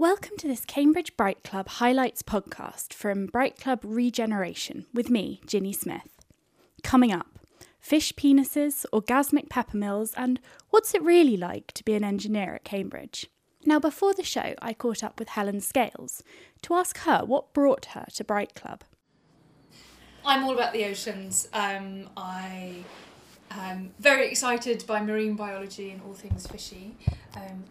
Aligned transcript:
Welcome 0.00 0.36
to 0.36 0.46
this 0.46 0.64
Cambridge 0.64 1.16
Bright 1.16 1.42
Club 1.42 1.66
Highlights 1.66 2.22
podcast 2.22 2.94
from 2.94 3.26
Bright 3.26 3.58
Club 3.58 3.80
Regeneration 3.82 4.86
with 4.94 5.10
me, 5.10 5.40
Ginny 5.44 5.72
Smith. 5.72 6.08
Coming 6.84 7.10
up, 7.10 7.40
fish 7.80 8.12
penises, 8.12 8.86
orgasmic 8.92 9.48
peppermills, 9.48 10.14
and 10.16 10.38
what's 10.70 10.94
it 10.94 11.02
really 11.02 11.36
like 11.36 11.72
to 11.72 11.82
be 11.82 11.94
an 11.94 12.04
engineer 12.04 12.54
at 12.54 12.62
Cambridge? 12.62 13.26
Now, 13.64 13.80
before 13.80 14.14
the 14.14 14.22
show, 14.22 14.54
I 14.62 14.72
caught 14.72 15.02
up 15.02 15.18
with 15.18 15.30
Helen 15.30 15.60
Scales 15.60 16.22
to 16.62 16.74
ask 16.74 16.98
her 16.98 17.24
what 17.24 17.52
brought 17.52 17.86
her 17.86 18.06
to 18.14 18.22
Bright 18.22 18.54
Club. 18.54 18.84
I'm 20.24 20.44
all 20.44 20.54
about 20.54 20.72
the 20.72 20.84
oceans. 20.84 21.48
Um, 21.52 22.08
I 22.16 22.84
am 23.50 23.90
very 23.98 24.28
excited 24.28 24.84
by 24.86 25.02
marine 25.02 25.34
biology 25.34 25.90
and 25.90 26.00
all 26.02 26.14
things 26.14 26.46
fishy. 26.46 26.94
Um, 27.34 27.64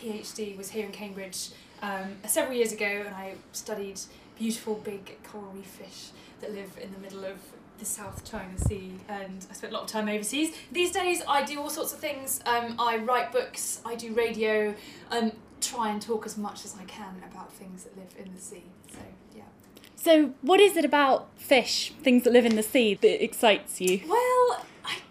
PhD 0.00 0.56
was 0.56 0.70
here 0.70 0.86
in 0.86 0.92
Cambridge 0.92 1.50
um, 1.82 2.16
several 2.26 2.56
years 2.56 2.72
ago, 2.72 3.04
and 3.06 3.14
I 3.14 3.34
studied 3.52 4.00
beautiful 4.38 4.74
big 4.76 5.22
coral 5.22 5.52
reef 5.52 5.66
fish 5.66 6.08
that 6.40 6.52
live 6.52 6.78
in 6.82 6.92
the 6.92 6.98
middle 6.98 7.24
of 7.24 7.38
the 7.78 7.84
South 7.84 8.30
China 8.30 8.58
Sea, 8.58 8.92
and 9.08 9.46
I 9.50 9.54
spent 9.54 9.72
a 9.72 9.76
lot 9.76 9.84
of 9.84 9.88
time 9.88 10.08
overseas. 10.08 10.54
These 10.70 10.92
days, 10.92 11.22
I 11.26 11.44
do 11.44 11.60
all 11.60 11.70
sorts 11.70 11.92
of 11.92 11.98
things. 11.98 12.40
Um, 12.46 12.76
I 12.78 12.98
write 12.98 13.32
books, 13.32 13.80
I 13.84 13.94
do 13.94 14.12
radio, 14.12 14.74
and 15.10 15.32
try 15.60 15.90
and 15.90 16.00
talk 16.00 16.26
as 16.26 16.36
much 16.36 16.64
as 16.64 16.76
I 16.78 16.84
can 16.84 17.22
about 17.30 17.52
things 17.52 17.84
that 17.84 17.96
live 17.96 18.14
in 18.18 18.34
the 18.34 18.40
sea. 18.40 18.64
So, 18.90 18.98
yeah. 19.34 19.42
So, 19.96 20.32
what 20.42 20.60
is 20.60 20.76
it 20.76 20.84
about 20.84 21.28
fish, 21.36 21.92
things 22.02 22.24
that 22.24 22.32
live 22.32 22.46
in 22.46 22.56
the 22.56 22.62
sea, 22.62 22.94
that 22.94 23.24
excites 23.24 23.80
you? 23.80 24.00
Well, 24.06 24.64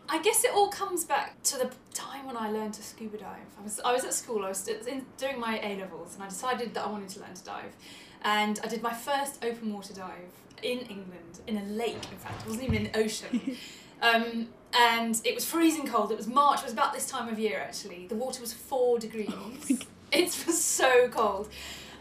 I, 0.09 0.21
guess 0.21 0.43
it 0.43 0.51
all 0.53 0.69
comes 0.69 1.03
back 1.03 1.41
to 1.43 1.57
the 1.57 1.71
time 1.93 2.25
when 2.25 2.37
I 2.37 2.49
learned 2.51 2.73
to 2.75 2.83
scuba 2.83 3.17
dive. 3.17 3.37
I 3.59 3.63
was, 3.63 3.79
I 3.83 3.93
was 3.93 4.03
at 4.03 4.13
school, 4.13 4.45
I 4.45 4.49
was 4.49 4.67
in, 4.67 5.05
doing 5.17 5.39
my 5.39 5.59
A 5.63 5.77
levels, 5.77 6.15
and 6.15 6.23
I 6.23 6.27
decided 6.27 6.73
that 6.73 6.85
I 6.85 6.89
wanted 6.89 7.09
to 7.09 7.19
learn 7.19 7.33
to 7.33 7.43
dive. 7.43 7.75
And 8.23 8.59
I 8.63 8.67
did 8.67 8.81
my 8.81 8.93
first 8.93 9.43
open 9.43 9.73
water 9.73 9.93
dive 9.93 10.31
in 10.61 10.79
England, 10.79 11.39
in 11.47 11.57
a 11.57 11.63
lake, 11.63 12.03
in 12.11 12.17
fact, 12.17 12.41
it 12.41 12.47
wasn't 12.47 12.65
even 12.65 12.85
in 12.85 12.91
the 12.91 12.97
ocean. 12.97 13.57
Um, 14.01 14.47
and 14.73 15.19
it 15.25 15.35
was 15.35 15.45
freezing 15.45 15.87
cold. 15.87 16.11
It 16.11 16.17
was 16.17 16.27
March. 16.27 16.59
It 16.59 16.65
was 16.65 16.73
about 16.73 16.93
this 16.93 17.05
time 17.05 17.27
of 17.27 17.39
year 17.39 17.59
actually. 17.59 18.07
The 18.07 18.15
water 18.15 18.41
was 18.41 18.53
four 18.53 18.99
degrees. 18.99 19.29
Oh 19.29 19.77
it 20.11 20.43
was 20.47 20.63
so 20.63 21.09
cold. 21.09 21.49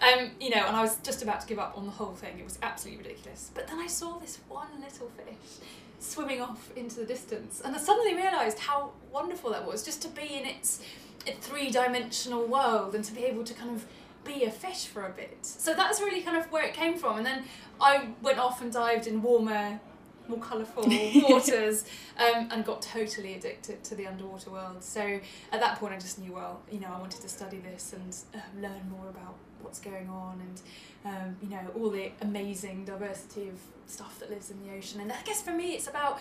Um, 0.00 0.30
you 0.40 0.50
know, 0.50 0.64
and 0.64 0.76
I 0.76 0.82
was 0.82 0.96
just 0.98 1.22
about 1.22 1.40
to 1.40 1.46
give 1.46 1.58
up 1.58 1.76
on 1.76 1.86
the 1.86 1.90
whole 1.90 2.14
thing. 2.14 2.38
It 2.38 2.44
was 2.44 2.58
absolutely 2.62 3.04
ridiculous. 3.04 3.50
But 3.52 3.66
then 3.66 3.80
I 3.80 3.88
saw 3.88 4.18
this 4.18 4.38
one 4.48 4.68
little 4.80 5.10
fish 5.10 5.66
swimming 5.98 6.40
off 6.40 6.70
into 6.76 6.96
the 6.96 7.06
distance, 7.06 7.60
and 7.64 7.74
I 7.74 7.78
suddenly 7.78 8.14
realised 8.14 8.58
how 8.58 8.92
wonderful 9.12 9.50
that 9.50 9.66
was 9.66 9.84
just 9.84 10.02
to 10.02 10.08
be 10.08 10.34
in 10.34 10.46
its, 10.46 10.82
its 11.26 11.46
three 11.46 11.70
dimensional 11.70 12.46
world 12.46 12.94
and 12.94 13.04
to 13.04 13.12
be 13.12 13.24
able 13.24 13.44
to 13.44 13.54
kind 13.54 13.70
of 13.70 13.86
be 14.24 14.44
a 14.44 14.50
fish 14.50 14.86
for 14.86 15.06
a 15.06 15.10
bit. 15.10 15.38
So 15.42 15.74
that's 15.74 16.00
really 16.00 16.20
kind 16.20 16.36
of 16.36 16.50
where 16.52 16.64
it 16.64 16.74
came 16.74 16.98
from. 16.98 17.18
And 17.18 17.26
then 17.26 17.44
I 17.80 18.08
went 18.22 18.38
off 18.38 18.60
and 18.60 18.72
dived 18.72 19.06
in 19.06 19.22
warmer, 19.22 19.80
more 20.28 20.38
colourful 20.38 20.84
waters 21.28 21.84
um, 22.18 22.48
and 22.50 22.64
got 22.64 22.82
totally 22.82 23.34
addicted 23.34 23.82
to 23.84 23.94
the 23.94 24.06
underwater 24.06 24.50
world. 24.50 24.82
So 24.82 25.20
at 25.52 25.60
that 25.60 25.78
point, 25.78 25.94
I 25.94 25.98
just 25.98 26.18
knew, 26.18 26.32
well, 26.32 26.60
you 26.70 26.80
know, 26.80 26.88
I 26.94 26.98
wanted 26.98 27.20
to 27.20 27.28
study 27.28 27.58
this 27.58 27.92
and 27.92 28.14
uh, 28.34 28.44
learn 28.60 28.90
more 28.90 29.08
about 29.08 29.34
what's 29.62 29.80
going 29.80 30.08
on 30.08 30.40
and, 30.40 31.14
um, 31.14 31.36
you 31.42 31.48
know, 31.48 31.60
all 31.76 31.90
the 31.90 32.12
amazing 32.20 32.84
diversity 32.84 33.48
of 33.48 33.58
stuff 33.86 34.18
that 34.20 34.30
lives 34.30 34.50
in 34.50 34.62
the 34.64 34.72
ocean. 34.76 35.00
And 35.00 35.12
I 35.12 35.22
guess 35.24 35.42
for 35.42 35.52
me, 35.52 35.72
it's 35.74 35.88
about 35.88 36.20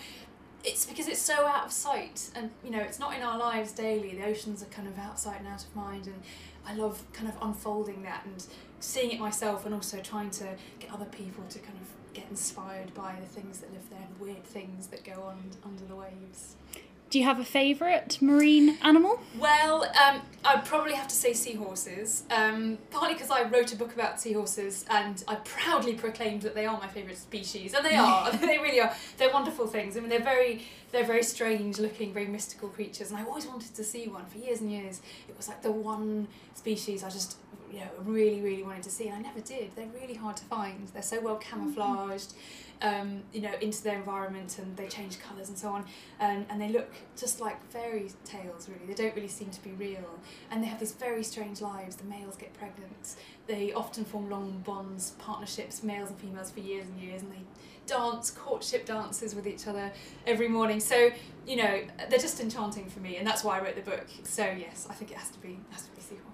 it's 0.64 0.86
because 0.86 1.08
it's 1.08 1.22
so 1.22 1.46
out 1.46 1.66
of 1.66 1.72
sight 1.72 2.32
and 2.36 2.50
you 2.64 2.72
know 2.72 2.80
it's 2.80 3.00
not 3.00 3.16
in 3.16 3.22
our 3.22 3.38
lives 3.38 3.72
daily 3.72 4.16
the 4.16 4.26
oceans 4.26 4.64
are 4.64 4.68
kind 4.68 4.88
of 4.88 4.98
outside 4.98 5.38
and 5.38 5.48
out 5.48 5.64
of 5.64 5.76
mind 5.76 6.08
and 6.08 6.22
I 6.66 6.74
love 6.74 7.02
kind 7.14 7.30
of 7.30 7.36
unfolding 7.42 8.04
that 8.04 8.26
and 8.26 8.44
seeing 8.80 9.12
it 9.12 9.20
myself 9.20 9.66
and 9.66 9.74
also 9.74 10.00
trying 10.00 10.30
to 10.32 10.48
get 10.80 10.92
other 10.92 11.06
people 11.06 11.44
to 11.50 11.60
kind 11.60 11.78
of 11.80 12.07
get 12.18 12.30
inspired 12.30 12.94
by 12.96 13.16
the 13.20 13.28
things 13.28 13.60
that 13.60 13.72
live 13.72 13.90
there 13.90 14.00
and 14.00 14.20
weird 14.20 14.44
things 14.44 14.88
that 14.88 15.04
go 15.04 15.22
on 15.24 15.38
under 15.64 15.86
the 15.86 15.96
waves. 15.96 16.56
Do 17.10 17.20
you 17.20 17.26
have 17.26 17.40
a 17.40 17.46
favourite 17.46 18.22
marine 18.22 18.78
animal? 18.82 19.22
Well, 19.40 19.84
um, 19.84 20.22
I'd 20.44 20.66
probably 20.66 20.94
have 20.94 21.08
to 21.08 21.16
say 21.16 21.32
seahorses, 21.32 22.24
um, 22.30 22.80
partly 22.92 23.14
because 23.14 23.32
I 23.32 23.44
wrote 23.44 23.72
a 23.72 23.78
book 23.78 23.94
about 23.94 24.20
seahorses 24.20 24.84
and 24.90 25.24
I 25.26 25.36
proudly 25.36 25.94
proclaimed 25.94 26.42
that 26.42 26.54
they 26.54 26.66
are 26.66 26.78
my 26.78 26.88
favourite 26.88 27.18
species, 27.18 27.74
and 27.74 27.86
they 27.86 27.96
are. 28.08 28.30
they 28.38 28.58
really 28.58 28.82
are. 28.82 28.94
They're 29.18 29.32
wonderful 29.32 29.68
things. 29.68 29.96
I 29.96 30.02
mean, 30.02 30.10
they're 30.10 30.20
very, 30.20 30.64
they're 30.92 31.06
very 31.06 31.24
strange 31.24 31.78
looking, 31.80 32.14
very 32.14 32.28
mystical 32.28 32.68
creatures, 32.68 33.12
and 33.12 33.20
I 33.20 33.24
always 33.24 33.46
wanted 33.46 33.74
to 33.76 33.84
see 33.86 34.08
one 34.08 34.26
for 34.26 34.40
years 34.40 34.60
and 34.60 34.70
years. 34.70 35.00
It 35.30 35.38
was 35.38 35.48
like 35.48 35.62
the 35.62 35.72
one 35.72 36.28
species 36.56 37.04
I 37.04 37.10
just, 37.10 37.38
you 37.72 37.80
know, 37.80 37.88
really, 38.04 38.42
really 38.42 38.64
wanted 38.64 38.84
to 38.84 38.90
see, 38.90 39.08
and 39.08 39.18
I 39.18 39.22
never 39.22 39.42
did. 39.42 39.76
They're 39.76 39.88
really 40.00 40.16
hard 40.16 40.38
to 40.38 40.46
find. 40.46 40.88
They're 40.90 41.02
so 41.02 41.20
well 41.22 41.38
camouflaged. 41.38 42.30
Mm-hmm 42.30 42.64
um, 42.82 43.24
you 43.34 43.42
know, 43.42 43.54
into 43.62 43.84
their 43.84 43.96
environment 43.96 44.60
and 44.60 44.76
they 44.78 44.88
change 44.88 45.20
colours 45.20 45.50
and 45.50 45.58
so 45.58 45.70
on. 45.70 45.86
And, 46.20 46.46
and 46.50 46.62
they 46.62 46.70
look 46.70 46.92
just 47.16 47.40
like 47.40 47.64
fairy 47.72 48.12
tales, 48.24 48.70
really. 48.70 48.94
They 48.94 49.04
don't 49.04 49.16
really 49.16 49.28
seem 49.28 49.50
to 49.50 49.64
be 49.64 49.72
real. 49.72 50.20
And 50.52 50.64
they 50.64 50.68
have 50.68 50.80
these 50.80 50.92
very 50.92 51.24
strange 51.24 51.62
lives. 51.62 51.96
The 51.96 52.06
males 52.06 52.36
get 52.36 52.54
pregnant. 52.54 53.16
They 53.48 53.74
often 53.74 54.06
form 54.06 54.30
long 54.30 54.62
bonds, 54.66 55.12
partnerships, 55.20 55.84
males 55.84 56.10
and 56.10 56.20
females, 56.20 56.52
for 56.52 56.60
years 56.60 56.86
and 56.86 57.02
years. 57.02 57.22
And 57.22 57.32
they 57.32 57.42
dance, 57.88 58.32
courtship 58.32 58.86
dances 58.86 59.34
with 59.34 59.48
each 59.48 59.68
other 59.68 59.92
every 60.26 60.48
morning. 60.48 60.80
So, 60.80 61.12
you 61.48 61.56
know, 61.56 61.82
they're 62.10 62.20
just 62.20 62.40
enchanting 62.40 62.90
for 62.90 63.00
me. 63.00 63.18
And 63.18 63.26
that's 63.26 63.44
why 63.44 63.58
I 63.58 63.64
wrote 63.64 63.76
the 63.76 63.90
book. 63.90 64.08
So, 64.24 64.44
yes, 64.44 64.88
I 64.90 64.94
think 64.94 65.12
it 65.12 65.18
has 65.18 65.30
to 65.30 65.40
be, 65.40 65.60
has 65.72 65.84
to 65.84 65.92
be 65.92 66.02
seahorse. 66.02 66.27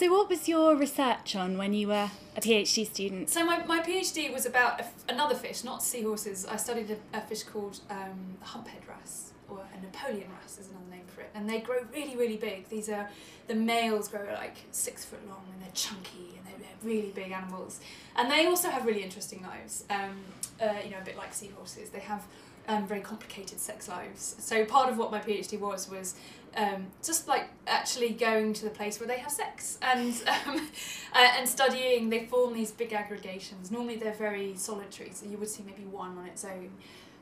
So, 0.00 0.10
what 0.10 0.30
was 0.30 0.48
your 0.48 0.76
research 0.76 1.36
on 1.36 1.58
when 1.58 1.74
you 1.74 1.88
were 1.88 2.10
a 2.34 2.40
PhD 2.40 2.86
student? 2.86 3.28
So, 3.28 3.44
my, 3.44 3.62
my 3.66 3.80
PhD 3.80 4.32
was 4.32 4.46
about 4.46 4.80
another 5.10 5.34
fish, 5.34 5.62
not 5.62 5.82
seahorses. 5.82 6.46
I 6.46 6.56
studied 6.56 6.90
a, 6.90 7.18
a 7.18 7.20
fish 7.20 7.42
called 7.42 7.80
um, 7.90 8.38
humphead 8.42 8.88
wrasse, 8.88 9.32
or 9.50 9.58
a 9.76 9.82
Napoleon 9.82 10.30
wrasse 10.40 10.56
is 10.56 10.70
another 10.70 10.90
name 10.90 11.04
for 11.06 11.20
it. 11.20 11.28
And 11.34 11.46
they 11.46 11.60
grow 11.60 11.84
really, 11.92 12.16
really 12.16 12.38
big. 12.38 12.66
These 12.70 12.88
are, 12.88 13.10
the 13.46 13.54
males 13.54 14.08
grow 14.08 14.24
like 14.32 14.56
six 14.70 15.04
foot 15.04 15.20
long 15.28 15.44
and 15.52 15.62
they're 15.62 15.74
chunky 15.74 16.38
and 16.38 16.46
they're, 16.46 16.60
they're 16.60 16.90
really 16.90 17.10
big 17.10 17.32
animals. 17.32 17.80
And 18.16 18.30
they 18.30 18.46
also 18.46 18.70
have 18.70 18.86
really 18.86 19.02
interesting 19.02 19.42
lives, 19.42 19.84
um, 19.90 20.16
uh, 20.62 20.76
you 20.82 20.92
know, 20.92 20.98
a 21.02 21.04
bit 21.04 21.18
like 21.18 21.34
seahorses. 21.34 21.90
They 21.90 22.00
have 22.00 22.24
um, 22.68 22.86
very 22.86 23.00
complicated 23.00 23.60
sex 23.60 23.88
lives. 23.88 24.36
So 24.38 24.64
part 24.64 24.88
of 24.88 24.96
what 24.96 25.10
my 25.10 25.20
PhD 25.20 25.58
was 25.58 25.90
was 25.90 26.14
um, 26.56 26.88
just 27.02 27.28
like 27.28 27.48
actually 27.66 28.10
going 28.10 28.52
to 28.54 28.64
the 28.64 28.70
place 28.70 28.98
where 28.98 29.06
they 29.06 29.18
have 29.18 29.30
sex 29.30 29.78
and 29.82 30.12
um, 30.46 30.68
uh, 31.14 31.28
and 31.38 31.48
studying. 31.48 32.10
They 32.10 32.26
form 32.26 32.54
these 32.54 32.70
big 32.70 32.92
aggregations. 32.92 33.70
Normally 33.70 33.96
they're 33.96 34.12
very 34.12 34.56
solitary, 34.56 35.10
so 35.12 35.26
you 35.26 35.38
would 35.38 35.48
see 35.48 35.62
maybe 35.64 35.84
one 35.84 36.18
on 36.18 36.26
its 36.26 36.44
own. 36.44 36.70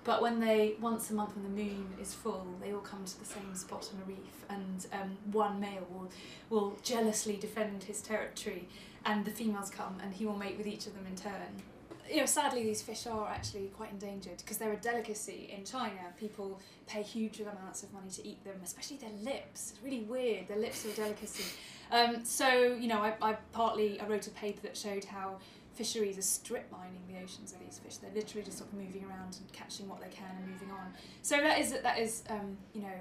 But 0.05 0.23
when 0.23 0.41
they 0.41 0.77
once 0.81 1.11
a 1.11 1.15
month 1.15 1.35
when 1.35 1.45
the 1.45 1.63
moon 1.63 1.89
is 2.01 2.15
full, 2.15 2.47
they 2.63 2.73
all 2.73 2.81
come 2.81 3.05
to 3.05 3.19
the 3.19 3.27
same 3.27 3.55
spot 3.55 3.91
on 3.95 4.03
a 4.03 4.05
reef, 4.07 4.45
and 4.49 4.87
um, 4.93 5.19
one 5.33 5.61
male 5.61 5.87
will 5.91 6.11
will 6.49 6.79
jealously 6.83 7.37
defend 7.37 7.85
his 7.85 8.01
territory, 8.01 8.69
and 9.05 9.25
the 9.25 9.31
females 9.31 9.71
come, 9.71 9.99
and 10.03 10.15
he 10.15 10.25
will 10.25 10.37
mate 10.37 10.57
with 10.57 10.67
each 10.67 10.87
of 10.87 10.95
them 10.95 11.07
in 11.07 11.17
turn 11.17 11.63
you 12.11 12.21
know, 12.21 12.27
sadly, 12.27 12.63
these 12.63 12.83
fish 12.83 13.07
are 13.07 13.29
actually 13.29 13.69
quite 13.77 13.91
endangered 13.91 14.39
because 14.39 14.59
they're 14.59 14.73
a 14.73 14.77
delicacy 14.77 15.53
in 15.57 15.65
China. 15.65 16.01
People 16.19 16.61
pay 16.87 17.03
huge 17.03 17.41
amounts 17.41 17.83
of 17.83 17.93
money 17.93 18.11
to 18.11 18.27
eat 18.27 18.43
them, 18.45 18.57
especially 18.65 18.97
their 18.97 19.11
lips. 19.23 19.73
It's 19.73 19.83
really 19.83 20.01
weird. 20.01 20.49
Their 20.49 20.59
lips 20.59 20.85
are 20.87 20.91
a 20.91 20.93
delicacy. 20.93 21.45
Um, 21.91 22.25
so, 22.25 22.77
you 22.79 22.89
know, 22.89 23.01
I, 23.01 23.15
I 23.23 23.33
partly 23.53 24.01
I 24.01 24.07
wrote 24.07 24.27
a 24.27 24.31
paper 24.31 24.61
that 24.63 24.77
showed 24.77 25.05
how 25.05 25.39
fisheries 25.75 26.19
are 26.19 26.23
strip 26.23 26.71
mining 26.73 27.03
the 27.09 27.23
oceans 27.23 27.53
of 27.53 27.61
these 27.61 27.79
fish. 27.79 27.97
They're 27.97 28.11
literally 28.15 28.45
just 28.45 28.59
sort 28.59 28.73
of 28.73 28.79
moving 28.79 29.05
around 29.05 29.37
and 29.39 29.53
catching 29.53 29.89
what 29.89 30.01
they 30.01 30.09
can 30.09 30.31
and 30.37 30.51
moving 30.51 30.71
on. 30.71 30.93
So 31.23 31.37
that 31.37 31.59
is 31.61 31.73
that 31.73 31.99
is 31.99 32.25
um, 32.29 32.57
you 32.75 32.83
know 32.83 32.99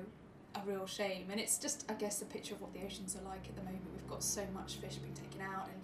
a 0.55 0.61
real 0.65 0.85
shame, 0.85 1.27
and 1.31 1.39
it's 1.39 1.57
just 1.57 1.85
I 1.89 1.93
guess 1.93 2.21
a 2.21 2.25
picture 2.25 2.53
of 2.53 2.61
what 2.61 2.73
the 2.73 2.81
oceans 2.85 3.15
are 3.15 3.27
like 3.27 3.47
at 3.49 3.55
the 3.55 3.63
moment. 3.63 3.81
We've 3.95 4.09
got 4.09 4.23
so 4.23 4.43
much 4.53 4.75
fish 4.75 4.95
being 4.95 5.15
taken 5.15 5.41
out 5.41 5.67
and 5.67 5.81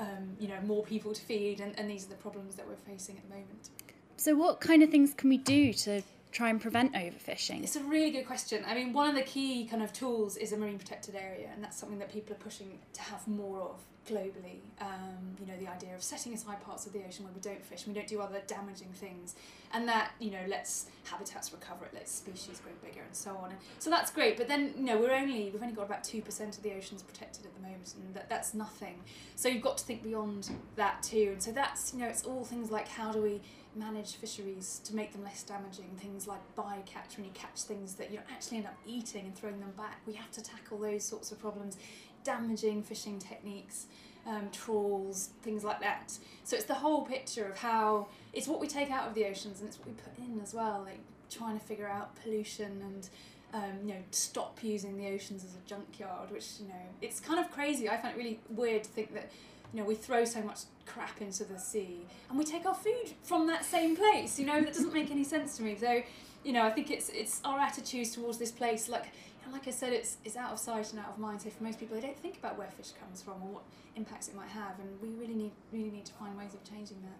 um, 0.00 0.36
you 0.40 0.48
know, 0.48 0.60
more 0.64 0.82
people 0.82 1.12
to 1.12 1.20
feed, 1.20 1.60
and, 1.60 1.78
and 1.78 1.88
these 1.88 2.06
are 2.06 2.08
the 2.08 2.14
problems 2.16 2.56
that 2.56 2.66
we're 2.66 2.74
facing 2.92 3.16
at 3.16 3.28
the 3.28 3.34
moment. 3.34 3.68
So, 4.16 4.34
what 4.34 4.60
kind 4.60 4.82
of 4.82 4.90
things 4.90 5.14
can 5.14 5.28
we 5.28 5.38
do 5.38 5.72
to 5.74 6.02
try 6.32 6.48
and 6.48 6.60
prevent 6.60 6.94
overfishing? 6.94 7.62
It's 7.62 7.76
a 7.76 7.82
really 7.82 8.10
good 8.10 8.26
question. 8.26 8.64
I 8.66 8.74
mean, 8.74 8.92
one 8.92 9.08
of 9.08 9.14
the 9.14 9.22
key 9.22 9.66
kind 9.66 9.82
of 9.82 9.92
tools 9.92 10.36
is 10.36 10.52
a 10.52 10.56
marine 10.56 10.78
protected 10.78 11.14
area, 11.14 11.48
and 11.52 11.62
that's 11.62 11.78
something 11.78 11.98
that 11.98 12.12
people 12.12 12.34
are 12.34 12.38
pushing 12.38 12.78
to 12.92 13.02
have 13.02 13.26
more 13.26 13.60
of 13.60 13.80
globally. 14.08 14.60
Um, 14.80 15.36
you 15.40 15.46
know, 15.46 15.58
the 15.58 15.68
idea 15.68 15.94
of 15.94 16.02
setting 16.02 16.32
aside 16.32 16.62
parts 16.64 16.86
of 16.86 16.92
the 16.92 17.00
ocean 17.06 17.24
where 17.24 17.34
we 17.34 17.40
don't 17.40 17.64
fish 17.64 17.84
and 17.84 17.94
we 17.94 18.00
don't 18.00 18.08
do 18.08 18.20
other 18.20 18.40
damaging 18.46 18.88
things, 18.94 19.34
and 19.72 19.88
that 19.88 20.12
you 20.18 20.30
know 20.30 20.44
lets 20.48 20.86
habitats 21.04 21.52
recover, 21.52 21.84
it 21.84 21.94
lets 21.94 22.12
species 22.12 22.60
grow 22.60 22.72
bigger, 22.82 23.02
and 23.02 23.14
so 23.14 23.36
on. 23.36 23.50
And 23.50 23.58
so 23.78 23.90
that's 23.90 24.10
great. 24.10 24.36
But 24.36 24.48
then 24.48 24.72
you 24.76 24.84
know 24.84 24.98
we're 24.98 25.14
only 25.14 25.50
we've 25.50 25.62
only 25.62 25.74
got 25.74 25.86
about 25.86 26.04
two 26.04 26.22
percent 26.22 26.56
of 26.56 26.62
the 26.62 26.72
oceans 26.74 27.02
protected 27.02 27.46
at 27.46 27.54
the 27.54 27.60
moment, 27.60 27.94
and 27.96 28.14
that, 28.14 28.28
that's 28.28 28.54
nothing. 28.54 29.00
So 29.36 29.48
you've 29.48 29.62
got 29.62 29.78
to 29.78 29.84
think 29.84 30.02
beyond 30.02 30.50
that 30.76 31.02
too. 31.02 31.30
And 31.32 31.42
so 31.42 31.52
that's 31.52 31.92
you 31.92 32.00
know 32.00 32.06
it's 32.06 32.24
all 32.24 32.44
things 32.44 32.70
like 32.70 32.88
how 32.88 33.12
do 33.12 33.22
we 33.22 33.40
manage 33.74 34.16
fisheries 34.16 34.80
to 34.84 34.94
make 34.94 35.12
them 35.12 35.22
less 35.22 35.42
damaging. 35.42 35.90
Things 35.98 36.26
like 36.26 36.40
bycatch, 36.56 37.16
when 37.16 37.24
you 37.24 37.32
catch 37.34 37.62
things 37.62 37.94
that 37.94 38.10
you 38.10 38.18
actually 38.30 38.58
end 38.58 38.66
up 38.66 38.76
eating 38.86 39.26
and 39.26 39.34
throwing 39.34 39.60
them 39.60 39.72
back. 39.76 40.00
We 40.06 40.14
have 40.14 40.30
to 40.32 40.42
tackle 40.42 40.78
those 40.78 41.04
sorts 41.04 41.32
of 41.32 41.40
problems 41.40 41.76
damaging 42.24 42.82
fishing 42.82 43.18
techniques, 43.18 43.86
um, 44.26 44.48
trawls, 44.52 45.30
things 45.42 45.64
like 45.64 45.80
that. 45.80 46.12
So 46.44 46.56
it's 46.56 46.66
the 46.66 46.74
whole 46.74 47.02
picture 47.02 47.46
of 47.46 47.58
how 47.58 48.08
it's 48.32 48.46
what 48.46 48.60
we 48.60 48.66
take 48.66 48.90
out 48.90 49.08
of 49.08 49.14
the 49.14 49.24
oceans 49.24 49.60
and 49.60 49.68
it's 49.68 49.78
what 49.78 49.88
we 49.88 49.94
put 49.94 50.18
in 50.18 50.40
as 50.42 50.54
well, 50.54 50.82
like 50.84 51.00
trying 51.30 51.58
to 51.58 51.64
figure 51.64 51.88
out 51.88 52.16
pollution 52.22 52.82
and 52.82 53.08
um, 53.52 53.78
you 53.82 53.94
know 53.94 54.00
stop 54.10 54.58
using 54.62 54.96
the 54.96 55.08
oceans 55.08 55.44
as 55.44 55.54
a 55.54 55.68
junkyard, 55.68 56.30
which 56.30 56.46
you 56.60 56.68
know 56.68 56.74
it's 57.00 57.20
kind 57.20 57.40
of 57.40 57.50
crazy. 57.50 57.88
I 57.88 57.96
find 57.96 58.14
it 58.14 58.18
really 58.18 58.40
weird 58.48 58.84
to 58.84 58.90
think 58.90 59.14
that 59.14 59.30
you 59.72 59.80
know 59.80 59.86
we 59.86 59.94
throw 59.94 60.24
so 60.24 60.42
much 60.42 60.60
crap 60.86 61.20
into 61.20 61.44
the 61.44 61.58
sea 61.58 62.00
and 62.28 62.38
we 62.38 62.44
take 62.44 62.66
our 62.66 62.74
food 62.74 63.12
from 63.22 63.46
that 63.46 63.64
same 63.64 63.96
place. 63.96 64.38
You 64.38 64.46
know 64.46 64.60
that 64.60 64.72
doesn't 64.72 64.92
make 64.92 65.10
any 65.10 65.24
sense 65.24 65.56
to 65.56 65.62
me. 65.62 65.76
So 65.78 66.02
you 66.44 66.52
know 66.52 66.64
I 66.64 66.70
think 66.70 66.90
it's 66.90 67.08
it's 67.10 67.40
our 67.44 67.58
attitudes 67.58 68.12
towards 68.12 68.38
this 68.38 68.52
place 68.52 68.88
like. 68.88 69.06
Like 69.52 69.66
I 69.66 69.72
said, 69.72 69.92
it's, 69.92 70.18
it's 70.24 70.36
out 70.36 70.52
of 70.52 70.60
sight 70.60 70.92
and 70.92 71.00
out 71.00 71.08
of 71.08 71.18
mind. 71.18 71.42
So 71.42 71.50
for 71.50 71.64
most 71.64 71.80
people, 71.80 71.96
they 71.96 72.02
don't 72.02 72.16
think 72.16 72.38
about 72.38 72.56
where 72.56 72.68
fish 72.68 72.92
comes 73.00 73.20
from 73.20 73.42
or 73.42 73.54
what 73.54 73.62
impacts 73.96 74.28
it 74.28 74.36
might 74.36 74.50
have, 74.50 74.78
and 74.78 74.88
we 75.02 75.08
really 75.20 75.34
need 75.34 75.50
really 75.72 75.90
need 75.90 76.04
to 76.04 76.12
find 76.12 76.38
ways 76.38 76.54
of 76.54 76.62
changing 76.62 76.98
that. 77.02 77.18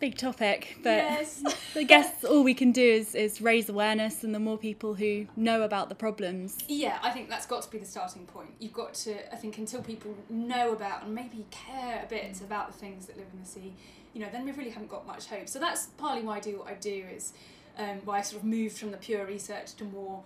Big 0.00 0.16
topic, 0.16 0.78
but 0.84 0.90
yes. 0.90 1.42
I 1.74 1.82
guess 1.82 2.24
all 2.24 2.44
we 2.44 2.54
can 2.54 2.70
do 2.70 2.82
is, 2.82 3.16
is 3.16 3.40
raise 3.40 3.68
awareness, 3.68 4.22
and 4.22 4.32
the 4.32 4.38
more 4.38 4.56
people 4.56 4.94
who 4.94 5.26
know 5.36 5.62
about 5.62 5.88
the 5.88 5.96
problems. 5.96 6.56
Yeah, 6.68 6.98
I 7.02 7.10
think 7.10 7.28
that's 7.28 7.46
got 7.46 7.62
to 7.62 7.70
be 7.70 7.78
the 7.78 7.86
starting 7.86 8.24
point. 8.26 8.50
You've 8.60 8.72
got 8.72 8.94
to, 8.94 9.32
I 9.32 9.36
think, 9.36 9.58
until 9.58 9.82
people 9.82 10.14
know 10.30 10.72
about 10.72 11.02
and 11.02 11.14
maybe 11.14 11.46
care 11.50 12.00
a 12.04 12.08
bit 12.08 12.40
about 12.40 12.70
the 12.72 12.78
things 12.78 13.06
that 13.06 13.16
live 13.16 13.26
in 13.32 13.40
the 13.40 13.46
sea, 13.46 13.74
you 14.14 14.20
know, 14.20 14.28
then 14.30 14.44
we 14.44 14.52
really 14.52 14.70
haven't 14.70 14.90
got 14.90 15.06
much 15.06 15.26
hope. 15.26 15.48
So 15.48 15.58
that's 15.58 15.86
partly 15.98 16.22
why 16.22 16.36
I 16.36 16.40
do 16.40 16.58
what 16.58 16.68
I 16.68 16.74
do 16.74 17.04
is 17.14 17.32
um, 17.78 18.00
why 18.04 18.18
I 18.18 18.22
sort 18.22 18.42
of 18.42 18.48
moved 18.48 18.78
from 18.78 18.90
the 18.90 18.96
pure 18.96 19.24
research 19.24 19.74
to 19.74 19.84
more 19.84 20.22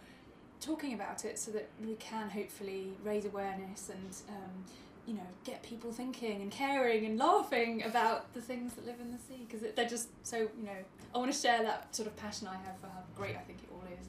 talking 0.60 0.94
about 0.94 1.24
it 1.24 1.38
so 1.38 1.50
that 1.50 1.68
we 1.84 1.94
can 1.94 2.30
hopefully 2.30 2.92
raise 3.04 3.24
awareness 3.24 3.90
and 3.90 4.16
um, 4.28 4.64
you 5.06 5.14
know 5.14 5.26
get 5.44 5.62
people 5.62 5.90
thinking 5.92 6.42
and 6.42 6.50
caring 6.50 7.04
and 7.04 7.18
laughing 7.18 7.82
about 7.82 8.32
the 8.34 8.40
things 8.40 8.74
that 8.74 8.86
live 8.86 9.00
in 9.00 9.10
the 9.10 9.18
sea 9.18 9.46
because 9.46 9.66
they're 9.74 9.88
just 9.88 10.08
so 10.22 10.36
you 10.36 10.64
know 10.64 10.76
I 11.14 11.18
want 11.18 11.32
to 11.32 11.38
share 11.38 11.62
that 11.62 11.94
sort 11.94 12.06
of 12.06 12.16
passion 12.16 12.48
I 12.48 12.54
have 12.54 12.78
for 12.80 12.86
how 12.86 13.02
great 13.16 13.36
I 13.36 13.40
think 13.40 13.58
it 13.62 13.68
all 13.72 13.82
is. 13.92 14.06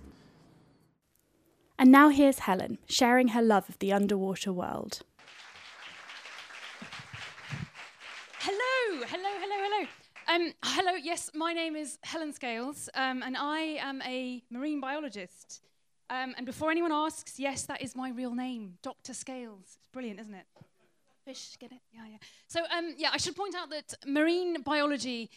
And 1.77 1.91
now 1.91 2.09
here's 2.09 2.39
Helen 2.39 2.77
sharing 2.87 3.29
her 3.29 3.41
love 3.41 3.67
of 3.67 3.79
the 3.79 3.91
underwater 3.91 4.53
world. 4.53 5.01
Hello, 8.39 9.05
hello, 9.07 9.29
hello, 9.39 9.55
hello. 9.69 9.87
Um, 10.27 10.53
hello, 10.63 10.93
yes, 10.93 11.31
my 11.33 11.51
name 11.51 11.75
is 11.75 11.97
Helen 12.03 12.31
Scales, 12.31 12.89
um, 12.93 13.21
and 13.23 13.35
I 13.35 13.77
am 13.81 14.01
a 14.03 14.41
marine 14.49 14.79
biologist. 14.79 15.61
Um, 16.09 16.33
and 16.37 16.45
before 16.45 16.71
anyone 16.71 16.91
asks, 16.91 17.39
yes, 17.39 17.63
that 17.63 17.81
is 17.81 17.95
my 17.95 18.11
real 18.11 18.33
name, 18.33 18.75
Dr. 18.81 19.13
Scales. 19.13 19.61
It's 19.63 19.77
brilliant, 19.91 20.19
isn't 20.19 20.33
it? 20.33 20.45
Fish, 21.25 21.57
get 21.59 21.71
it? 21.71 21.79
Yeah, 21.91 22.01
yeah. 22.09 22.17
So, 22.47 22.61
um, 22.75 22.95
yeah, 22.97 23.09
I 23.13 23.17
should 23.17 23.35
point 23.35 23.55
out 23.55 23.69
that 23.69 23.93
marine 24.05 24.61
biology 24.61 25.29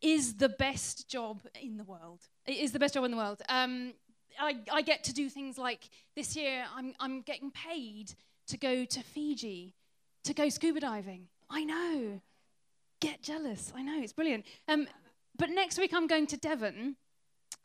is 0.00 0.34
the 0.34 0.48
best 0.48 1.08
job 1.08 1.42
in 1.60 1.76
the 1.76 1.84
world. 1.84 2.20
It 2.46 2.58
is 2.58 2.72
the 2.72 2.78
best 2.78 2.94
job 2.94 3.04
in 3.04 3.10
the 3.10 3.16
world. 3.16 3.42
Um, 3.48 3.94
I, 4.38 4.56
I 4.72 4.82
get 4.82 5.04
to 5.04 5.12
do 5.12 5.28
things 5.28 5.58
like 5.58 5.88
this 6.16 6.36
year, 6.36 6.64
I'm, 6.74 6.94
I'm 7.00 7.22
getting 7.22 7.50
paid 7.50 8.12
to 8.48 8.56
go 8.56 8.84
to 8.84 9.00
Fiji 9.02 9.74
to 10.24 10.34
go 10.34 10.48
scuba 10.48 10.80
diving. 10.80 11.28
I 11.48 11.64
know. 11.64 12.20
Get 13.00 13.22
jealous. 13.22 13.72
I 13.74 13.82
know, 13.82 14.00
it's 14.02 14.12
brilliant. 14.12 14.44
Um, 14.68 14.86
but 15.36 15.50
next 15.50 15.78
week, 15.78 15.92
I'm 15.94 16.06
going 16.06 16.26
to 16.28 16.36
Devon 16.36 16.96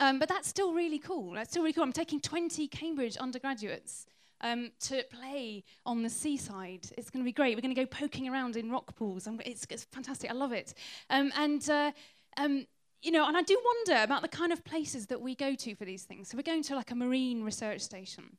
um, 0.00 0.18
but 0.18 0.28
that's 0.28 0.48
still 0.48 0.72
really 0.72 0.98
cool. 0.98 1.32
That's 1.32 1.50
still 1.50 1.62
really 1.62 1.74
cool. 1.74 1.84
I'm 1.84 1.92
taking 1.92 2.20
20 2.20 2.66
Cambridge 2.68 3.18
undergraduates 3.18 4.06
um, 4.40 4.70
to 4.80 5.04
play 5.10 5.64
on 5.84 6.02
the 6.02 6.10
seaside. 6.10 6.86
It's 6.96 7.10
going 7.10 7.22
to 7.22 7.28
be 7.28 7.32
great. 7.32 7.56
We're 7.56 7.62
going 7.62 7.74
to 7.74 7.80
go 7.80 7.86
poking 7.86 8.28
around 8.28 8.56
in 8.56 8.70
rock 8.70 8.94
pools. 8.96 9.28
It's, 9.44 9.66
it's, 9.70 9.84
fantastic. 9.84 10.30
I 10.30 10.34
love 10.34 10.52
it. 10.52 10.74
Um, 11.08 11.32
and, 11.36 11.68
uh, 11.68 11.92
um, 12.36 12.66
you 13.02 13.10
know, 13.10 13.26
and 13.26 13.36
I 13.36 13.42
do 13.42 13.60
wonder 13.64 14.02
about 14.02 14.22
the 14.22 14.28
kind 14.28 14.52
of 14.52 14.64
places 14.64 15.06
that 15.06 15.20
we 15.20 15.34
go 15.34 15.54
to 15.54 15.74
for 15.74 15.84
these 15.84 16.04
things. 16.04 16.28
So 16.28 16.36
we're 16.36 16.42
going 16.42 16.62
to 16.64 16.74
like 16.74 16.90
a 16.90 16.94
marine 16.94 17.42
research 17.42 17.80
station. 17.80 18.36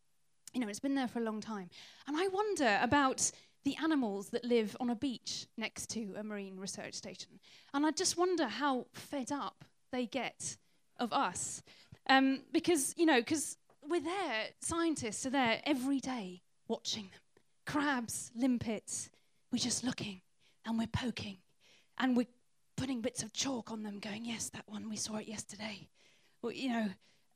You 0.53 0.61
know, 0.61 0.67
it's 0.67 0.79
been 0.79 0.95
there 0.95 1.07
for 1.07 1.19
a 1.19 1.23
long 1.23 1.41
time. 1.41 1.69
And 2.07 2.17
I 2.17 2.27
wonder 2.27 2.79
about 2.81 3.31
the 3.63 3.75
animals 3.81 4.29
that 4.29 4.43
live 4.43 4.75
on 4.79 4.89
a 4.89 4.95
beach 4.95 5.45
next 5.57 5.89
to 5.91 6.15
a 6.17 6.23
marine 6.23 6.57
research 6.57 6.93
station. 6.93 7.39
And 7.73 7.85
I 7.85 7.91
just 7.91 8.17
wonder 8.17 8.47
how 8.47 8.87
fed 8.93 9.31
up 9.31 9.65
they 9.91 10.05
get 10.05 10.57
of 10.99 11.13
us. 11.13 11.61
Um, 12.09 12.41
because, 12.51 12.93
you 12.97 13.05
know, 13.05 13.19
because 13.19 13.57
we're 13.87 14.01
there, 14.01 14.47
scientists 14.61 15.25
are 15.25 15.31
there 15.31 15.61
every 15.65 15.99
day 15.99 16.41
watching 16.67 17.03
them. 17.03 17.19
Crabs, 17.65 18.31
limpets, 18.35 19.09
we're 19.51 19.59
just 19.59 19.83
looking 19.83 20.21
and 20.65 20.77
we're 20.77 20.87
poking 20.87 21.37
and 21.97 22.15
we're 22.15 22.27
putting 22.77 23.01
bits 23.01 23.21
of 23.23 23.33
chalk 23.33 23.71
on 23.71 23.83
them, 23.83 23.99
going, 23.99 24.25
yes, 24.25 24.49
that 24.49 24.63
one, 24.67 24.89
we 24.89 24.95
saw 24.95 25.17
it 25.17 25.27
yesterday. 25.27 25.87
Well, 26.41 26.51
you 26.51 26.69
know, 26.69 26.87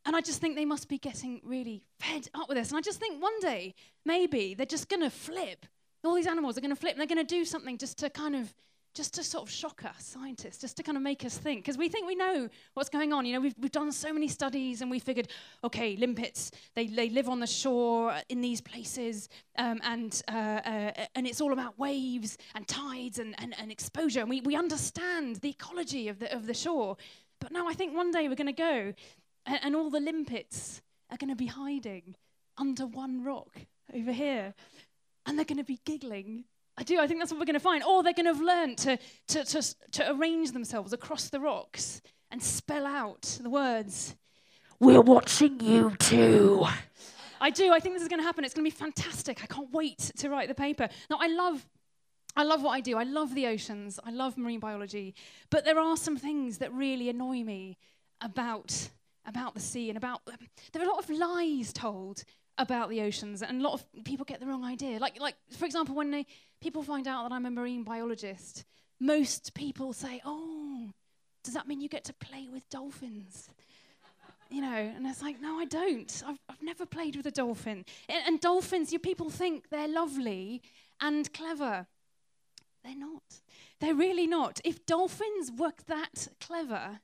and 0.05 0.15
I 0.15 0.21
just 0.21 0.39
think 0.39 0.55
they 0.55 0.65
must 0.65 0.87
be 0.87 0.97
getting 0.97 1.41
really 1.43 1.83
fed 1.99 2.27
up 2.33 2.47
with 2.47 2.57
this. 2.57 2.69
And 2.69 2.77
I 2.77 2.81
just 2.81 2.99
think 2.99 3.21
one 3.21 3.39
day, 3.39 3.73
maybe 4.05 4.53
they're 4.53 4.65
just 4.65 4.89
going 4.89 5.01
to 5.01 5.09
flip. 5.09 5.65
All 6.03 6.15
these 6.15 6.27
animals 6.27 6.57
are 6.57 6.61
going 6.61 6.73
to 6.73 6.79
flip 6.79 6.93
and 6.93 6.99
they're 6.99 7.15
going 7.15 7.25
to 7.25 7.35
do 7.35 7.45
something 7.45 7.77
just 7.77 7.97
to 7.99 8.09
kind 8.09 8.35
of 8.35 8.53
just 8.95 9.13
to 9.13 9.23
sort 9.23 9.43
of 9.43 9.51
shock 9.51 9.83
us 9.83 9.97
scientists, 9.99 10.59
just 10.59 10.77
to 10.77 10.83
kind 10.83 10.97
of 10.97 11.03
make 11.03 11.25
us 11.25 11.37
think, 11.37 11.63
because 11.63 11.77
we 11.77 11.89
think 11.89 12.07
we 12.07 12.15
know 12.15 12.49
what's 12.73 12.89
going 12.89 13.11
on. 13.11 13.25
You 13.25 13.33
know, 13.33 13.41
we've, 13.41 13.55
we've 13.59 13.71
done 13.71 13.91
so 13.91 14.13
many 14.13 14.29
studies 14.29 14.81
and 14.81 14.89
we 14.89 14.99
figured, 14.99 15.27
okay, 15.63 15.97
limpets, 15.97 16.51
they, 16.75 16.87
they 16.87 17.09
live 17.09 17.27
on 17.27 17.41
the 17.41 17.47
shore 17.47 18.15
in 18.29 18.39
these 18.41 18.61
places, 18.61 19.29
um, 19.57 19.79
and, 19.83 20.21
uh, 20.29 20.31
uh, 20.31 20.91
and 21.13 21.27
it's 21.27 21.41
all 21.41 21.51
about 21.51 21.77
waves 21.77 22.37
and 22.55 22.67
tides 22.67 23.19
and, 23.19 23.35
and, 23.37 23.53
and 23.59 23.71
exposure. 23.71 24.21
And 24.21 24.29
we, 24.29 24.41
we 24.41 24.55
understand 24.55 25.37
the 25.37 25.49
ecology 25.49 26.07
of 26.07 26.19
the, 26.19 26.33
of 26.33 26.47
the 26.47 26.53
shore. 26.53 26.95
But 27.41 27.51
now 27.51 27.67
I 27.67 27.73
think 27.73 27.93
one 27.93 28.11
day 28.11 28.29
we're 28.29 28.35
going 28.35 28.47
to 28.47 28.53
go 28.53 28.93
and, 29.45 29.59
and 29.61 29.75
all 29.75 29.89
the 29.89 29.99
limpets 29.99 30.81
are 31.11 31.17
going 31.17 31.29
to 31.29 31.35
be 31.35 31.47
hiding 31.47 32.15
under 32.57 32.87
one 32.87 33.23
rock 33.23 33.57
over 33.93 34.13
here. 34.13 34.53
And 35.25 35.37
they're 35.37 35.45
going 35.45 35.57
to 35.57 35.63
be 35.63 35.79
giggling 35.85 36.45
I 36.77 36.83
do. 36.83 36.99
I 36.99 37.07
think 37.07 37.19
that's 37.19 37.31
what 37.31 37.39
we're 37.39 37.45
going 37.45 37.53
to 37.53 37.59
find. 37.59 37.83
Or 37.83 38.03
they're 38.03 38.13
going 38.13 38.25
to 38.25 38.33
have 38.33 38.41
learned 38.41 38.77
to, 38.79 38.97
to, 39.29 39.45
to, 39.45 39.75
to 39.91 40.11
arrange 40.11 40.51
themselves 40.51 40.91
across 40.93 41.29
the 41.29 41.39
rocks 41.39 42.01
and 42.31 42.41
spell 42.41 42.85
out 42.85 43.21
the 43.41 43.49
words, 43.49 44.15
We're 44.79 45.01
watching 45.01 45.59
you 45.61 45.95
too. 45.97 46.65
I 47.39 47.49
do. 47.49 47.71
I 47.71 47.79
think 47.79 47.95
this 47.95 48.01
is 48.01 48.09
going 48.09 48.19
to 48.19 48.25
happen. 48.25 48.43
It's 48.43 48.53
going 48.53 48.69
to 48.69 48.75
be 48.75 48.77
fantastic. 48.77 49.43
I 49.43 49.47
can't 49.47 49.71
wait 49.71 49.99
to 50.17 50.29
write 50.29 50.47
the 50.47 50.55
paper. 50.55 50.89
Now, 51.09 51.17
I 51.21 51.27
love. 51.27 51.65
I 52.37 52.43
love 52.43 52.61
what 52.61 52.71
I 52.71 52.81
do. 52.81 52.97
I 52.97 53.03
love 53.03 53.33
the 53.33 53.47
oceans. 53.47 53.97
I 54.03 54.11
love 54.11 54.37
marine 54.37 54.59
biology. 54.59 55.15
But 55.49 55.63
there 55.63 55.79
are 55.79 55.95
some 55.95 56.17
things 56.17 56.57
that 56.57 56.73
really 56.73 57.07
annoy 57.07 57.43
me 57.43 57.77
about, 58.19 58.89
about 59.25 59.53
the 59.53 59.61
sea 59.61 59.89
and 59.89 59.97
about. 59.97 60.19
Um, 60.27 60.35
there 60.73 60.81
are 60.81 60.85
a 60.85 60.89
lot 60.89 61.01
of 61.01 61.09
lies 61.09 61.71
told 61.71 62.25
about 62.57 62.89
the 62.89 63.01
oceans, 63.01 63.41
and 63.41 63.59
a 63.59 63.63
lot 63.63 63.73
of 63.73 64.03
people 64.03 64.25
get 64.25 64.39
the 64.39 64.45
wrong 64.45 64.63
idea. 64.63 64.99
Like, 64.99 65.19
like 65.19 65.35
for 65.51 65.65
example, 65.65 65.95
when 65.95 66.11
they, 66.11 66.25
people 66.61 66.83
find 66.83 67.07
out 67.07 67.27
that 67.27 67.35
I'm 67.35 67.45
a 67.45 67.51
marine 67.51 67.83
biologist, 67.83 68.65
most 68.99 69.53
people 69.53 69.93
say, 69.93 70.21
"Oh, 70.25 70.89
does 71.43 71.53
that 71.53 71.67
mean 71.67 71.81
you 71.81 71.89
get 71.89 72.05
to 72.05 72.13
play 72.13 72.47
with 72.51 72.69
dolphins?" 72.69 73.49
You 74.49 74.61
know, 74.61 74.67
and 74.67 75.05
it's 75.07 75.23
like, 75.23 75.41
no, 75.41 75.57
I 75.57 75.65
don't. 75.65 76.23
I've, 76.25 76.37
I've 76.47 76.61
never 76.61 76.85
played 76.85 77.15
with 77.15 77.25
a 77.25 77.31
dolphin. 77.31 77.83
And, 78.07 78.23
and 78.27 78.39
dolphins, 78.39 78.93
you 78.93 78.99
people 78.99 79.31
think 79.31 79.69
they're 79.69 79.87
lovely 79.87 80.61
and 81.01 81.33
clever. 81.33 81.87
They're 82.83 82.95
not. 82.95 83.23
They're 83.81 83.95
really 83.95 84.27
not. 84.27 84.61
If 84.63 84.85
dolphins 84.85 85.51
were 85.57 85.73
that 85.87 86.27
clever, 86.39 86.99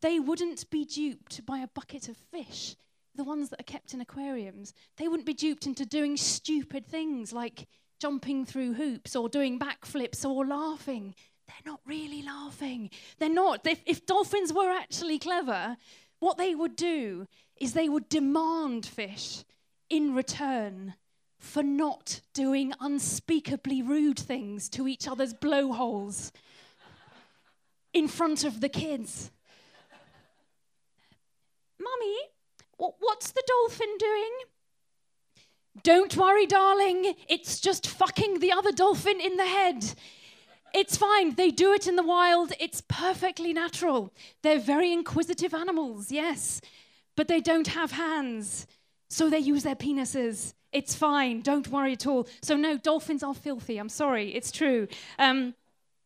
they 0.00 0.20
wouldn't 0.20 0.70
be 0.70 0.84
duped 0.84 1.44
by 1.44 1.58
a 1.58 1.68
bucket 1.68 2.08
of 2.08 2.16
fish 2.16 2.76
the 3.20 3.24
ones 3.24 3.50
that 3.50 3.60
are 3.60 3.64
kept 3.64 3.92
in 3.92 4.00
aquariums, 4.00 4.72
they 4.96 5.06
wouldn't 5.06 5.26
be 5.26 5.34
duped 5.34 5.66
into 5.66 5.84
doing 5.84 6.16
stupid 6.16 6.86
things 6.86 7.34
like 7.34 7.68
jumping 8.00 8.46
through 8.46 8.72
hoops 8.72 9.14
or 9.14 9.28
doing 9.28 9.58
backflips 9.58 10.24
or 10.24 10.46
laughing. 10.46 11.14
They're 11.46 11.70
not 11.70 11.80
really 11.84 12.22
laughing. 12.22 12.88
They're 13.18 13.28
not. 13.28 13.66
If, 13.66 13.82
if 13.84 14.06
dolphins 14.06 14.54
were 14.54 14.70
actually 14.70 15.18
clever, 15.18 15.76
what 16.18 16.38
they 16.38 16.54
would 16.54 16.76
do 16.76 17.26
is 17.60 17.74
they 17.74 17.90
would 17.90 18.08
demand 18.08 18.86
fish 18.86 19.44
in 19.90 20.14
return 20.14 20.94
for 21.38 21.62
not 21.62 22.22
doing 22.32 22.72
unspeakably 22.80 23.82
rude 23.82 24.18
things 24.18 24.70
to 24.70 24.88
each 24.88 25.06
other's 25.06 25.34
blowholes 25.34 26.32
in 27.92 28.08
front 28.08 28.44
of 28.44 28.62
the 28.62 28.70
kids. 28.70 29.30
Mummy, 31.78 32.16
What's 32.80 33.32
the 33.32 33.42
dolphin 33.46 33.88
doing? 33.98 34.32
Don't 35.82 36.16
worry, 36.16 36.46
darling. 36.46 37.14
It's 37.28 37.60
just 37.60 37.86
fucking 37.86 38.40
the 38.40 38.52
other 38.52 38.72
dolphin 38.72 39.20
in 39.20 39.36
the 39.36 39.46
head. 39.46 39.84
It's 40.72 40.96
fine. 40.96 41.34
They 41.34 41.50
do 41.50 41.72
it 41.72 41.86
in 41.86 41.96
the 41.96 42.02
wild. 42.02 42.52
It's 42.58 42.82
perfectly 42.88 43.52
natural. 43.52 44.12
They're 44.42 44.58
very 44.58 44.92
inquisitive 44.92 45.52
animals, 45.52 46.10
yes. 46.10 46.60
But 47.16 47.28
they 47.28 47.40
don't 47.40 47.68
have 47.68 47.92
hands. 47.92 48.66
So 49.08 49.28
they 49.28 49.38
use 49.38 49.62
their 49.62 49.76
penises 49.76 50.54
It's 50.72 50.94
fine. 50.94 51.42
Don't 51.42 51.68
worry 51.68 51.92
at 51.92 52.06
all. 52.06 52.28
So, 52.42 52.56
no, 52.56 52.78
dolphins 52.78 53.22
are 53.22 53.34
filthy. 53.34 53.78
I'm 53.78 53.88
sorry. 53.88 54.34
It's 54.34 54.52
true. 54.52 54.86
Um, 55.18 55.54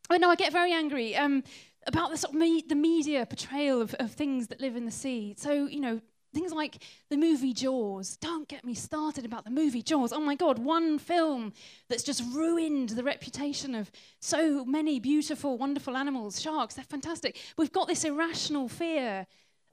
but 0.09 0.21
no, 0.21 0.31
I 0.31 0.37
get 0.37 0.53
very 0.53 0.73
angry 0.73 1.15
um, 1.15 1.45
about 1.87 2.11
the, 2.11 2.17
sort 2.17 2.35
of 2.35 2.41
me- 2.41 2.65
the 2.67 2.75
media 2.75 3.27
portrayal 3.27 3.83
of, 3.83 3.95
of 3.95 4.13
things 4.13 4.49
that 4.49 4.61
live 4.61 4.77
in 4.77 4.87
the 4.87 4.91
sea. 4.91 5.35
So, 5.37 5.67
you 5.67 5.81
know, 5.81 6.01
things 6.35 6.53
like 6.53 6.83
the 7.11 7.17
movie 7.17 7.53
Jaws. 7.53 8.17
Don't 8.17 8.49
get 8.49 8.65
me 8.65 8.75
started 8.75 9.25
about 9.25 9.45
the 9.45 9.51
movie 9.51 9.83
Jaws. 9.83 10.13
Oh 10.13 10.21
my 10.21 10.35
God, 10.35 10.59
one 10.59 10.99
film 10.99 11.53
that's 11.89 12.03
just 12.03 12.23
ruined 12.35 12.91
the 12.91 13.05
reputation 13.05 13.75
of 13.75 13.91
so 14.21 14.65
many 14.65 15.01
beautiful, 15.01 15.57
wonderful 15.57 15.97
animals. 15.97 16.41
Sharks, 16.41 16.75
they're 16.75 16.85
fantastic. 16.85 17.39
We've 17.57 17.73
got 17.73 17.89
this 17.89 18.05
irrational 18.05 18.69
fear 18.69 19.27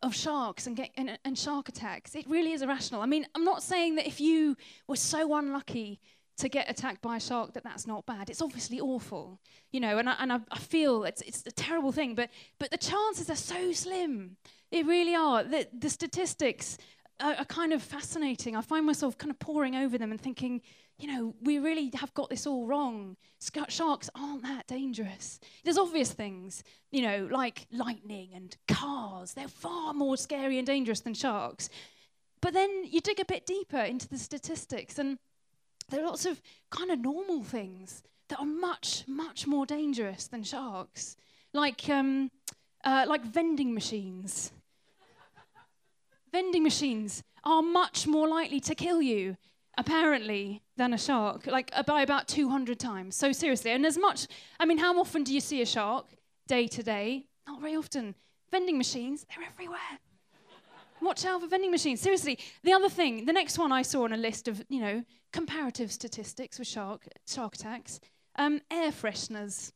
of 0.03 0.15
sharks 0.15 0.67
and, 0.67 0.75
get, 0.75 0.89
and, 0.95 1.17
and 1.25 1.37
shark 1.37 1.69
attacks. 1.69 2.15
It 2.15 2.27
really 2.27 2.53
is 2.53 2.61
irrational. 2.61 3.01
I 3.01 3.05
mean, 3.05 3.27
I'm 3.35 3.43
not 3.43 3.61
saying 3.61 3.95
that 3.95 4.07
if 4.07 4.19
you 4.19 4.55
were 4.87 4.95
so 4.95 5.35
unlucky 5.35 5.99
to 6.37 6.49
get 6.49 6.69
attacked 6.69 7.01
by 7.01 7.17
a 7.17 7.19
shark 7.19 7.53
that 7.53 7.63
that's 7.63 7.85
not 7.85 8.05
bad. 8.05 8.29
It's 8.29 8.41
obviously 8.41 8.79
awful, 8.79 9.39
you 9.71 9.79
know, 9.79 9.99
and 9.99 10.09
I, 10.09 10.15
and 10.19 10.33
I, 10.33 10.39
I 10.51 10.57
feel 10.57 11.03
it's, 11.03 11.21
it's 11.21 11.43
a 11.45 11.51
terrible 11.51 11.91
thing, 11.91 12.15
but, 12.15 12.29
but 12.57 12.71
the 12.71 12.77
chances 12.77 13.29
are 13.29 13.35
so 13.35 13.71
slim. 13.71 14.37
They 14.71 14.83
really 14.83 15.15
are. 15.15 15.43
The, 15.43 15.67
the 15.77 15.89
statistics 15.89 16.77
are, 17.19 17.35
are 17.35 17.45
kind 17.45 17.73
of 17.73 17.81
fascinating. 17.81 18.55
I 18.55 18.61
find 18.61 18.85
myself 18.85 19.17
kind 19.17 19.31
of 19.31 19.39
poring 19.39 19.75
over 19.75 19.97
them 19.97 20.11
and 20.11 20.19
thinking, 20.19 20.61
you 20.97 21.07
know, 21.07 21.35
we 21.41 21.59
really 21.59 21.91
have 21.95 22.13
got 22.13 22.29
this 22.29 22.45
all 22.45 22.67
wrong. 22.67 23.17
Sharks 23.69 24.09
aren't 24.15 24.43
that 24.43 24.67
dangerous. 24.67 25.39
There's 25.63 25.77
obvious 25.77 26.11
things, 26.11 26.63
you 26.91 27.01
know, 27.01 27.27
like 27.31 27.65
lightning 27.71 28.29
and 28.35 28.55
cars. 28.67 29.33
They're 29.33 29.47
far 29.47 29.93
more 29.93 30.15
scary 30.15 30.57
and 30.57 30.67
dangerous 30.67 31.01
than 31.01 31.13
sharks. 31.13 31.69
But 32.41 32.53
then 32.53 32.85
you 32.85 33.01
dig 33.01 33.19
a 33.19 33.25
bit 33.25 33.45
deeper 33.45 33.79
into 33.79 34.07
the 34.07 34.17
statistics, 34.17 34.97
and 34.97 35.17
there 35.89 36.01
are 36.01 36.07
lots 36.07 36.25
of 36.25 36.41
kind 36.71 36.89
of 36.89 36.99
normal 36.99 37.43
things 37.43 38.03
that 38.29 38.39
are 38.39 38.45
much, 38.45 39.03
much 39.07 39.45
more 39.45 39.65
dangerous 39.65 40.27
than 40.27 40.43
sharks, 40.43 41.15
like, 41.53 41.87
um, 41.89 42.31
uh, 42.83 43.05
like 43.07 43.23
vending 43.23 43.73
machines 43.73 44.51
vending 46.31 46.63
machines 46.63 47.23
are 47.43 47.61
much 47.61 48.07
more 48.07 48.27
likely 48.27 48.59
to 48.61 48.75
kill 48.75 49.01
you, 49.01 49.37
apparently, 49.77 50.61
than 50.77 50.93
a 50.93 50.97
shark, 50.97 51.47
like 51.47 51.71
uh, 51.73 51.83
by 51.83 52.01
about 52.01 52.27
200 52.27 52.79
times. 52.79 53.15
So, 53.15 53.31
seriously, 53.31 53.71
and 53.71 53.85
as 53.85 53.97
much, 53.97 54.27
I 54.59 54.65
mean, 54.65 54.77
how 54.77 54.99
often 54.99 55.23
do 55.23 55.33
you 55.33 55.41
see 55.41 55.61
a 55.61 55.65
shark 55.65 56.05
day 56.47 56.67
to 56.67 56.83
day? 56.83 57.25
Not 57.47 57.61
very 57.61 57.75
often. 57.75 58.15
Vending 58.51 58.77
machines, 58.77 59.25
they're 59.29 59.47
everywhere. 59.47 59.99
Watch 61.01 61.25
out 61.25 61.41
for 61.41 61.47
vending 61.47 61.71
machines. 61.71 61.99
Seriously, 61.99 62.37
the 62.63 62.73
other 62.73 62.89
thing, 62.89 63.25
the 63.25 63.33
next 63.33 63.57
one 63.57 63.71
I 63.71 63.81
saw 63.81 64.03
on 64.03 64.13
a 64.13 64.17
list 64.17 64.47
of, 64.47 64.63
you 64.69 64.79
know, 64.79 65.03
comparative 65.33 65.91
statistics 65.91 66.59
with 66.59 66.67
shark, 66.67 67.07
shark 67.27 67.55
attacks, 67.55 67.99
um, 68.35 68.61
air 68.69 68.91
fresheners. 68.91 69.71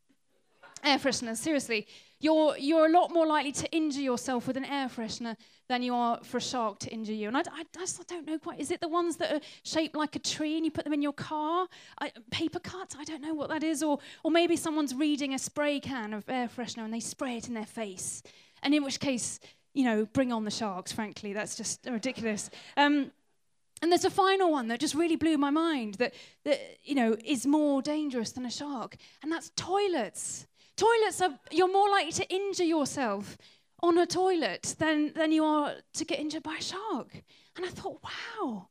Air 0.84 1.00
fresheners, 1.00 1.38
seriously. 1.38 1.88
You're, 2.20 2.56
you're 2.58 2.86
a 2.86 2.92
lot 2.92 3.12
more 3.12 3.26
likely 3.26 3.52
to 3.54 3.72
injure 3.76 4.02
yourself 4.02 4.46
with 4.46 4.56
an 4.56 4.66
air 4.66 4.88
freshener 4.88 5.36
than 5.68 5.82
you 5.82 5.96
are 5.96 6.20
for 6.24 6.38
a 6.38 6.42
shark 6.42 6.80
to 6.80 6.90
injure 6.90 7.14
you. 7.14 7.28
And 7.28 7.38
I, 7.38 7.42
I, 7.52 7.66
just 7.74 8.06
don't 8.08 8.28
know 8.28 8.38
quite. 8.38 8.60
Is 8.60 8.72
it 8.72 8.82
the 8.82 8.88
ones 8.88 9.18
that 9.18 9.32
are 9.32 9.40
shaped 9.64 9.96
like 9.96 10.16
a 10.16 10.20
tree 10.20 10.56
and 10.58 10.66
you 10.66 10.72
put 10.72 10.84
them 10.84 10.94
in 10.94 11.02
your 11.02 11.14
car? 11.14 11.68
I, 12.00 12.12
paper 12.30 12.60
cuts? 12.60 12.96
I 13.00 13.04
don't 13.04 13.22
know 13.22 13.34
what 13.34 13.50
that 13.50 13.64
is. 13.64 13.82
Or, 13.82 14.00
or 14.24 14.32
maybe 14.32 14.56
someone's 14.56 14.94
reading 14.94 15.34
a 15.34 15.40
spray 15.40 15.80
can 15.80 16.14
of 16.14 16.30
air 16.30 16.48
freshener 16.48 16.84
and 16.84 16.94
they 16.94 17.00
spray 17.00 17.38
it 17.38 17.48
in 17.48 17.56
their 17.56 17.66
face. 17.66 18.22
And 18.62 18.76
in 18.76 18.84
which 18.84 19.00
case, 19.00 19.40
you 19.74 19.84
know, 19.84 20.06
bring 20.06 20.32
on 20.32 20.46
the 20.46 20.52
sharks, 20.52 20.92
frankly. 20.92 21.34
That's 21.34 21.56
just 21.56 21.86
ridiculous. 21.90 22.50
Um, 22.78 23.12
and 23.82 23.92
there's 23.92 24.06
a 24.06 24.10
final 24.10 24.52
one 24.52 24.70
that 24.70 24.80
just 24.80 24.96
really 24.96 25.18
blew 25.18 25.38
my 25.38 25.50
mind 25.50 25.96
that, 25.96 26.14
that, 26.46 26.60
you 26.84 26.96
know, 26.96 27.18
is 27.26 27.46
more 27.46 27.82
dangerous 27.82 28.32
than 28.32 28.46
a 28.46 28.52
shark, 28.52 28.96
and 29.22 29.32
that's 29.32 29.52
toilets. 29.56 30.48
Toilets 30.78 31.22
are, 31.22 31.38
you're 31.52 31.72
more 31.72 31.90
likely 31.90 32.14
to 32.14 32.34
injure 32.34 32.64
yourself 32.64 33.38
on 33.86 34.00
a 34.00 34.06
toilet 34.08 34.76
than, 34.80 35.14
than 35.14 35.32
you 35.32 35.46
are 35.46 35.76
to 35.94 36.06
get 36.06 36.20
injured 36.20 36.42
by 36.42 36.56
a 36.60 36.62
shark. 36.62 37.24
And 37.56 37.66
I 37.66 37.70
thought, 37.70 38.02
wow, 38.04 38.68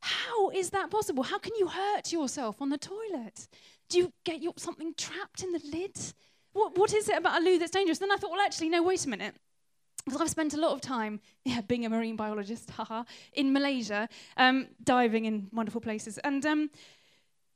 how 0.00 0.50
is 0.50 0.70
that 0.70 0.90
possible? 0.90 1.22
How 1.22 1.38
can 1.38 1.54
you 1.56 1.68
hurt 1.68 2.12
yourself 2.12 2.60
on 2.60 2.70
the 2.70 2.78
toilet? 2.78 3.46
Do 3.88 3.98
you 3.98 4.12
get 4.24 4.42
your, 4.42 4.54
something 4.56 4.92
trapped 4.96 5.42
in 5.44 5.52
the 5.52 5.60
lid? 5.72 5.96
What, 6.52 6.76
what 6.76 6.92
is 6.92 7.08
it 7.08 7.16
about 7.16 7.40
a 7.40 7.44
loo 7.44 7.58
that's 7.58 7.70
dangerous? 7.70 7.98
Then 7.98 8.10
I 8.10 8.16
thought, 8.16 8.32
well, 8.32 8.40
actually, 8.40 8.68
no, 8.68 8.82
wait 8.82 9.04
a 9.04 9.08
minute. 9.08 9.34
Because 10.04 10.20
I've 10.20 10.30
spent 10.30 10.54
a 10.54 10.60
lot 10.60 10.72
of 10.72 10.80
time, 10.80 11.20
yeah, 11.44 11.60
being 11.60 11.86
a 11.86 11.88
marine 11.88 12.16
biologist, 12.16 12.70
haha, 12.76 13.04
in 13.34 13.52
Malaysia, 13.52 14.08
um, 14.36 14.66
diving 14.82 15.26
in 15.26 15.46
wonderful 15.52 15.80
places. 15.80 16.18
And, 16.18 16.44
um, 16.44 16.70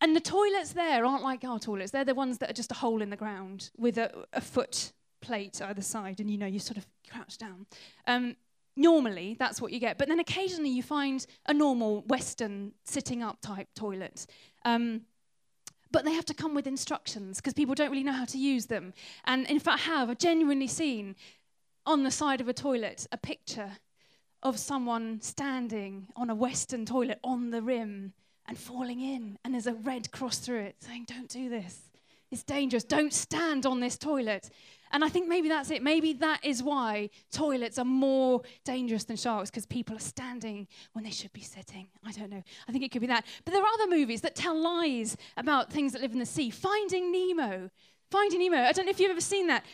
and 0.01 0.15
the 0.15 0.21
toilets 0.21 0.73
there 0.75 1.05
aren't 1.05 1.25
like 1.25 1.43
our 1.43 1.59
toilets. 1.59 1.91
They're 1.91 2.05
the 2.05 2.15
ones 2.15 2.39
that 2.39 2.51
are 2.51 2.55
just 2.55 2.71
a 2.71 2.77
hole 2.77 3.03
in 3.03 3.11
the 3.11 3.17
ground 3.17 3.71
with 3.77 3.99
a, 3.99 4.27
a 4.33 4.41
foot 4.41 4.93
plate 5.21 5.61
either 5.63 5.83
side, 5.83 6.21
and 6.21 6.31
you 6.31 6.39
know, 6.39 6.47
you 6.47 6.59
sort 6.59 6.77
of 6.77 6.87
crouch 7.11 7.39
down. 7.39 7.67
Um, 8.07 8.37
normally, 8.77 9.37
that's 9.39 9.61
what 9.61 9.73
you 9.73 9.81
get. 9.81 9.99
But 9.99 10.09
then 10.09 10.21
occasionally 10.21 10.71
you 10.71 10.83
find 10.83 11.25
a 11.47 11.55
normal 11.55 12.03
Western 12.03 12.73
sitting 12.85 13.23
up 13.23 13.41
type 13.41 13.69
toilet. 13.75 14.27
Um, 14.65 15.03
but 15.93 16.05
they 16.05 16.13
have 16.13 16.27
to 16.27 16.35
come 16.35 16.55
with 16.55 16.67
instructions 16.67 17.39
because 17.39 17.53
people 17.53 17.75
don't 17.75 17.91
really 17.91 18.05
know 18.05 18.13
how 18.13 18.25
to 18.27 18.39
use 18.39 18.67
them. 18.67 18.95
And 19.25 19.47
in 19.49 19.59
fact, 19.59 19.81
have 19.81 20.09
I 20.09 20.13
have 20.13 20.19
genuinely 20.19 20.69
seen 20.69 21.17
on 21.85 22.05
the 22.05 22.11
side 22.11 22.41
of 22.41 22.49
a 22.49 22.53
toilet 22.53 23.07
a 23.11 23.17
picture 23.17 23.73
of 24.43 24.59
someone 24.59 25.21
standing 25.21 26.07
on 26.17 26.31
a 26.31 26.35
Western 26.35 26.87
toilet 26.87 27.19
on 27.25 27.51
the 27.51 27.61
rim 27.61 28.13
and 28.47 28.57
falling 28.59 29.01
in, 29.01 29.39
and 29.45 29.53
there's 29.53 29.67
a 29.67 29.75
red 29.75 30.11
cross 30.11 30.39
through 30.39 30.61
it 30.61 30.77
saying, 30.81 31.07
Don't 31.07 31.29
do 31.29 31.49
this. 31.49 31.91
It's 32.31 32.43
dangerous. 32.45 32.85
Don't 32.85 33.13
stand 33.13 33.67
on 33.67 33.81
this 33.81 33.99
toilet. 33.99 34.51
And 34.93 35.05
I 35.05 35.09
think 35.09 35.29
maybe 35.29 35.49
that's 35.49 35.71
it. 35.71 35.83
Maybe 35.83 36.13
that 36.15 36.45
is 36.45 36.63
why 36.63 37.11
toilets 37.31 37.79
are 37.79 37.85
more 37.85 38.43
dangerous 38.65 39.05
than 39.05 39.17
sharks 39.17 39.51
because 39.51 39.67
people 39.67 39.97
are 39.97 40.01
standing 40.01 40.67
when 40.93 41.05
they 41.05 41.11
should 41.11 41.33
be 41.33 41.43
sitting. 41.43 41.89
I 42.05 42.13
don't 42.13 42.31
know. 42.31 42.43
I 42.69 42.73
think 42.73 42.85
it 42.85 42.91
could 42.91 43.01
be 43.01 43.07
that. 43.07 43.25
But 43.45 43.53
there 43.53 43.63
are 43.63 43.73
other 43.75 43.89
movies 43.89 44.21
that 44.23 44.35
tell 44.35 44.61
lies 44.61 45.17
about 45.37 45.73
things 45.73 45.93
that 45.93 46.03
live 46.03 46.13
in 46.13 46.19
the 46.19 46.27
sea. 46.27 46.51
Finding 46.51 47.13
Nemo. 47.13 47.71
Finding 48.11 48.41
Nemo. 48.41 48.59
I 48.59 48.73
don't 48.73 48.87
know 48.87 48.91
if 48.91 48.99
you've 48.99 49.11
ever 49.11 49.21
seen 49.21 49.47
that. 49.47 49.65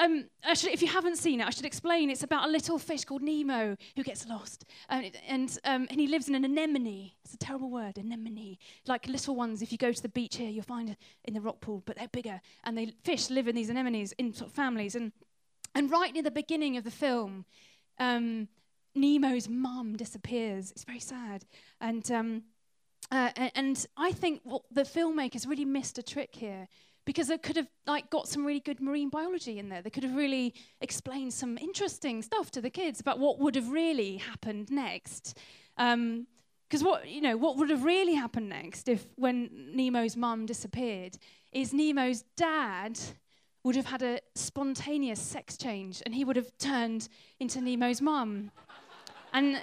Um, 0.00 0.24
actually, 0.42 0.72
if 0.72 0.80
you 0.80 0.88
haven't 0.88 1.18
seen 1.18 1.40
it, 1.42 1.46
I 1.46 1.50
should 1.50 1.66
explain. 1.66 2.08
It's 2.08 2.22
about 2.22 2.48
a 2.48 2.50
little 2.50 2.78
fish 2.78 3.04
called 3.04 3.20
Nemo 3.20 3.76
who 3.94 4.02
gets 4.02 4.26
lost, 4.26 4.64
um, 4.88 5.04
and 5.28 5.58
um, 5.64 5.86
and 5.90 6.00
he 6.00 6.06
lives 6.06 6.26
in 6.26 6.34
an 6.34 6.44
anemone. 6.44 7.12
It's 7.22 7.34
a 7.34 7.36
terrible 7.36 7.70
word, 7.70 7.98
anemone. 7.98 8.56
Like 8.86 9.06
little 9.06 9.36
ones, 9.36 9.60
if 9.60 9.72
you 9.72 9.76
go 9.76 9.92
to 9.92 10.02
the 10.02 10.08
beach 10.08 10.36
here, 10.36 10.48
you'll 10.48 10.64
find 10.64 10.96
in 11.24 11.34
the 11.34 11.40
rock 11.42 11.60
pool, 11.60 11.82
but 11.84 11.98
they're 11.98 12.08
bigger. 12.08 12.40
And 12.64 12.78
the 12.78 12.94
fish 13.04 13.28
live 13.28 13.46
in 13.46 13.54
these 13.54 13.68
anemones 13.68 14.12
in 14.12 14.32
sort 14.32 14.48
of 14.48 14.56
families. 14.56 14.94
And 14.94 15.12
and 15.74 15.90
right 15.90 16.14
near 16.14 16.22
the 16.22 16.30
beginning 16.30 16.78
of 16.78 16.84
the 16.84 16.90
film, 16.90 17.44
um, 17.98 18.48
Nemo's 18.94 19.50
mum 19.50 19.98
disappears. 19.98 20.70
It's 20.70 20.84
very 20.84 21.00
sad, 21.00 21.44
and 21.78 22.10
um, 22.10 22.44
uh, 23.10 23.32
and 23.54 23.86
I 23.98 24.12
think 24.12 24.40
the 24.70 24.82
filmmakers 24.84 25.46
really 25.46 25.66
missed 25.66 25.98
a 25.98 26.02
trick 26.02 26.34
here 26.34 26.68
because 27.04 27.30
it 27.30 27.42
could 27.42 27.56
have 27.56 27.68
like 27.86 28.10
got 28.10 28.28
some 28.28 28.44
really 28.44 28.60
good 28.60 28.80
marine 28.80 29.08
biology 29.08 29.58
in 29.58 29.68
there. 29.68 29.82
They 29.82 29.90
could 29.90 30.02
have 30.02 30.14
really 30.14 30.54
explained 30.80 31.32
some 31.32 31.58
interesting 31.58 32.22
stuff 32.22 32.50
to 32.52 32.60
the 32.60 32.70
kids 32.70 33.00
about 33.00 33.18
what 33.18 33.38
would 33.38 33.54
have 33.54 33.70
really 33.70 34.18
happened 34.18 34.70
next. 34.70 35.36
Because 35.76 35.92
um, 35.94 36.26
what 36.80 37.08
you 37.08 37.20
know, 37.20 37.36
what 37.36 37.56
would 37.56 37.70
have 37.70 37.84
really 37.84 38.14
happened 38.14 38.48
next 38.48 38.88
if 38.88 39.06
when 39.16 39.50
Nemo's 39.74 40.16
mum 40.16 40.46
disappeared 40.46 41.18
is 41.52 41.72
Nemo's 41.72 42.24
dad 42.36 42.98
would 43.62 43.76
have 43.76 43.86
had 43.86 44.02
a 44.02 44.20
spontaneous 44.34 45.20
sex 45.20 45.56
change 45.56 46.02
and 46.06 46.14
he 46.14 46.24
would 46.24 46.36
have 46.36 46.56
turned 46.58 47.08
into 47.38 47.60
Nemo's 47.60 48.00
mum. 48.00 48.50
and 49.32 49.60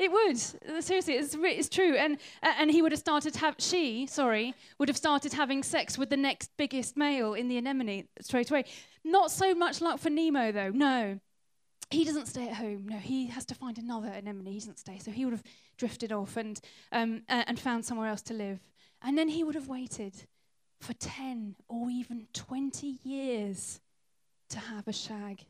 it 0.00 0.10
would. 0.10 0.82
Seriously, 0.82 1.14
it's, 1.14 1.36
it's 1.38 1.68
true. 1.68 1.94
And, 1.94 2.16
uh, 2.42 2.54
and 2.58 2.70
he 2.70 2.80
would 2.80 2.92
have 2.92 2.98
started 2.98 3.36
have 3.36 3.56
she, 3.58 4.06
sorry, 4.06 4.54
would 4.78 4.88
have 4.88 4.96
started 4.96 5.34
having 5.34 5.62
sex 5.62 5.98
with 5.98 6.08
the 6.08 6.16
next 6.16 6.50
biggest 6.56 6.96
male 6.96 7.34
in 7.34 7.48
the 7.48 7.58
anemone 7.58 8.04
straight 8.22 8.50
away. 8.50 8.64
Not 9.04 9.30
so 9.30 9.54
much 9.54 9.80
luck 9.80 10.00
for 10.00 10.08
Nemo, 10.08 10.52
though. 10.52 10.70
No. 10.70 11.20
He 11.90 12.04
doesn't 12.04 12.26
stay 12.26 12.48
at 12.48 12.54
home. 12.54 12.86
No, 12.88 12.96
he 12.96 13.26
has 13.26 13.44
to 13.46 13.54
find 13.54 13.76
another 13.76 14.08
anemone. 14.08 14.46
He 14.46 14.58
doesn't 14.58 14.78
stay. 14.78 14.98
So 14.98 15.10
he 15.10 15.24
would 15.24 15.32
have 15.32 15.42
drifted 15.76 16.12
off 16.12 16.36
and, 16.36 16.58
um, 16.92 17.22
uh, 17.28 17.44
and 17.46 17.58
found 17.58 17.84
somewhere 17.84 18.08
else 18.08 18.22
to 18.22 18.34
live. 18.34 18.60
And 19.02 19.18
then 19.18 19.28
he 19.28 19.44
would 19.44 19.54
have 19.54 19.68
waited 19.68 20.14
for 20.80 20.94
10 20.94 21.56
or 21.68 21.90
even 21.90 22.26
20 22.32 22.98
years 23.04 23.80
to 24.48 24.58
have 24.58 24.88
a 24.88 24.92
shag 24.92 25.44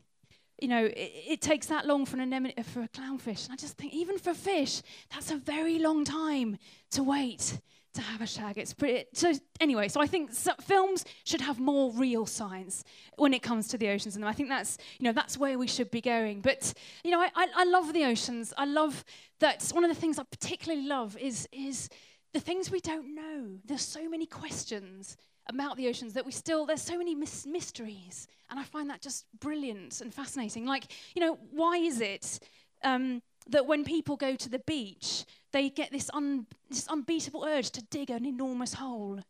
you 0.61 0.67
know, 0.67 0.85
it, 0.85 1.11
it, 1.27 1.41
takes 1.41 1.65
that 1.67 1.87
long 1.87 2.05
for 2.05 2.15
an 2.15 2.21
anemone, 2.21 2.53
for 2.63 2.81
a 2.81 2.87
clownfish. 2.87 3.45
And 3.45 3.53
I 3.53 3.55
just 3.55 3.77
think, 3.77 3.93
even 3.93 4.19
for 4.19 4.33
fish, 4.33 4.81
that's 5.13 5.31
a 5.31 5.37
very 5.37 5.79
long 5.79 6.05
time 6.05 6.57
to 6.91 7.03
wait 7.03 7.59
to 7.93 8.01
have 8.01 8.21
a 8.21 8.27
shag. 8.27 8.57
It's 8.57 8.73
pretty. 8.73 9.05
So 9.13 9.33
anyway, 9.59 9.87
so 9.87 9.99
I 9.99 10.07
think 10.07 10.33
so 10.33 10.53
films 10.61 11.03
should 11.25 11.41
have 11.41 11.59
more 11.59 11.91
real 11.93 12.25
science 12.25 12.83
when 13.17 13.33
it 13.33 13.41
comes 13.41 13.67
to 13.69 13.77
the 13.77 13.89
oceans, 13.89 14.15
and 14.15 14.23
I 14.23 14.31
think 14.31 14.49
that's 14.49 14.77
you 14.99 15.05
know 15.05 15.11
that's 15.11 15.37
where 15.37 15.57
we 15.57 15.67
should 15.67 15.91
be 15.91 15.99
going. 15.99 16.41
But 16.41 16.73
you 17.03 17.11
know, 17.11 17.19
I, 17.19 17.29
I, 17.35 17.47
I 17.55 17.63
love 17.65 17.91
the 17.91 18.05
oceans. 18.05 18.53
I 18.57 18.65
love 18.65 19.03
that. 19.39 19.67
One 19.73 19.83
of 19.83 19.93
the 19.93 19.99
things 19.99 20.19
I 20.19 20.23
particularly 20.23 20.87
love 20.87 21.17
is 21.17 21.49
is 21.51 21.89
the 22.33 22.39
things 22.39 22.71
we 22.71 22.79
don't 22.79 23.13
know. 23.13 23.57
There's 23.65 23.81
so 23.81 24.07
many 24.07 24.25
questions 24.25 25.17
about 25.47 25.77
the 25.77 25.87
oceans 25.87 26.13
that 26.13 26.25
we 26.25 26.31
still 26.31 26.65
there's 26.65 26.81
so 26.81 26.97
many 26.97 27.15
mis- 27.15 27.45
mysteries, 27.45 28.27
and 28.49 28.59
I 28.59 28.63
find 28.63 28.89
that 28.89 29.01
just 29.01 29.25
brilliant 29.39 30.01
and 30.01 30.13
fascinating. 30.13 30.65
Like 30.65 30.85
you 31.15 31.21
know, 31.21 31.37
why 31.51 31.77
is 31.77 32.01
it? 32.01 32.39
Um, 32.83 33.21
that 33.47 33.65
when 33.65 33.83
people 33.83 34.17
go 34.17 34.35
to 34.35 34.49
the 34.49 34.59
beach, 34.59 35.25
they 35.51 35.69
get 35.69 35.91
this, 35.91 36.09
un, 36.13 36.45
this 36.69 36.87
unbeatable 36.87 37.43
urge 37.43 37.71
to 37.71 37.81
dig 37.83 38.09
an 38.09 38.25
enormous 38.25 38.75
hole. 38.75 39.21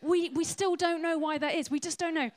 We, 0.00 0.30
we 0.30 0.44
still 0.44 0.74
don't 0.74 1.02
know 1.02 1.18
why 1.18 1.38
that 1.38 1.54
is. 1.54 1.70
We 1.70 1.78
just 1.78 1.98
don't 1.98 2.14
know. 2.14 2.30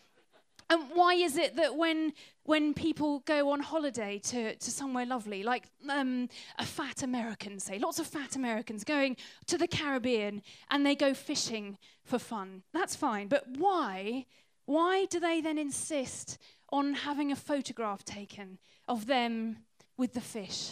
And 0.70 0.84
why 0.94 1.14
is 1.14 1.38
it 1.38 1.56
that 1.58 1.76
when 1.76 2.14
when 2.44 2.74
people 2.74 3.20
go 3.20 3.52
on 3.52 3.60
holiday 3.60 4.20
to, 4.20 4.56
to 4.56 4.72
somewhere 4.72 5.06
lovely, 5.06 5.42
like 5.42 5.68
um, 5.90 6.30
a 6.60 6.66
fat 6.66 7.02
American, 7.02 7.60
say, 7.60 7.80
lots 7.80 7.98
of 7.98 8.06
fat 8.06 8.36
Americans 8.36 8.84
going 8.84 9.18
to 9.48 9.58
the 9.58 9.68
Caribbean 9.68 10.44
and 10.70 10.86
they 10.86 10.96
go 10.96 11.16
fishing 11.16 11.78
for 12.04 12.20
fun, 12.20 12.62
that's 12.72 12.96
fine. 12.96 13.28
But 13.28 13.46
why? 13.58 14.26
Why 14.66 15.06
do 15.06 15.20
they 15.20 15.42
then 15.42 15.58
insist 15.58 16.38
on 16.70 16.94
having 16.94 17.32
a 17.32 17.36
photograph 17.36 18.04
taken 18.06 18.60
of 18.88 19.08
them 19.08 19.58
with 19.98 20.14
the 20.14 20.22
fish? 20.22 20.72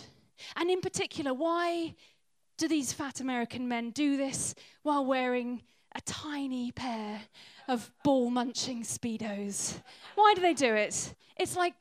And 0.56 0.70
in 0.70 0.82
particular, 0.82 1.34
why 1.34 1.96
do 2.58 2.68
these 2.68 2.94
fat 2.94 3.20
American 3.20 3.68
men 3.68 3.90
do 3.90 4.16
this 4.18 4.54
while 4.84 5.06
wearing 5.06 5.64
a 5.96 6.02
tiny 6.02 6.72
pair 6.72 7.22
of 7.68 7.92
ball 8.04 8.30
munching 8.30 8.84
Speedos? 8.84 9.82
Why 10.16 10.34
do 10.36 10.42
they 10.42 10.54
do 10.54 10.74
it? 10.74 11.14
It's 11.38 11.56
like, 11.56 11.74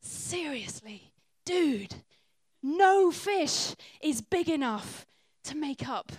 seriously, 0.00 1.12
dude, 1.44 1.94
no 2.62 3.10
fish 3.10 3.74
is 4.00 4.20
big 4.20 4.48
enough 4.48 5.06
to 5.44 5.56
make 5.56 5.88
up 5.88 6.12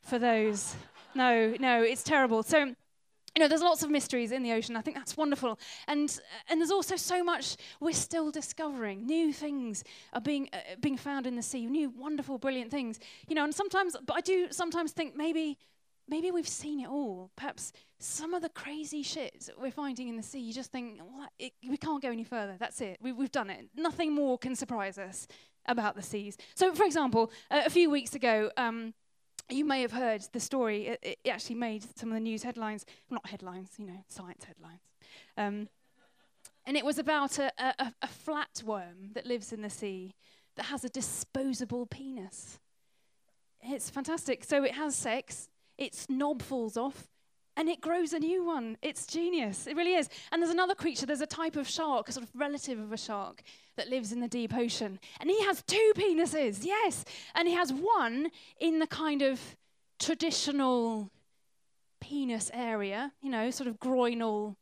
for 0.00 0.18
those. 0.18 0.74
No, 1.14 1.54
no, 1.58 1.82
it's 1.82 2.02
terrible. 2.02 2.42
So, 2.42 2.58
you 3.36 3.40
know, 3.40 3.48
there's 3.48 3.62
lots 3.62 3.82
of 3.82 3.90
mysteries 3.90 4.32
in 4.32 4.42
the 4.42 4.52
ocean. 4.52 4.76
I 4.76 4.80
think 4.80 4.96
that's 4.96 5.16
wonderful. 5.16 5.58
And, 5.88 6.18
and 6.48 6.60
there's 6.60 6.70
also 6.70 6.96
so 6.96 7.22
much 7.22 7.56
we're 7.80 7.92
still 7.92 8.30
discovering. 8.30 9.06
New 9.06 9.32
things 9.32 9.84
are 10.14 10.20
being, 10.20 10.48
uh, 10.52 10.76
being 10.80 10.96
found 10.96 11.26
in 11.26 11.36
the 11.36 11.42
sea, 11.42 11.66
new, 11.66 11.90
wonderful, 11.90 12.38
brilliant 12.38 12.70
things. 12.70 12.98
You 13.28 13.34
know, 13.34 13.44
and 13.44 13.54
sometimes, 13.54 13.96
but 14.06 14.16
I 14.16 14.20
do 14.20 14.48
sometimes 14.50 14.92
think 14.92 15.16
maybe, 15.16 15.58
maybe 16.08 16.30
we've 16.30 16.48
seen 16.48 16.80
it 16.80 16.88
all. 16.88 17.30
Perhaps 17.36 17.72
some 17.98 18.34
of 18.34 18.42
the 18.42 18.48
crazy 18.48 19.02
shit 19.02 19.48
we're 19.58 19.70
finding 19.70 20.08
in 20.08 20.16
the 20.16 20.22
sea, 20.22 20.40
you 20.40 20.52
just 20.52 20.70
think, 20.70 21.00
well, 21.00 21.28
it, 21.38 21.52
we 21.68 21.76
can't 21.76 22.02
go 22.02 22.10
any 22.10 22.24
further. 22.24 22.56
That's 22.58 22.80
it. 22.80 22.98
We, 23.00 23.12
we've 23.12 23.32
done 23.32 23.50
it. 23.50 23.68
Nothing 23.74 24.14
more 24.14 24.38
can 24.38 24.54
surprise 24.54 24.98
us 24.98 25.26
about 25.66 25.96
the 25.96 26.02
seas. 26.02 26.36
So, 26.54 26.74
for 26.74 26.84
example, 26.84 27.30
uh, 27.50 27.62
a 27.66 27.70
few 27.70 27.90
weeks 27.90 28.14
ago, 28.14 28.50
um, 28.56 28.94
you 29.48 29.64
may 29.64 29.82
have 29.82 29.92
heard 29.92 30.22
the 30.32 30.40
story. 30.40 30.88
It, 30.88 31.18
it, 31.24 31.30
actually 31.30 31.56
made 31.56 31.84
some 31.98 32.10
of 32.10 32.14
the 32.14 32.20
news 32.20 32.42
headlines, 32.42 32.84
well, 33.08 33.16
not 33.16 33.30
headlines, 33.30 33.70
you 33.78 33.86
know, 33.86 34.04
science 34.08 34.44
headlines. 34.44 34.80
Um, 35.36 35.68
and 36.66 36.76
it 36.76 36.84
was 36.84 36.98
about 36.98 37.38
a, 37.38 37.52
a, 37.58 37.92
a 38.02 38.08
flatworm 38.08 39.14
that 39.14 39.26
lives 39.26 39.52
in 39.52 39.62
the 39.62 39.70
sea 39.70 40.14
that 40.56 40.66
has 40.66 40.84
a 40.84 40.88
disposable 40.88 41.86
penis. 41.86 42.58
It's 43.62 43.88
fantastic. 43.88 44.44
So 44.44 44.64
it 44.64 44.72
has 44.72 44.96
sex, 44.96 45.48
its 45.78 46.08
knob 46.08 46.42
falls 46.42 46.76
off, 46.76 47.08
and 47.56 47.68
it 47.68 47.80
grows 47.80 48.12
a 48.12 48.18
new 48.18 48.44
one. 48.44 48.76
It's 48.82 49.06
genius. 49.06 49.66
It 49.66 49.76
really 49.76 49.94
is. 49.94 50.08
And 50.30 50.42
there's 50.42 50.52
another 50.52 50.74
creature, 50.74 51.06
there's 51.06 51.22
a 51.22 51.26
type 51.26 51.56
of 51.56 51.66
shark, 51.68 52.08
a 52.08 52.12
sort 52.12 52.24
of 52.24 52.30
relative 52.34 52.78
of 52.78 52.92
a 52.92 52.96
shark, 52.96 53.42
that 53.76 53.88
lives 53.88 54.12
in 54.12 54.20
the 54.20 54.28
deep 54.28 54.54
ocean. 54.54 54.98
And 55.20 55.30
he 55.30 55.42
has 55.44 55.62
two 55.62 55.92
penises, 55.96 56.64
yes. 56.64 57.04
And 57.34 57.48
he 57.48 57.54
has 57.54 57.72
one 57.72 58.30
in 58.60 58.78
the 58.78 58.86
kind 58.86 59.22
of 59.22 59.40
traditional 59.98 61.10
penis 62.00 62.50
area, 62.52 63.12
you 63.22 63.30
know, 63.30 63.50
sort 63.50 63.68
of 63.68 63.78
groinal. 63.80 64.56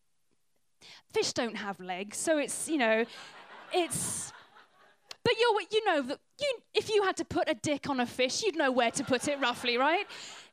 Fish 1.12 1.32
don't 1.32 1.56
have 1.56 1.80
legs, 1.80 2.16
so 2.16 2.38
it's, 2.38 2.68
you 2.68 2.78
know, 2.78 3.04
it's. 3.72 4.32
But 5.24 5.32
you 5.38 5.60
you 5.70 5.84
know 5.86 6.02
that 6.02 6.18
you, 6.38 6.54
if 6.74 6.90
you 6.90 7.02
had 7.02 7.16
to 7.16 7.24
put 7.24 7.48
a 7.48 7.54
dick 7.54 7.88
on 7.88 8.00
a 8.00 8.06
fish, 8.06 8.42
you'd 8.42 8.56
know 8.56 8.70
where 8.70 8.90
to 8.90 9.04
put 9.04 9.26
it 9.26 9.40
roughly, 9.40 9.78
right? 9.78 10.06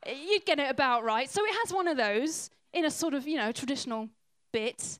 You'd 0.06 0.44
get 0.44 0.58
it 0.58 0.70
about 0.70 1.04
right. 1.04 1.30
So 1.30 1.44
it 1.44 1.54
has 1.62 1.72
one 1.72 1.88
of 1.88 1.96
those 1.96 2.50
in 2.72 2.84
a 2.84 2.90
sort 2.90 3.14
of, 3.14 3.26
you 3.26 3.36
know, 3.36 3.52
traditional 3.52 4.08
bit, 4.52 4.98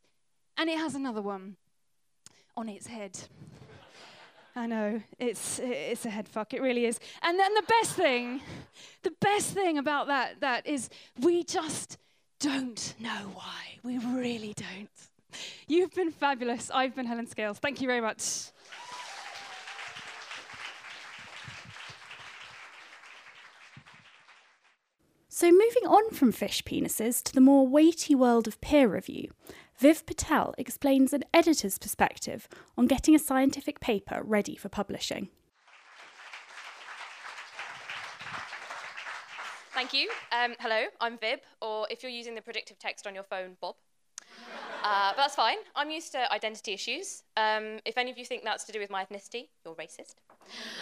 and 0.57 0.69
it 0.69 0.79
has 0.79 0.95
another 0.95 1.23
one 1.23 1.57
on 2.57 2.69
its 2.69 2.87
head. 2.87 3.19
I 4.55 4.67
know 4.67 5.01
it's 5.19 5.59
it's 5.61 6.05
a 6.05 6.11
head 6.11 6.29
fuck. 6.29 6.53
It 6.53 6.61
really 6.61 6.85
is. 6.85 7.01
And 7.23 7.39
then 7.39 7.55
the 7.55 7.63
best 7.63 7.95
thing, 7.95 8.43
the 9.03 9.13
best 9.21 9.55
thing 9.55 9.79
about 9.79 10.09
that 10.09 10.41
that 10.41 10.67
is 10.67 10.91
we 11.21 11.43
just 11.43 11.97
don't 12.39 12.95
know 12.99 13.31
why. 13.35 13.79
We 13.83 13.99
really 13.99 14.55
don't. 14.55 14.91
You've 15.67 15.93
been 15.93 16.11
fabulous. 16.11 16.71
I've 16.73 16.95
been 16.95 17.07
Helen 17.07 17.27
Scales. 17.27 17.59
Thank 17.59 17.81
you 17.81 17.87
very 17.87 18.03
much. 18.03 18.51
So, 25.35 25.51
moving 25.51 25.87
on 25.87 26.11
from 26.11 26.31
fish 26.31 26.63
penises 26.63 27.23
to 27.23 27.33
the 27.33 27.41
more 27.41 27.67
weighty 27.67 28.15
world 28.15 28.47
of 28.47 28.61
peer 28.61 28.87
review, 28.87 29.31
Viv 29.79 30.05
Patel 30.05 30.55
explains 30.59 31.15
an 31.15 31.25
editor's 31.33 31.79
perspective 31.79 32.47
on 32.77 32.87
getting 32.87 33.15
a 33.15 33.19
scientific 33.19 33.81
paper 33.81 34.21
ready 34.23 34.57
for 34.57 34.69
publishing. 34.69 35.31
Thank 39.73 39.95
you. 39.95 40.11
Um, 40.33 40.55
hello, 40.61 40.85
I'm 41.01 41.17
Viv, 41.17 41.41
or 41.63 41.87
if 41.91 42.03
you're 42.03 42.13
using 42.13 42.35
the 42.35 42.43
predictive 42.43 42.79
text 42.79 43.07
on 43.07 43.15
your 43.15 43.25
phone, 43.25 43.57
Bob. 43.59 43.77
Uh, 44.85 45.11
but 45.11 45.19
that's 45.19 45.37
fine. 45.37 45.59
I'm 45.77 45.93
used 45.93 46.11
to 46.11 46.33
identity 46.33 46.73
issues. 46.73 47.23
Um, 47.37 47.79
if 47.85 47.97
any 47.97 48.11
of 48.11 48.19
you 48.19 48.25
think 48.25 48.43
that's 48.43 48.65
to 48.65 48.73
do 48.73 48.81
with 48.81 48.91
my 48.91 49.05
ethnicity, 49.05 49.47
you're 49.65 49.77
racist. 49.77 50.17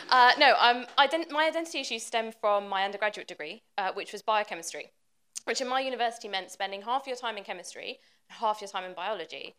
Uh, 0.09 0.33
no, 0.38 0.55
um, 0.59 0.87
ident- 0.99 1.31
my 1.31 1.49
identity 1.49 1.81
issues 1.81 2.03
stem 2.03 2.33
from 2.33 2.66
my 2.66 2.83
undergraduate 2.83 3.29
degree, 3.29 3.62
uh, 3.77 3.92
which 3.92 4.12
was 4.12 4.23
biochemistry, 4.23 4.90
which 5.44 5.61
in 5.61 5.68
my 5.68 5.81
university 5.81 6.29
meant 6.29 6.51
spending 6.51 6.81
half 6.81 7.07
your 7.07 7.14
time 7.14 7.37
in 7.37 7.44
chemistry 7.44 7.99
half 8.31 8.61
your 8.61 8.68
time 8.68 8.85
in 8.85 8.94
biology. 8.94 9.55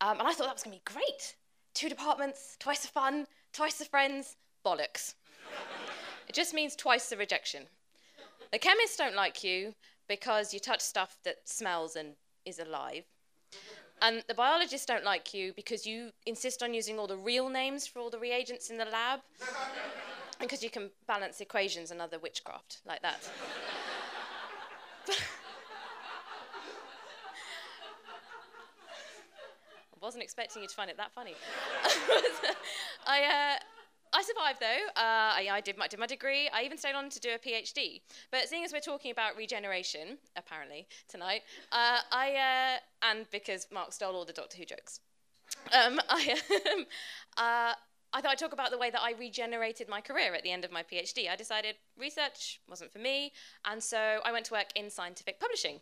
Um, 0.00 0.18
and 0.18 0.28
I 0.28 0.32
thought 0.32 0.46
that 0.46 0.54
was 0.54 0.62
going 0.62 0.78
to 0.78 0.84
be 0.84 0.92
great. 0.92 1.36
Two 1.74 1.88
departments, 1.88 2.56
twice 2.58 2.80
the 2.80 2.88
fun, 2.88 3.26
twice 3.52 3.74
the 3.74 3.84
friends, 3.84 4.36
bollocks. 4.64 5.14
it 6.28 6.34
just 6.34 6.54
means 6.54 6.74
twice 6.74 7.08
the 7.08 7.16
rejection. 7.16 7.64
The 8.52 8.58
chemists 8.58 8.96
don't 8.96 9.14
like 9.14 9.44
you 9.44 9.74
because 10.08 10.52
you 10.52 10.60
touch 10.60 10.80
stuff 10.80 11.18
that 11.24 11.36
smells 11.44 11.96
and 11.96 12.14
is 12.44 12.58
alive. 12.58 13.04
And 14.02 14.22
the 14.28 14.34
biologists 14.34 14.86
don't 14.86 15.04
like 15.04 15.32
you 15.32 15.52
because 15.54 15.86
you 15.86 16.10
insist 16.26 16.62
on 16.62 16.74
using 16.74 16.98
all 16.98 17.06
the 17.06 17.16
real 17.16 17.48
names 17.48 17.86
for 17.86 18.00
all 18.00 18.10
the 18.10 18.18
reagents 18.18 18.70
in 18.70 18.76
the 18.76 18.84
lab. 18.84 19.20
because 20.40 20.62
you 20.62 20.70
can 20.70 20.90
balance 21.06 21.40
equations 21.40 21.90
and 21.90 22.00
other 22.00 22.18
witchcraft 22.18 22.78
like 22.86 23.02
that. 23.02 23.28
I 25.08 25.12
wasn't 30.00 30.22
expecting 30.22 30.62
you 30.62 30.68
to 30.68 30.74
find 30.74 30.90
it 30.90 30.96
that 30.96 31.12
funny. 31.12 31.34
I, 33.06 33.22
uh, 33.22 33.58
I 34.14 34.22
survived 34.22 34.60
though. 34.60 35.00
Uh, 35.00 35.34
I, 35.34 35.48
I, 35.50 35.60
did, 35.60 35.76
my, 35.76 35.88
did 35.88 35.98
my 35.98 36.06
degree. 36.06 36.48
I 36.54 36.62
even 36.62 36.78
stayed 36.78 36.94
on 36.94 37.10
to 37.10 37.20
do 37.20 37.30
a 37.34 37.38
PhD. 37.38 38.00
But 38.30 38.48
seeing 38.48 38.64
as 38.64 38.72
we're 38.72 38.78
talking 38.78 39.10
about 39.10 39.36
regeneration, 39.36 40.18
apparently, 40.36 40.86
tonight, 41.08 41.42
uh, 41.72 41.98
I, 42.12 42.76
uh, 42.76 43.08
and 43.10 43.26
because 43.32 43.66
Mark 43.72 43.92
stole 43.92 44.14
all 44.14 44.24
the 44.24 44.32
Doctor 44.32 44.56
Who 44.56 44.64
jokes, 44.64 45.00
um, 45.72 46.00
I, 46.08 46.36
uh, 47.36 47.74
I 48.12 48.20
thought 48.20 48.30
I'd 48.30 48.38
talk 48.38 48.52
about 48.52 48.70
the 48.70 48.78
way 48.78 48.90
that 48.90 49.02
I 49.02 49.14
regenerated 49.18 49.88
my 49.88 50.00
career 50.00 50.32
at 50.34 50.44
the 50.44 50.52
end 50.52 50.64
of 50.64 50.70
my 50.70 50.84
PhD. 50.84 51.28
I 51.28 51.34
decided 51.34 51.74
research 51.98 52.60
wasn't 52.70 52.92
for 52.92 53.00
me, 53.00 53.32
and 53.64 53.82
so 53.82 54.20
I 54.24 54.30
went 54.30 54.46
to 54.46 54.52
work 54.52 54.68
in 54.76 54.90
scientific 54.90 55.40
publishing. 55.40 55.80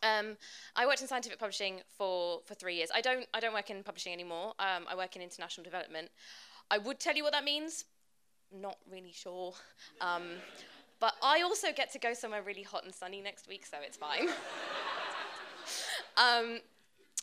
Um, 0.00 0.36
I 0.76 0.86
worked 0.86 1.00
in 1.00 1.08
scientific 1.08 1.40
publishing 1.40 1.80
for, 1.96 2.40
for 2.46 2.54
three 2.54 2.76
years. 2.76 2.90
I 2.94 3.00
don't, 3.00 3.26
I 3.34 3.40
don't 3.40 3.52
work 3.52 3.70
in 3.70 3.82
publishing 3.82 4.12
anymore. 4.12 4.54
Um, 4.60 4.86
I 4.88 4.94
work 4.94 5.16
in 5.16 5.22
international 5.22 5.64
development. 5.64 6.10
I 6.70 6.78
would 6.78 7.00
tell 7.00 7.14
you 7.14 7.22
what 7.24 7.32
that 7.32 7.44
means. 7.44 7.84
Not 8.52 8.78
really 8.90 9.12
sure. 9.12 9.54
Um, 10.00 10.22
but 11.00 11.14
I 11.22 11.42
also 11.42 11.68
get 11.74 11.92
to 11.92 11.98
go 11.98 12.14
somewhere 12.14 12.42
really 12.42 12.62
hot 12.62 12.84
and 12.84 12.94
sunny 12.94 13.20
next 13.20 13.48
week, 13.48 13.66
so 13.66 13.78
it's 13.82 13.96
fine. 13.96 14.28
Um, 16.18 16.58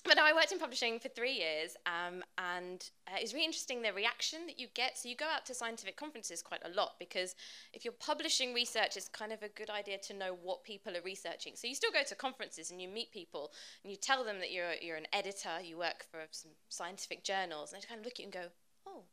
but 0.05 0.19
I 0.19 0.33
worked 0.33 0.51
in 0.51 0.59
publishing 0.59 0.99
for 0.99 1.09
three 1.09 1.33
years, 1.33 1.75
um, 1.87 2.23
and 2.37 2.87
uh, 3.07 3.15
it's 3.17 3.33
really 3.33 3.45
interesting 3.45 3.81
the 3.81 3.91
reaction 3.91 4.45
that 4.45 4.59
you 4.59 4.67
get. 4.75 4.97
So 4.97 5.09
you 5.09 5.15
go 5.15 5.25
out 5.25 5.45
to 5.47 5.55
scientific 5.55 5.97
conferences 5.97 6.43
quite 6.43 6.61
a 6.63 6.69
lot 6.69 6.93
because 6.99 7.35
if 7.73 7.83
you're 7.83 7.93
publishing 7.93 8.53
research, 8.53 8.97
it's 8.97 9.09
kind 9.09 9.33
of 9.33 9.41
a 9.41 9.49
good 9.49 9.71
idea 9.71 9.97
to 9.97 10.13
know 10.13 10.37
what 10.41 10.63
people 10.63 10.95
are 10.95 11.01
researching. 11.01 11.53
So 11.55 11.67
you 11.67 11.73
still 11.73 11.91
go 11.91 12.03
to 12.07 12.15
conferences 12.15 12.69
and 12.69 12.79
you 12.79 12.87
meet 12.87 13.11
people 13.11 13.51
and 13.83 13.91
you 13.91 13.97
tell 13.97 14.23
them 14.23 14.39
that 14.39 14.51
you're 14.51 14.73
you're 14.79 14.97
an 14.97 15.07
editor, 15.11 15.59
you 15.63 15.77
work 15.77 16.05
for 16.11 16.19
some 16.29 16.51
scientific 16.69 17.23
journals, 17.23 17.73
and 17.73 17.81
they 17.81 17.87
kind 17.87 17.99
of 17.99 18.05
look 18.05 18.13
at 18.13 18.19
you 18.19 18.25
and 18.25 18.33
go, 18.33 18.45
"Oh, 18.85 19.03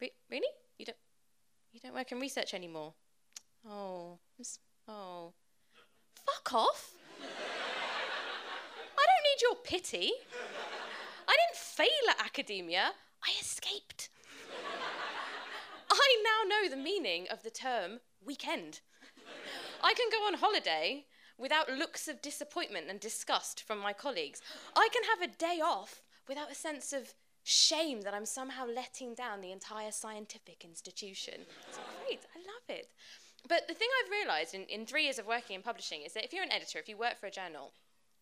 re- 0.00 0.12
really? 0.30 0.48
You 0.78 0.86
don't 0.86 0.98
you 1.72 1.80
don't 1.80 1.94
work 1.94 2.12
in 2.12 2.20
research 2.20 2.54
anymore? 2.54 2.94
Oh, 3.68 4.18
oh, 4.88 5.32
fuck 6.14 6.54
off." 6.54 6.94
I 7.20 9.04
don't 9.06 9.24
need 9.24 9.42
your 9.42 9.56
pity. 9.56 10.12
I 11.28 11.32
didn't 11.32 11.56
fail 11.56 12.10
at 12.10 12.24
academia, 12.24 12.92
I 13.22 13.30
escaped. 13.40 14.08
I 15.90 16.22
now 16.22 16.48
know 16.48 16.68
the 16.68 16.82
meaning 16.82 17.26
of 17.30 17.42
the 17.42 17.50
term 17.50 18.00
weekend. 18.24 18.80
I 19.82 19.94
can 19.94 20.08
go 20.10 20.26
on 20.26 20.34
holiday 20.34 21.04
without 21.38 21.70
looks 21.70 22.08
of 22.08 22.22
disappointment 22.22 22.86
and 22.88 22.98
disgust 22.98 23.62
from 23.62 23.78
my 23.78 23.92
colleagues. 23.92 24.40
I 24.74 24.88
can 24.92 25.02
have 25.04 25.22
a 25.28 25.36
day 25.36 25.60
off 25.62 26.02
without 26.28 26.50
a 26.50 26.54
sense 26.54 26.92
of 26.92 27.14
shame 27.46 28.00
that 28.00 28.12
I'm 28.12 28.26
somehow 28.26 28.66
letting 28.66 29.14
down 29.14 29.40
the 29.40 29.52
entire 29.52 29.92
scientific 29.92 30.64
institution. 30.64 31.34
It's 31.68 31.78
great, 32.04 32.20
I 32.34 32.38
love 32.38 32.68
it. 32.68 32.88
But 33.48 33.68
the 33.68 33.74
thing 33.74 33.88
I've 34.02 34.10
realised 34.10 34.54
in, 34.54 34.62
in 34.62 34.84
three 34.84 35.04
years 35.04 35.20
of 35.20 35.28
working 35.28 35.54
in 35.54 35.62
publishing 35.62 36.02
is 36.02 36.12
that 36.14 36.24
if 36.24 36.32
you're 36.32 36.42
an 36.42 36.50
editor, 36.50 36.80
if 36.80 36.88
you 36.88 36.96
work 36.96 37.20
for 37.20 37.26
a 37.26 37.30
journal, 37.30 37.70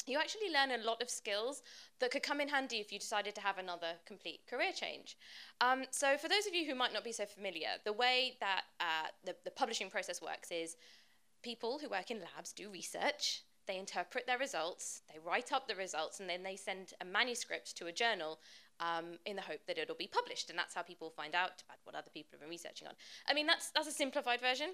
you 0.06 0.18
actually 0.18 0.52
learn 0.52 0.78
a 0.78 0.84
lot 0.84 1.00
of 1.00 1.08
skills 1.08 1.62
that 2.00 2.10
could 2.10 2.22
come 2.22 2.38
in 2.38 2.48
handy 2.48 2.76
if 2.76 2.92
you 2.92 2.98
decided 2.98 3.34
to 3.36 3.40
have 3.40 3.56
another 3.56 3.92
complete 4.04 4.40
career 4.46 4.72
change. 4.74 5.16
Um, 5.62 5.84
so, 5.90 6.18
for 6.18 6.28
those 6.28 6.46
of 6.46 6.54
you 6.54 6.66
who 6.66 6.74
might 6.74 6.92
not 6.92 7.04
be 7.04 7.12
so 7.12 7.24
familiar, 7.24 7.68
the 7.84 7.94
way 7.94 8.36
that 8.40 8.64
uh, 8.78 9.08
the, 9.24 9.34
the 9.44 9.50
publishing 9.50 9.88
process 9.88 10.20
works 10.20 10.50
is 10.50 10.76
people 11.42 11.78
who 11.78 11.88
work 11.88 12.10
in 12.10 12.20
labs 12.20 12.52
do 12.52 12.68
research, 12.68 13.42
they 13.66 13.78
interpret 13.78 14.26
their 14.26 14.38
results, 14.38 15.00
they 15.10 15.18
write 15.18 15.52
up 15.52 15.66
the 15.66 15.74
results, 15.74 16.20
and 16.20 16.28
then 16.28 16.42
they 16.42 16.56
send 16.56 16.92
a 17.00 17.04
manuscript 17.06 17.74
to 17.78 17.86
a 17.86 17.92
journal 17.92 18.38
um, 18.80 19.18
in 19.26 19.36
the 19.36 19.42
hope 19.42 19.60
that 19.66 19.78
it'll 19.78 19.94
be 19.94 20.06
published. 20.06 20.50
And 20.50 20.58
that's 20.58 20.74
how 20.74 20.82
people 20.82 21.10
find 21.10 21.34
out 21.34 21.62
about 21.66 21.78
what 21.84 21.94
other 21.94 22.10
people 22.12 22.30
have 22.32 22.40
been 22.40 22.50
researching 22.50 22.88
on. 22.88 22.94
I 23.28 23.34
mean, 23.34 23.46
that's, 23.46 23.70
that's 23.70 23.88
a 23.88 23.92
simplified 23.92 24.40
version 24.40 24.70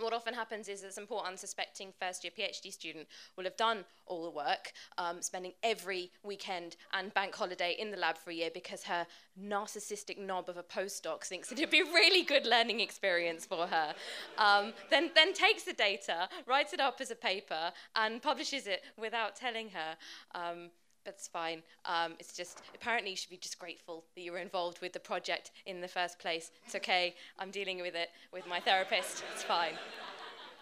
what 0.00 0.12
often 0.12 0.34
happens 0.34 0.68
is 0.68 0.82
that 0.82 0.92
some 0.92 1.06
poor 1.06 1.22
unsuspecting 1.24 1.92
first 1.98 2.24
year 2.24 2.32
PhD 2.36 2.72
student 2.72 3.06
will 3.36 3.44
have 3.44 3.56
done 3.56 3.84
all 4.06 4.24
the 4.24 4.30
work, 4.30 4.72
um, 4.98 5.22
spending 5.22 5.52
every 5.62 6.10
weekend 6.22 6.76
and 6.92 7.14
bank 7.14 7.34
holiday 7.34 7.76
in 7.78 7.90
the 7.90 7.96
lab 7.96 8.18
for 8.18 8.30
a 8.30 8.34
year 8.34 8.50
because 8.52 8.82
her 8.84 9.06
narcissistic 9.40 10.18
knob 10.18 10.48
of 10.48 10.56
a 10.56 10.62
postdoc 10.62 11.24
thinks 11.24 11.52
it'd 11.52 11.70
be 11.70 11.80
a 11.80 11.84
really 11.84 12.22
good 12.22 12.46
learning 12.46 12.80
experience 12.80 13.46
for 13.46 13.66
her. 13.66 13.94
Um, 14.38 14.72
then, 14.90 15.10
then 15.14 15.32
takes 15.32 15.62
the 15.62 15.72
data, 15.72 16.28
writes 16.46 16.72
it 16.72 16.80
up 16.80 17.00
as 17.00 17.10
a 17.10 17.16
paper, 17.16 17.72
and 17.94 18.20
publishes 18.20 18.66
it 18.66 18.82
without 18.98 19.36
telling 19.36 19.70
her. 19.70 19.96
Um, 20.34 20.70
that's 21.04 21.28
fine. 21.28 21.62
Um, 21.84 22.14
it's 22.18 22.34
just 22.34 22.62
apparently 22.74 23.10
you 23.10 23.16
should 23.16 23.30
be 23.30 23.36
just 23.36 23.58
grateful 23.58 24.04
that 24.14 24.22
you 24.22 24.32
were 24.32 24.38
involved 24.38 24.80
with 24.80 24.92
the 24.92 25.00
project 25.00 25.50
in 25.66 25.80
the 25.80 25.88
first 25.88 26.18
place. 26.18 26.50
It's 26.64 26.74
okay. 26.74 27.14
I'm 27.38 27.50
dealing 27.50 27.80
with 27.80 27.94
it 27.94 28.10
with 28.32 28.46
my 28.46 28.60
therapist. 28.60 29.22
It's 29.32 29.42
fine. 29.42 29.74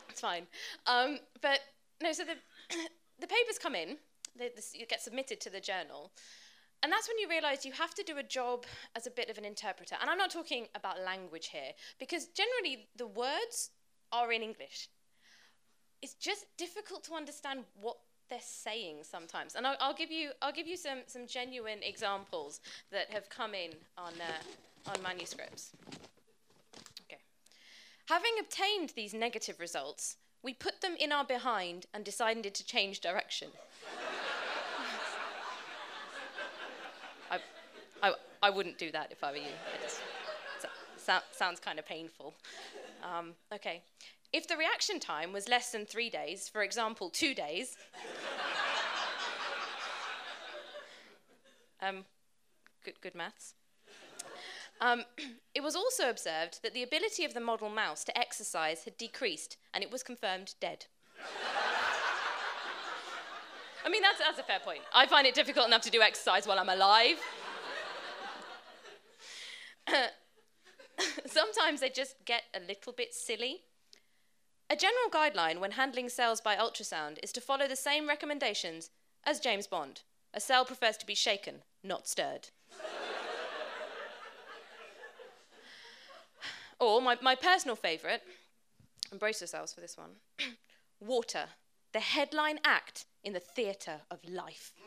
It's 0.08 0.20
fine. 0.20 0.46
Um, 0.86 1.18
but 1.40 1.60
no, 2.02 2.12
so 2.12 2.24
the 2.24 2.34
the 3.20 3.26
papers 3.26 3.58
come 3.60 3.74
in. 3.74 3.96
They, 4.38 4.50
this, 4.54 4.74
you 4.74 4.86
get 4.86 5.00
submitted 5.00 5.40
to 5.42 5.50
the 5.50 5.60
journal. 5.60 6.10
And 6.82 6.90
that's 6.90 7.08
when 7.08 7.18
you 7.18 7.28
realize 7.28 7.64
you 7.64 7.72
have 7.72 7.94
to 7.94 8.02
do 8.02 8.18
a 8.18 8.22
job 8.22 8.64
as 8.96 9.06
a 9.06 9.10
bit 9.10 9.30
of 9.30 9.38
an 9.38 9.44
interpreter. 9.44 9.96
And 10.00 10.10
I'm 10.10 10.18
not 10.18 10.30
talking 10.30 10.66
about 10.74 11.00
language 11.04 11.48
here, 11.48 11.72
because 12.00 12.26
generally 12.26 12.88
the 12.96 13.06
words 13.06 13.70
are 14.10 14.32
in 14.32 14.42
English. 14.42 14.88
It's 16.02 16.14
just 16.14 16.46
difficult 16.58 17.04
to 17.04 17.14
understand 17.14 17.60
what 17.80 17.96
they're 18.32 18.40
saying 18.40 18.96
sometimes. 19.02 19.54
And 19.56 19.66
I'll, 19.66 19.76
I'll, 19.78 19.94
give 19.94 20.10
you 20.10 20.30
I'll 20.40 20.52
give 20.52 20.66
you 20.66 20.78
some 20.78 21.00
some 21.06 21.26
genuine 21.26 21.80
examples 21.82 22.62
that 22.90 23.10
have 23.10 23.28
come 23.28 23.52
in 23.54 23.72
on 23.98 24.14
uh, 24.14 24.90
on 24.90 25.02
manuscripts. 25.02 25.72
Okay. 27.06 27.20
Having 28.06 28.32
obtained 28.40 28.94
these 28.96 29.12
negative 29.12 29.60
results, 29.60 30.16
we 30.42 30.54
put 30.54 30.80
them 30.80 30.96
in 30.98 31.12
our 31.12 31.26
behind 31.26 31.84
and 31.92 32.02
decided 32.04 32.54
to 32.54 32.64
change 32.64 33.00
direction. 33.00 33.48
I, 37.30 37.38
I, 38.02 38.14
I 38.42 38.48
wouldn't 38.48 38.78
do 38.78 38.90
that 38.92 39.12
if 39.12 39.22
I 39.22 39.30
were 39.30 39.36
you. 39.36 39.42
It 39.42 40.00
so, 40.96 41.18
sounds 41.32 41.60
kind 41.60 41.78
of 41.78 41.84
painful. 41.86 42.32
Um, 43.04 43.34
okay. 43.52 43.82
If 44.32 44.48
the 44.48 44.56
reaction 44.56 44.98
time 44.98 45.32
was 45.32 45.48
less 45.48 45.72
than 45.72 45.84
three 45.84 46.08
days, 46.08 46.48
for 46.48 46.62
example, 46.62 47.10
two 47.10 47.34
days, 47.34 47.76
um, 51.82 52.04
good, 52.84 53.00
good 53.02 53.14
maths. 53.14 53.54
Um, 54.80 55.04
it 55.54 55.62
was 55.62 55.76
also 55.76 56.08
observed 56.08 56.62
that 56.62 56.72
the 56.72 56.82
ability 56.82 57.24
of 57.24 57.34
the 57.34 57.40
model 57.40 57.68
mouse 57.68 58.04
to 58.04 58.18
exercise 58.18 58.84
had 58.84 58.96
decreased, 58.96 59.58
and 59.74 59.84
it 59.84 59.90
was 59.90 60.02
confirmed 60.02 60.54
dead. 60.60 60.86
I 63.84 63.88
mean, 63.88 64.00
that's, 64.00 64.18
that's 64.18 64.38
a 64.38 64.44
fair 64.44 64.60
point. 64.60 64.80
I 64.94 65.06
find 65.06 65.26
it 65.26 65.34
difficult 65.34 65.66
enough 65.66 65.82
to 65.82 65.90
do 65.90 66.00
exercise 66.00 66.46
while 66.46 66.58
I'm 66.58 66.68
alive. 66.68 67.18
Sometimes 71.26 71.80
they 71.80 71.90
just 71.90 72.14
get 72.24 72.42
a 72.54 72.60
little 72.60 72.92
bit 72.92 73.12
silly. 73.12 73.62
A 74.72 74.74
general 74.74 75.08
guideline 75.10 75.60
when 75.60 75.72
handling 75.72 76.08
cells 76.08 76.40
by 76.40 76.56
ultrasound 76.56 77.18
is 77.22 77.30
to 77.32 77.42
follow 77.42 77.68
the 77.68 77.76
same 77.76 78.08
recommendations 78.08 78.88
as 79.22 79.38
James 79.38 79.66
Bond. 79.66 80.00
A 80.32 80.40
cell 80.40 80.64
prefers 80.64 80.96
to 80.96 81.04
be 81.04 81.14
shaken, 81.14 81.56
not 81.84 82.08
stirred. 82.08 82.48
or 86.80 87.02
my, 87.02 87.18
my 87.20 87.34
personal 87.34 87.76
favourite, 87.76 88.22
embrace 89.12 89.42
yourselves 89.42 89.74
for 89.74 89.82
this 89.82 89.98
one 89.98 90.12
water, 91.00 91.44
the 91.92 92.00
headline 92.00 92.58
act 92.64 93.04
in 93.22 93.34
the 93.34 93.40
theatre 93.40 94.00
of 94.10 94.20
life. 94.26 94.72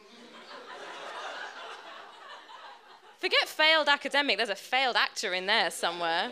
Forget 3.20 3.48
failed 3.48 3.88
academic, 3.88 4.38
there's 4.38 4.50
a 4.50 4.56
failed 4.56 4.96
actor 4.96 5.36
in 5.36 5.46
there 5.46 5.70
somewhere. 5.70 6.32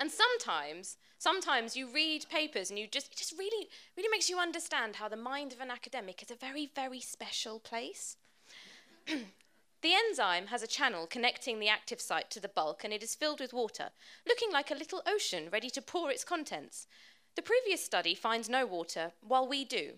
And 0.00 0.10
sometimes 0.10 0.96
Sometimes 1.18 1.76
you 1.76 1.88
read 1.88 2.26
papers 2.30 2.70
and 2.70 2.78
you 2.78 2.86
just, 2.86 3.12
it 3.12 3.18
just 3.18 3.36
really, 3.36 3.68
really 3.96 4.08
makes 4.08 4.30
you 4.30 4.38
understand 4.38 4.96
how 4.96 5.08
the 5.08 5.16
mind 5.16 5.52
of 5.52 5.60
an 5.60 5.70
academic 5.70 6.22
is 6.22 6.30
a 6.30 6.36
very, 6.36 6.70
very 6.76 7.00
special 7.00 7.58
place. 7.58 8.16
the 9.06 9.94
enzyme 9.94 10.46
has 10.46 10.62
a 10.62 10.68
channel 10.68 11.08
connecting 11.08 11.58
the 11.58 11.68
active 11.68 12.00
site 12.00 12.30
to 12.30 12.40
the 12.40 12.48
bulk 12.48 12.84
and 12.84 12.92
it 12.92 13.02
is 13.02 13.16
filled 13.16 13.40
with 13.40 13.52
water, 13.52 13.90
looking 14.28 14.52
like 14.52 14.70
a 14.70 14.76
little 14.76 15.02
ocean 15.06 15.48
ready 15.52 15.68
to 15.70 15.82
pour 15.82 16.08
its 16.08 16.22
contents. 16.22 16.86
The 17.34 17.42
previous 17.42 17.84
study 17.84 18.14
finds 18.14 18.48
no 18.48 18.64
water, 18.64 19.12
while 19.26 19.46
we 19.46 19.64
do. 19.64 19.94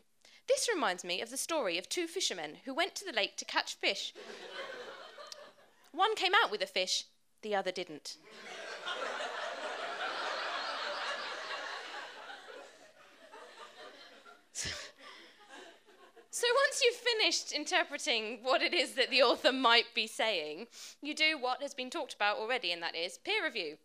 This 0.49 0.69
reminds 0.73 1.05
me 1.05 1.21
of 1.21 1.31
the 1.31 1.37
story 1.37 1.77
of 1.77 1.89
two 1.89 2.07
fishermen 2.07 2.57
who 2.65 2.75
went 2.75 2.95
to 2.97 3.05
the 3.05 3.13
lake 3.13 3.37
to 3.37 3.45
catch 3.45 3.75
fish. 3.75 4.15
One 5.93 6.17
came 6.17 6.33
out 6.43 6.51
with 6.51 6.63
a 6.63 6.67
fish, 6.67 7.05
the 7.43 7.55
other 7.55 7.71
didn't. 7.71 8.17
So 16.33 16.47
once 16.65 16.81
you've 16.85 16.95
finished 16.95 17.51
interpreting 17.51 18.39
what 18.43 18.63
it 18.63 18.73
is 18.73 18.95
that 18.95 19.11
the 19.11 19.23
author 19.23 19.51
might 19.51 19.93
be 19.97 20.07
saying, 20.07 20.69
you 21.03 21.13
do 21.13 21.37
what 21.37 21.61
has 21.61 21.75
been 21.75 21.91
talked 21.91 22.15
about 22.15 22.37
already, 22.37 22.71
and 22.71 22.81
that 22.83 22.95
is 22.95 23.19
peer 23.19 23.45
review. 23.45 23.79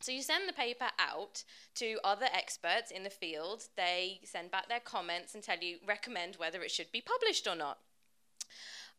So 0.00 0.10
you 0.10 0.20
send 0.20 0.48
the 0.48 0.52
paper 0.52 0.88
out 0.98 1.44
to 1.76 1.98
other 2.02 2.26
experts 2.34 2.90
in 2.90 3.04
the 3.04 3.10
field. 3.10 3.68
They 3.76 4.18
send 4.24 4.50
back 4.50 4.68
their 4.68 4.80
comments 4.80 5.34
and 5.34 5.42
tell 5.42 5.58
you, 5.58 5.76
recommend 5.86 6.34
whether 6.34 6.62
it 6.62 6.72
should 6.72 6.90
be 6.90 7.00
published 7.00 7.46
or 7.46 7.54
not. 7.54 7.78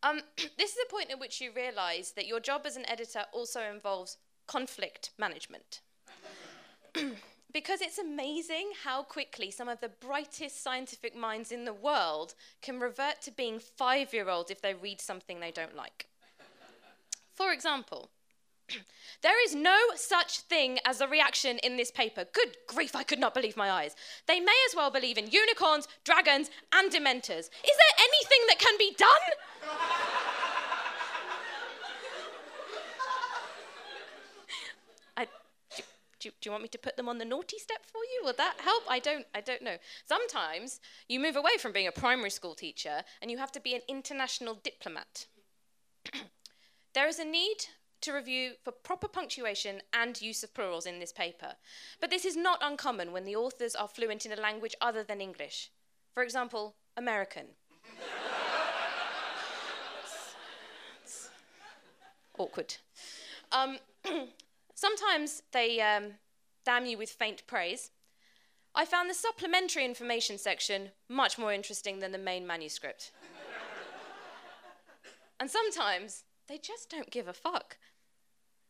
Um, 0.02 0.22
this 0.58 0.72
is 0.72 0.78
a 0.88 0.92
point 0.92 1.12
at 1.12 1.20
which 1.20 1.42
you 1.42 1.52
realize 1.54 2.14
that 2.14 2.28
your 2.28 2.40
job 2.40 2.62
as 2.66 2.78
an 2.78 2.90
editor 2.90 3.26
also 3.34 3.62
involves 3.62 4.18
conflict 4.48 5.12
management. 5.20 5.82
because 7.66 7.82
it's 7.82 7.98
amazing 7.98 8.70
how 8.84 9.02
quickly 9.02 9.50
some 9.50 9.68
of 9.68 9.80
the 9.80 9.90
brightest 9.90 10.62
scientific 10.62 11.16
minds 11.16 11.52
in 11.52 11.66
the 11.66 11.74
world 11.74 12.36
can 12.62 12.80
revert 12.80 13.24
to 13.24 13.32
being 13.32 13.58
five 13.58 14.14
year 14.14 14.30
olds 14.30 14.52
if 14.52 14.62
they 14.62 14.76
read 14.76 15.02
something 15.02 15.40
they 15.40 15.50
don't 15.50 15.76
like. 15.76 16.06
For 17.34 17.52
example, 17.52 18.12
There 19.22 19.44
is 19.44 19.56
no 19.56 19.78
such 19.96 20.42
thing 20.42 20.78
as 20.86 21.02
a 21.02 21.08
reaction 21.08 21.58
in 21.60 21.78
this 21.78 21.90
paper. 21.90 22.26
Good 22.32 22.58
grief, 22.68 22.96
I 22.96 23.02
could 23.02 23.18
not 23.20 23.34
believe 23.34 23.58
my 23.58 23.72
eyes. 23.72 23.96
They 24.28 24.40
may 24.40 24.58
as 24.70 24.76
well 24.76 24.92
believe 24.92 25.18
in 25.18 25.32
unicorns, 25.32 25.88
dragons, 26.04 26.52
and 26.74 26.92
dementors. 26.92 27.50
Is 27.50 27.50
there 27.82 27.96
anything 27.98 28.42
that 28.48 28.60
can 28.60 28.78
be 28.78 28.94
done? 28.96 30.15
Do, 36.26 36.32
do, 36.42 36.48
you 36.48 36.52
want 36.52 36.64
me 36.64 36.70
to 36.70 36.80
put 36.80 36.98
them 36.98 37.08
on 37.08 37.20
the 37.20 37.26
naughty 37.26 37.60
step 37.60 37.86
for 37.86 38.00
you? 38.00 38.22
Will 38.24 38.34
that 38.38 38.56
help? 38.60 38.84
I 38.90 38.98
don't, 38.98 39.26
I 39.36 39.42
don't 39.42 39.62
know. 39.62 39.78
Sometimes 40.06 40.80
you 41.08 41.20
move 41.20 41.36
away 41.36 41.58
from 41.60 41.72
being 41.72 41.88
a 41.88 41.92
primary 41.92 42.32
school 42.32 42.56
teacher 42.56 43.04
and 43.22 43.30
you 43.30 43.38
have 43.38 43.52
to 43.52 43.60
be 43.60 43.76
an 43.76 43.82
international 43.88 44.60
diplomat. 44.64 45.28
there 46.96 47.08
is 47.08 47.20
a 47.20 47.26
need 47.26 47.58
to 48.02 48.12
review 48.12 48.54
for 48.64 48.72
proper 48.72 49.08
punctuation 49.08 49.82
and 49.94 50.20
use 50.20 50.44
of 50.44 50.54
plurals 50.56 50.88
in 50.88 51.00
this 51.00 51.14
paper. 51.14 51.54
But 52.02 52.10
this 52.10 52.26
is 52.26 52.36
not 52.36 52.60
uncommon 52.62 53.12
when 53.12 53.26
the 53.26 53.36
authors 53.36 53.76
are 53.76 53.88
fluent 53.88 54.26
in 54.26 54.32
a 54.32 54.42
language 54.42 54.76
other 54.82 55.04
than 55.04 55.22
English. 55.22 55.70
For 56.16 56.24
example, 56.24 56.76
American. 56.98 57.46
it's, 60.04 60.36
it's 61.04 61.30
awkward. 62.38 62.78
Um, 63.52 63.78
sometimes 64.76 65.42
they 65.52 65.82
um, 65.82 66.14
damn 66.64 66.86
you 66.86 66.98
with 66.98 67.10
faint 67.10 67.46
praise. 67.48 67.92
I 68.76 68.86
found 68.86 69.10
the 69.10 69.14
supplementary 69.14 69.86
information 69.86 70.38
section 70.38 70.92
much 71.10 71.38
more 71.38 71.54
interesting 71.54 72.00
than 72.00 72.12
the 72.12 72.18
main 72.18 72.46
manuscript. 72.46 73.12
and 75.40 75.50
sometimes 75.50 76.24
they 76.48 76.58
just 76.58 76.90
don't 76.90 77.10
give 77.10 77.28
a 77.28 77.34
fuck. 77.34 77.78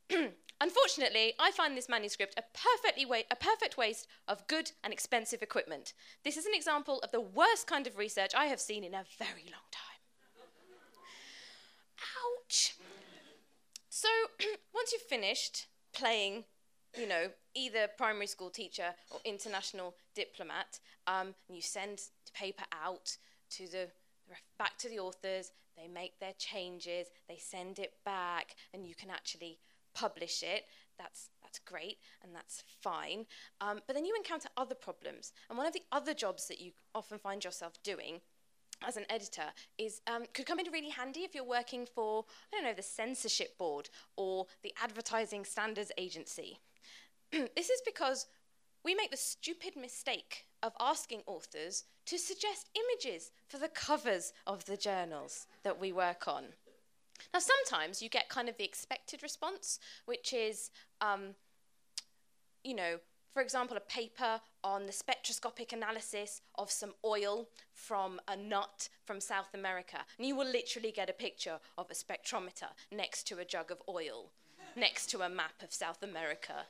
Unfortunately, 0.62 1.34
I 1.40 1.52
find 1.52 1.76
this 1.76 1.90
manuscript 1.90 2.36
a, 2.38 2.44
perfectly 2.54 3.06
wa- 3.06 3.28
a 3.30 3.36
perfect 3.36 3.78
waste 3.78 4.08
of 4.28 4.48
good 4.48 4.72
and 4.84 4.94
expensive 4.94 5.42
equipment. 5.42 5.94
This 6.24 6.38
is 6.38 6.46
an 6.46 6.54
example 6.54 7.00
of 7.00 7.12
the 7.12 7.20
worst 7.20 7.68
kind 7.68 7.88
of 7.88 7.98
research 7.98 8.32
I 8.36 8.46
have 8.46 8.62
seen 8.62 8.84
in 8.84 8.94
a 8.94 9.04
very 9.18 9.46
long 9.46 9.68
time. 9.72 9.82
Ouch! 12.00 12.76
So, 13.90 14.08
once 14.74 14.94
you've 14.94 15.02
finished 15.02 15.66
playing, 15.96 16.44
you 16.98 17.08
know, 17.08 17.30
either 17.56 17.88
primary 17.98 18.28
school 18.28 18.50
teacher 18.50 18.94
or 19.12 19.20
international 19.26 19.96
diplomat, 20.16 20.80
um, 21.08 21.34
and 21.48 21.56
you 21.56 21.62
send 21.62 21.98
the 22.26 22.32
paper 22.34 22.64
out 22.84 23.18
to 23.52 23.68
the 23.68 23.88
back 24.58 24.78
to 24.80 24.90
the 24.90 25.00
authors, 25.00 25.52
they 25.78 25.88
make 25.88 26.20
their 26.20 26.34
changes, 26.38 27.08
they 27.28 27.38
send 27.38 27.80
it 27.80 27.94
back, 28.04 28.56
and 28.74 28.86
you 28.86 28.96
can 28.96 29.10
actually 29.10 29.60
publish 29.94 30.44
it. 30.44 30.66
That's 30.98 31.30
that's 31.42 31.60
great 31.60 31.98
and 32.24 32.34
that's 32.34 32.64
fine. 32.82 33.26
Um, 33.60 33.82
but 33.86 33.96
then 33.96 34.06
you 34.06 34.16
encounter 34.16 34.50
other 34.58 34.76
problems, 34.76 35.34
and 35.50 35.58
one 35.58 35.68
of 35.68 35.74
the 35.74 35.84
other 35.92 36.14
jobs 36.14 36.48
that 36.48 36.62
you 36.62 36.72
often 36.94 37.20
find 37.20 37.44
yourself 37.44 37.74
doing 37.84 38.22
as 38.84 38.98
an 38.98 39.06
editor 39.10 39.46
is 39.78 40.02
um, 40.08 40.24
could 40.34 40.46
come 40.46 40.60
in 40.60 40.72
really 40.72 40.90
handy 40.90 41.22
if 41.22 41.34
you're 41.34 41.44
working 41.44 41.86
for 41.86 42.26
I 42.52 42.56
don't 42.56 42.66
know 42.66 42.74
the 42.74 42.84
censorship 42.84 43.58
board 43.58 43.90
or 44.16 44.48
the 44.64 44.74
advertising 44.82 45.46
standards 45.46 45.92
agency. 45.98 46.60
this 47.32 47.70
is 47.70 47.82
because 47.86 48.28
we 48.84 48.94
make 48.94 49.12
the 49.12 49.18
stupid 49.18 49.76
mistake 49.76 50.46
of 50.62 50.74
asking 50.80 51.22
authors 51.26 51.86
to 52.06 52.18
suggest 52.20 52.70
images 52.76 53.32
for 53.48 53.58
the 53.58 53.68
covers 53.68 54.32
of 54.46 54.66
the 54.66 54.78
journals 54.78 55.48
that 55.64 55.80
we 55.80 55.92
work 55.92 56.28
on. 56.28 56.46
Now, 57.34 57.40
sometimes 57.40 58.02
you 58.02 58.10
get 58.10 58.30
kind 58.30 58.48
of 58.48 58.58
the 58.58 58.64
expected 58.64 59.24
response, 59.24 59.80
which 60.06 60.34
is, 60.34 60.70
um, 61.02 61.36
you 62.64 62.76
know, 62.76 63.00
for 63.36 63.42
example, 63.42 63.76
a 63.76 63.82
paper 63.82 64.40
on 64.64 64.86
the 64.86 64.94
spectroscopic 64.94 65.74
analysis 65.74 66.42
of 66.58 66.72
some 66.72 66.94
oil 67.04 67.50
from 67.74 68.18
a 68.30 68.38
nut 68.38 68.88
from 69.04 69.20
South 69.20 69.54
America. 69.54 69.98
And 70.18 70.26
you 70.26 70.38
will 70.38 70.48
literally 70.48 70.90
get 70.90 71.10
a 71.10 71.14
picture 71.14 71.60
of 71.78 71.92
a 71.92 71.94
spectrometer 71.94 72.70
next 72.94 73.28
to 73.28 73.40
a 73.40 73.44
jug 73.44 73.72
of 73.72 73.82
oil, 73.90 74.32
next 74.78 75.10
to 75.10 75.20
a 75.20 75.28
map 75.28 75.62
of 75.62 75.74
South 75.74 76.02
America. 76.02 76.64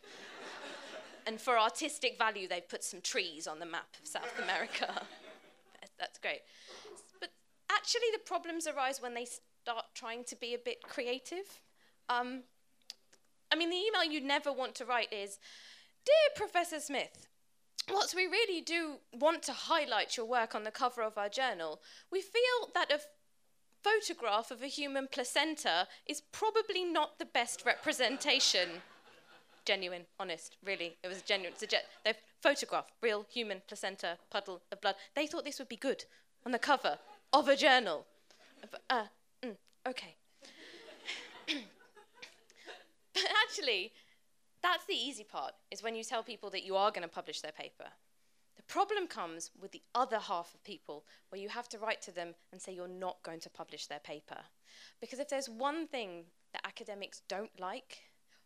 and 1.28 1.40
for 1.40 1.60
artistic 1.60 2.18
value, 2.18 2.48
they've 2.48 2.68
put 2.68 2.84
some 2.84 3.00
trees 3.00 3.46
on 3.46 3.60
the 3.60 3.68
map 3.68 3.96
of 4.02 4.08
South 4.08 4.40
America. 4.42 5.04
That's 6.00 6.18
great. 6.18 6.42
But 7.20 7.30
actually, 7.72 8.10
the 8.12 8.22
problems 8.26 8.66
arise 8.66 9.00
when 9.00 9.14
they 9.14 9.26
start 9.26 9.86
trying 9.94 10.24
to 10.24 10.36
be 10.36 10.56
a 10.56 10.58
bit 10.58 10.82
creative. 10.82 11.62
Um, 12.10 12.42
I 13.52 13.56
mean, 13.56 13.70
the 13.70 13.78
email 13.78 14.04
you 14.04 14.20
never 14.20 14.52
want 14.52 14.74
to 14.76 14.86
write 14.86 15.14
is 15.14 15.38
Dear 16.06 16.14
Professor 16.36 16.80
Smith, 16.80 17.28
whilst 17.92 18.16
we 18.16 18.28
really 18.28 18.62
do 18.62 18.98
want 19.12 19.42
to 19.44 19.54
highlight 19.54 20.16
your 20.18 20.28
work 20.28 20.54
on 20.54 20.64
the 20.64 20.72
cover 20.72 21.02
of 21.02 21.18
our 21.18 21.30
journal, 21.30 21.82
we 22.12 22.22
feel 22.22 22.70
that 22.76 22.92
a 22.92 23.00
photograph 23.84 24.52
of 24.52 24.62
a 24.62 24.68
human 24.68 25.08
placenta 25.12 25.88
is 26.06 26.22
probably 26.32 26.84
not 26.84 27.18
the 27.18 27.26
best 27.26 27.64
representation. 27.66 28.70
genuine, 29.66 30.06
honest, 30.20 30.58
really. 30.64 30.96
It 31.04 31.08
was 31.08 31.24
genuine. 31.24 31.54
A 31.62 31.66
ge- 31.66 31.86
they 32.04 32.14
photograph 32.42 32.86
real 33.02 33.26
human 33.32 33.64
placenta 33.68 34.20
puddle 34.30 34.62
of 34.72 34.82
blood. 34.82 34.96
They 35.16 35.26
thought 35.26 35.44
this 35.44 35.58
would 35.58 35.70
be 35.70 35.76
good 35.76 36.06
on 36.46 36.52
the 36.52 36.60
cover 36.60 37.00
of 37.34 37.48
a 37.48 37.56
journal. 37.56 38.06
Uh, 38.90 39.06
mm, 39.44 39.56
okay. 39.88 40.16
but 43.14 43.24
actually, 43.44 43.92
that's 44.66 44.86
the 44.86 44.96
easy 44.96 45.24
part, 45.24 45.54
is 45.70 45.84
when 45.84 45.96
you 45.96 46.04
tell 46.04 46.24
people 46.24 46.50
that 46.50 46.66
you 46.66 46.76
are 46.76 46.90
going 46.90 47.04
to 47.04 47.08
publish 47.08 47.42
their 47.42 47.52
paper. 47.52 47.86
The 48.56 48.64
problem 48.64 49.06
comes 49.06 49.52
with 49.62 49.72
the 49.72 49.84
other 49.94 50.18
half 50.18 50.56
of 50.56 50.64
people, 50.64 51.06
where 51.30 51.40
you 51.40 51.50
have 51.50 51.70
to 51.70 51.78
write 51.78 52.02
to 52.04 52.12
them 52.12 52.34
and 52.52 52.60
say 52.60 52.74
you're 52.74 52.88
not 52.88 53.22
going 53.22 53.40
to 53.42 53.50
publish 53.50 53.86
their 53.86 54.00
paper. 54.00 54.40
Because 55.00 55.20
if 55.20 55.30
there's 55.30 55.48
one 55.48 55.86
thing 55.88 56.24
that 56.52 56.66
academics 56.66 57.22
don't 57.28 57.52
like 57.60 58.00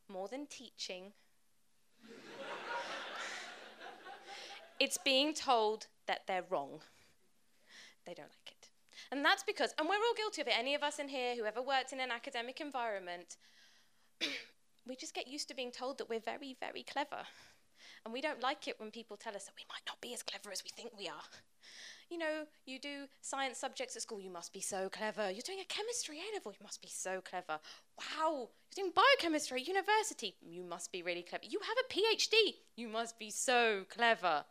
more 0.09 0.27
than 0.27 0.45
teaching, 0.47 1.13
it's 4.79 4.97
being 4.97 5.33
told 5.33 5.87
that 6.07 6.21
they're 6.27 6.45
wrong. 6.49 6.81
They 8.05 8.13
don't 8.13 8.27
like 8.27 8.51
it. 8.51 8.69
And 9.11 9.23
that's 9.23 9.43
because, 9.43 9.73
and 9.79 9.87
we're 9.87 9.95
all 9.95 10.13
guilty 10.17 10.41
of 10.41 10.47
it, 10.47 10.53
any 10.57 10.75
of 10.75 10.83
us 10.83 10.99
in 10.99 11.07
here 11.07 11.35
who 11.35 11.45
ever 11.45 11.61
worked 11.61 11.93
in 11.93 12.01
an 12.01 12.11
academic 12.11 12.59
environment, 12.59 13.37
we 14.87 14.95
just 14.95 15.13
get 15.13 15.27
used 15.27 15.47
to 15.49 15.55
being 15.55 15.71
told 15.71 15.97
that 15.97 16.09
we're 16.09 16.19
very, 16.19 16.55
very 16.59 16.83
clever. 16.83 17.23
And 18.05 18.13
we 18.13 18.21
don't 18.21 18.41
like 18.41 18.67
it 18.67 18.79
when 18.79 18.91
people 18.91 19.17
tell 19.17 19.35
us 19.35 19.45
that 19.45 19.55
we 19.57 19.65
might 19.69 19.83
not 19.87 20.01
be 20.01 20.13
as 20.13 20.23
clever 20.23 20.51
as 20.51 20.63
we 20.63 20.69
think 20.69 20.91
we 20.97 21.07
are. 21.07 21.23
You 22.09 22.17
know, 22.17 22.45
you 22.65 22.79
do 22.79 23.05
science 23.21 23.59
subjects 23.59 23.95
at 23.95 24.01
school, 24.01 24.19
you 24.19 24.31
must 24.31 24.51
be 24.51 24.61
so 24.61 24.89
clever. 24.89 25.29
You're 25.29 25.43
doing 25.45 25.59
a 25.59 25.65
chemistry 25.65 26.17
A 26.17 26.33
level, 26.35 26.51
you 26.51 26.63
must 26.63 26.81
be 26.81 26.87
so 26.87 27.21
clever. 27.21 27.59
Wow, 27.99 28.49
you're 28.75 28.83
doing 28.83 28.93
biochemistry 28.95 29.61
at 29.61 29.67
university, 29.67 30.35
you 30.41 30.63
must 30.63 30.91
be 30.91 31.03
really 31.03 31.21
clever. 31.21 31.43
You 31.47 31.59
have 31.59 31.77
a 31.77 31.93
PhD, 31.93 32.55
you 32.75 32.87
must 32.87 33.19
be 33.19 33.29
so 33.29 33.83
clever. 33.89 34.43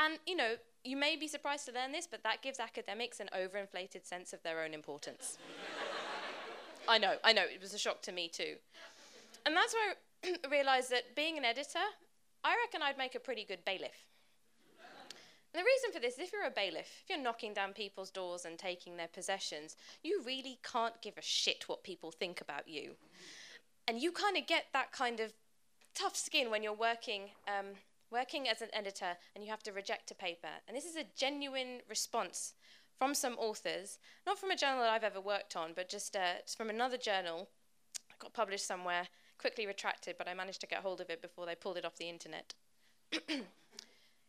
And, 0.00 0.18
you 0.26 0.34
know, 0.34 0.54
you 0.82 0.96
may 0.96 1.14
be 1.14 1.28
surprised 1.28 1.66
to 1.66 1.72
learn 1.72 1.92
this, 1.92 2.08
but 2.08 2.24
that 2.24 2.42
gives 2.42 2.58
academics 2.58 3.20
an 3.20 3.28
overinflated 3.32 4.04
sense 4.04 4.32
of 4.32 4.42
their 4.42 4.64
own 4.64 4.74
importance. 4.74 5.38
I 6.88 6.98
know, 6.98 7.14
I 7.22 7.32
know, 7.32 7.44
it 7.44 7.60
was 7.60 7.72
a 7.74 7.78
shock 7.78 8.02
to 8.02 8.12
me 8.12 8.28
too. 8.28 8.56
And 9.46 9.54
that's 9.54 9.74
where 9.74 9.94
I 10.24 10.48
realised 10.50 10.90
that 10.90 11.14
being 11.14 11.38
an 11.38 11.44
editor, 11.44 11.84
I 12.42 12.56
reckon 12.64 12.82
I'd 12.82 12.98
make 12.98 13.14
a 13.14 13.20
pretty 13.20 13.44
good 13.44 13.64
bailiff. 13.64 14.08
And 15.54 15.60
the 15.60 15.66
reason 15.66 15.92
for 15.92 16.00
this 16.00 16.14
is 16.14 16.20
if 16.20 16.32
you're 16.32 16.46
a 16.46 16.50
bailiff, 16.50 17.02
if 17.04 17.08
you're 17.08 17.22
knocking 17.22 17.54
down 17.54 17.74
people's 17.74 18.10
doors 18.10 18.44
and 18.44 18.58
taking 18.58 18.96
their 18.96 19.08
possessions, 19.08 19.76
you 20.02 20.20
really 20.26 20.58
can't 20.64 21.00
give 21.00 21.16
a 21.16 21.22
shit 21.22 21.68
what 21.68 21.84
people 21.84 22.10
think 22.10 22.40
about 22.40 22.66
you. 22.66 22.92
And 23.86 24.00
you 24.02 24.10
kind 24.10 24.36
of 24.36 24.48
get 24.48 24.64
that 24.72 24.90
kind 24.90 25.20
of 25.20 25.32
tough 25.94 26.16
skin 26.16 26.50
when 26.50 26.64
you're 26.64 26.72
working, 26.72 27.30
um, 27.46 27.66
working 28.10 28.48
as 28.48 28.62
an 28.62 28.68
editor 28.72 29.16
and 29.34 29.44
you 29.44 29.50
have 29.50 29.62
to 29.62 29.72
reject 29.72 30.10
a 30.10 30.14
paper. 30.16 30.48
And 30.66 30.76
this 30.76 30.86
is 30.86 30.96
a 30.96 31.04
genuine 31.16 31.82
response 31.88 32.54
from 32.98 33.14
some 33.14 33.34
authors, 33.34 33.98
not 34.26 34.40
from 34.40 34.50
a 34.50 34.56
journal 34.56 34.80
that 34.80 34.90
I've 34.90 35.04
ever 35.04 35.20
worked 35.20 35.54
on, 35.54 35.70
but 35.74 35.88
just, 35.88 36.16
uh, 36.16 36.42
from 36.56 36.68
another 36.68 36.96
journal. 36.96 37.48
It 38.10 38.18
got 38.18 38.32
published 38.32 38.66
somewhere, 38.66 39.06
quickly 39.38 39.66
retracted, 39.66 40.16
but 40.18 40.28
I 40.28 40.34
managed 40.34 40.60
to 40.62 40.66
get 40.66 40.82
hold 40.82 41.00
of 41.00 41.10
it 41.10 41.22
before 41.22 41.46
they 41.46 41.54
pulled 41.54 41.76
it 41.76 41.84
off 41.84 41.96
the 41.96 42.08
internet. 42.08 42.54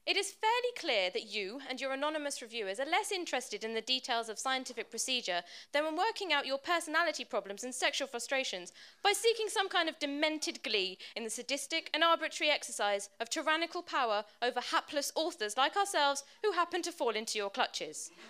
It 0.05 0.17
is 0.17 0.31
fairly 0.31 0.71
clear 0.77 1.09
that 1.09 1.33
you 1.33 1.61
and 1.67 1.81
your 1.81 1.91
anonymous 1.91 2.39
reviewers 2.39 2.79
are 2.79 2.85
less 2.85 3.11
interested 3.11 3.63
in 3.63 3.73
the 3.73 3.81
details 3.81 4.29
of 4.29 4.37
scientific 4.37 4.91
procedure 4.91 5.41
than 5.71 5.83
in 5.83 5.95
working 5.95 6.31
out 6.31 6.45
your 6.45 6.59
personality 6.59 7.25
problems 7.25 7.63
and 7.63 7.73
sexual 7.73 8.07
frustrations 8.07 8.71
by 9.03 9.13
seeking 9.13 9.47
some 9.49 9.67
kind 9.67 9.89
of 9.89 9.97
demented 9.97 10.61
glee 10.61 10.99
in 11.15 11.23
the 11.23 11.29
sadistic 11.31 11.89
and 11.91 12.03
arbitrary 12.03 12.51
exercise 12.51 13.09
of 13.19 13.31
tyrannical 13.31 13.81
power 13.81 14.23
over 14.43 14.59
hapless 14.59 15.11
authors 15.15 15.57
like 15.57 15.75
ourselves 15.75 16.23
who 16.43 16.51
happen 16.51 16.83
to 16.83 16.91
fall 16.91 17.09
into 17.09 17.39
your 17.39 17.49
clutches. 17.49 18.11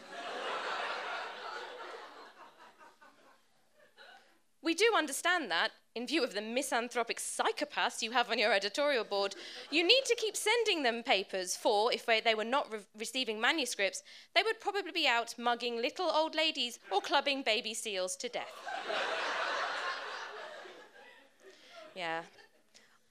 we 4.63 4.73
do 4.73 4.93
understand 4.97 5.51
that, 5.51 5.71
in 5.95 6.05
view 6.05 6.23
of 6.23 6.33
the 6.33 6.41
misanthropic 6.41 7.19
psychopaths 7.19 8.01
you 8.01 8.11
have 8.11 8.29
on 8.29 8.37
your 8.37 8.53
editorial 8.53 9.05
board, 9.05 9.33
you 9.71 9.81
need 9.81 10.03
to 10.05 10.15
keep 10.15 10.35
sending 10.35 10.83
them 10.83 11.01
papers, 11.01 11.55
for 11.55 11.91
if 11.91 12.05
they 12.05 12.35
were 12.35 12.43
not 12.43 12.71
re- 12.71 12.79
receiving 12.97 13.39
manuscripts, 13.39 14.03
they 14.35 14.43
would 14.43 14.59
probably 14.59 14.91
be 14.91 15.07
out 15.07 15.33
mugging 15.37 15.77
little 15.77 16.11
old 16.11 16.35
ladies 16.35 16.79
or 16.91 16.99
clubbing 16.99 17.43
baby 17.43 17.73
seals 17.73 18.17
to 18.17 18.27
death. 18.27 18.43
yeah. 21.95 22.23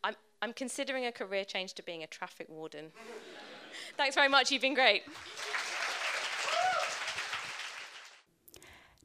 I'm, 0.04 0.14
I'm 0.42 0.52
considering 0.52 1.06
a 1.06 1.12
career 1.12 1.44
change 1.44 1.72
to 1.74 1.82
being 1.82 2.02
a 2.02 2.06
traffic 2.06 2.48
warden. 2.50 2.92
Thanks 3.96 4.14
very 4.14 4.28
much, 4.28 4.52
you've 4.52 4.62
been 4.62 4.74
great. 4.74 5.02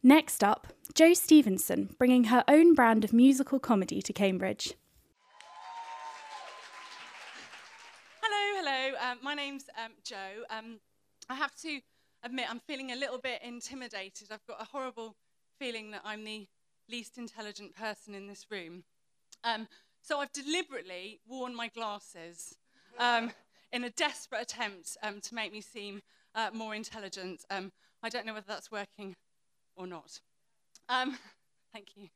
Next 0.01 0.45
up, 0.45 0.67
Jo 0.93 1.13
Stevenson, 1.13 1.93
bringing 1.97 2.25
her 2.25 2.45
own 2.47 2.73
brand 2.73 3.03
of 3.03 3.11
musical 3.11 3.59
comedy 3.59 4.01
to 4.01 4.13
Cambridge. 4.13 4.75
Hello, 8.21 8.61
hello. 8.61 8.95
Um, 8.97 9.17
my 9.21 9.33
name's 9.33 9.65
um, 9.83 9.91
Jo. 10.05 10.15
Um, 10.49 10.79
I 11.29 11.35
have 11.35 11.53
to 11.63 11.81
admit, 12.23 12.45
I'm 12.49 12.61
feeling 12.61 12.93
a 12.93 12.95
little 12.95 13.17
bit 13.17 13.41
intimidated. 13.43 14.29
I've 14.31 14.45
got 14.47 14.61
a 14.61 14.65
horrible 14.65 15.17
feeling 15.59 15.91
that 15.91 16.01
I'm 16.05 16.23
the 16.23 16.47
least 16.89 17.17
intelligent 17.17 17.75
person 17.75 18.15
in 18.15 18.25
this 18.25 18.45
room. 18.49 18.85
Um, 19.43 19.67
so 20.01 20.19
I've 20.19 20.31
deliberately 20.31 21.19
worn 21.27 21.53
my 21.53 21.67
glasses 21.67 22.55
um, 22.99 23.31
in 23.73 23.83
a 23.83 23.89
desperate 23.89 24.43
attempt 24.43 24.95
um, 25.03 25.19
to 25.19 25.35
make 25.35 25.51
me 25.51 25.59
seem 25.59 26.01
uh, 26.35 26.51
more 26.53 26.73
intelligent. 26.73 27.43
I 27.51 28.07
don't 28.07 28.25
know 28.25 28.33
whether 28.33 28.45
that's 28.47 28.71
working 28.71 29.17
or 29.79 29.87
not. 29.87 30.19
Um, 30.87 31.17
thank 31.73 31.95
you. 31.95 32.09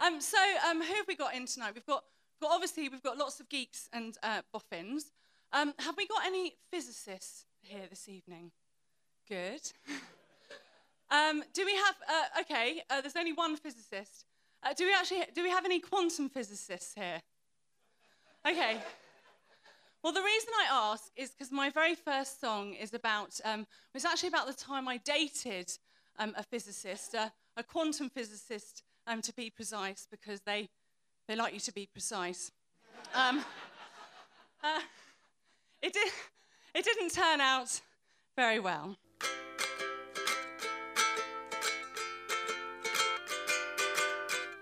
Um, 0.00 0.20
so, 0.20 0.38
um, 0.68 0.80
who 0.80 0.94
have 0.94 1.06
we 1.06 1.16
got 1.16 1.34
in 1.34 1.46
tonight? 1.46 1.72
We've 1.74 1.84
got, 1.84 2.04
got 2.40 2.52
obviously, 2.52 2.88
we've 2.88 3.02
got 3.02 3.18
lots 3.18 3.40
of 3.40 3.48
geeks 3.48 3.88
and 3.92 4.16
uh, 4.22 4.40
boffins. 4.52 5.12
Um, 5.52 5.74
have 5.78 5.96
we 5.96 6.06
got 6.06 6.24
any 6.24 6.54
physicists 6.70 7.44
here 7.60 7.82
this 7.90 8.08
evening? 8.08 8.52
Good. 9.28 9.60
Um, 11.10 11.44
do 11.52 11.64
we 11.64 11.74
have, 11.74 11.94
uh, 12.08 12.40
okay, 12.40 12.82
uh, 12.90 13.00
there's 13.00 13.14
only 13.14 13.32
one 13.32 13.56
physicist. 13.56 14.24
Uh, 14.62 14.72
do 14.74 14.86
we 14.86 14.92
actually, 14.92 15.22
do 15.34 15.42
we 15.42 15.50
have 15.50 15.64
any 15.64 15.78
quantum 15.78 16.28
physicists 16.28 16.94
here? 16.94 17.20
Okay. 18.48 18.78
Well, 20.02 20.12
the 20.12 20.22
reason 20.22 20.48
I 20.58 20.90
ask 20.92 21.04
is 21.16 21.30
because 21.30 21.52
my 21.52 21.70
very 21.70 21.94
first 21.94 22.40
song 22.40 22.74
is 22.74 22.94
about, 22.94 23.38
um, 23.44 23.66
was 23.92 24.04
actually 24.04 24.30
about 24.30 24.46
the 24.46 24.54
time 24.54 24.88
I 24.88 24.96
dated 24.96 25.70
um, 26.18 26.34
a 26.36 26.42
physicist, 26.42 27.14
uh, 27.14 27.28
a 27.56 27.62
quantum 27.62 28.08
physicist, 28.08 28.82
um, 29.06 29.20
to 29.22 29.32
be 29.34 29.50
precise, 29.50 30.06
because 30.10 30.40
they, 30.40 30.68
they 31.28 31.36
like 31.36 31.54
you 31.54 31.60
to 31.60 31.72
be 31.72 31.86
precise. 31.86 32.50
Um, 33.14 33.38
uh, 34.64 34.80
it, 35.82 35.92
did, 35.92 36.08
it 36.74 36.84
didn't 36.84 37.10
turn 37.10 37.40
out 37.40 37.80
very 38.36 38.58
well. 38.58 38.96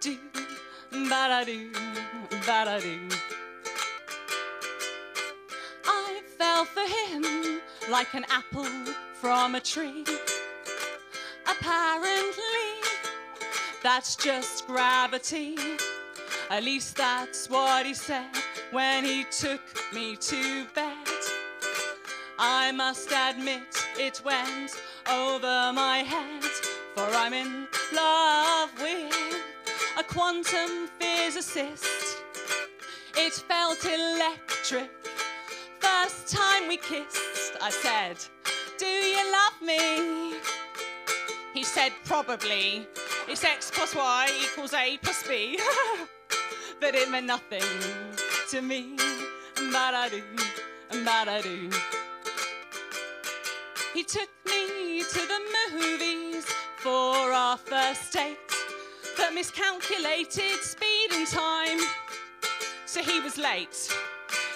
Do, 0.01 0.19
ba 0.91 1.45
do, 1.47 1.71
ba 2.45 2.81
do. 2.81 3.09
I 5.85 6.23
fell 6.37 6.65
for 6.65 6.81
him 6.81 7.61
like 7.91 8.15
an 8.15 8.25
apple 8.29 8.65
from 9.15 9.55
a 9.55 9.61
tree. 9.61 10.05
Apparently, 11.59 12.71
that's 13.83 14.17
just 14.17 14.67
gravity. 14.67 15.57
At 16.51 16.63
least 16.63 16.97
that's 16.97 17.51
what 17.51 17.85
he 17.85 17.95
said 17.95 18.31
when 18.71 19.05
he 19.05 19.25
took 19.25 19.61
me 19.93 20.17
to 20.17 20.65
bed. 20.75 21.09
I 22.39 22.73
must 22.73 23.11
admit 23.13 23.63
it 23.99 24.23
went 24.25 24.73
over 25.11 25.73
my 25.75 25.99
head, 25.99 26.45
for 26.95 27.05
I'm 27.05 27.35
in 27.35 27.67
love 27.95 28.71
with 28.81 29.37
a 29.99 30.05
quantum 30.05 30.89
physicist. 30.99 32.23
It 33.17 33.33
felt 33.35 33.85
electric. 33.85 34.91
First 35.81 36.29
time 36.29 36.69
we 36.69 36.79
kissed, 36.79 37.57
I 37.61 37.71
said, 37.71 38.17
Do 38.79 38.87
you 38.87 39.33
love 39.33 39.61
me? 39.61 40.32
He 41.63 41.67
said 41.67 41.93
probably. 42.05 42.89
It's 43.29 43.45
x 43.45 43.71
plus 43.71 43.95
y 43.95 44.29
equals 44.43 44.75
a 44.75 44.99
plus 44.99 45.23
b. 45.29 45.61
but 46.81 46.97
it 46.97 47.09
meant 47.09 47.27
nothing 47.27 47.63
to 48.51 48.61
me. 48.61 48.97
He 53.95 54.03
took 54.03 54.29
me 54.45 55.05
to 55.05 55.21
the 55.33 55.41
movies 55.71 56.47
for 56.79 57.15
our 57.33 57.57
first 57.57 58.13
date, 58.13 58.39
but 59.17 59.33
miscalculated 59.33 60.59
speed 60.63 61.13
and 61.13 61.29
time. 61.29 61.79
So 62.87 63.03
he 63.03 63.21
was 63.21 63.39
late. 63.39 63.89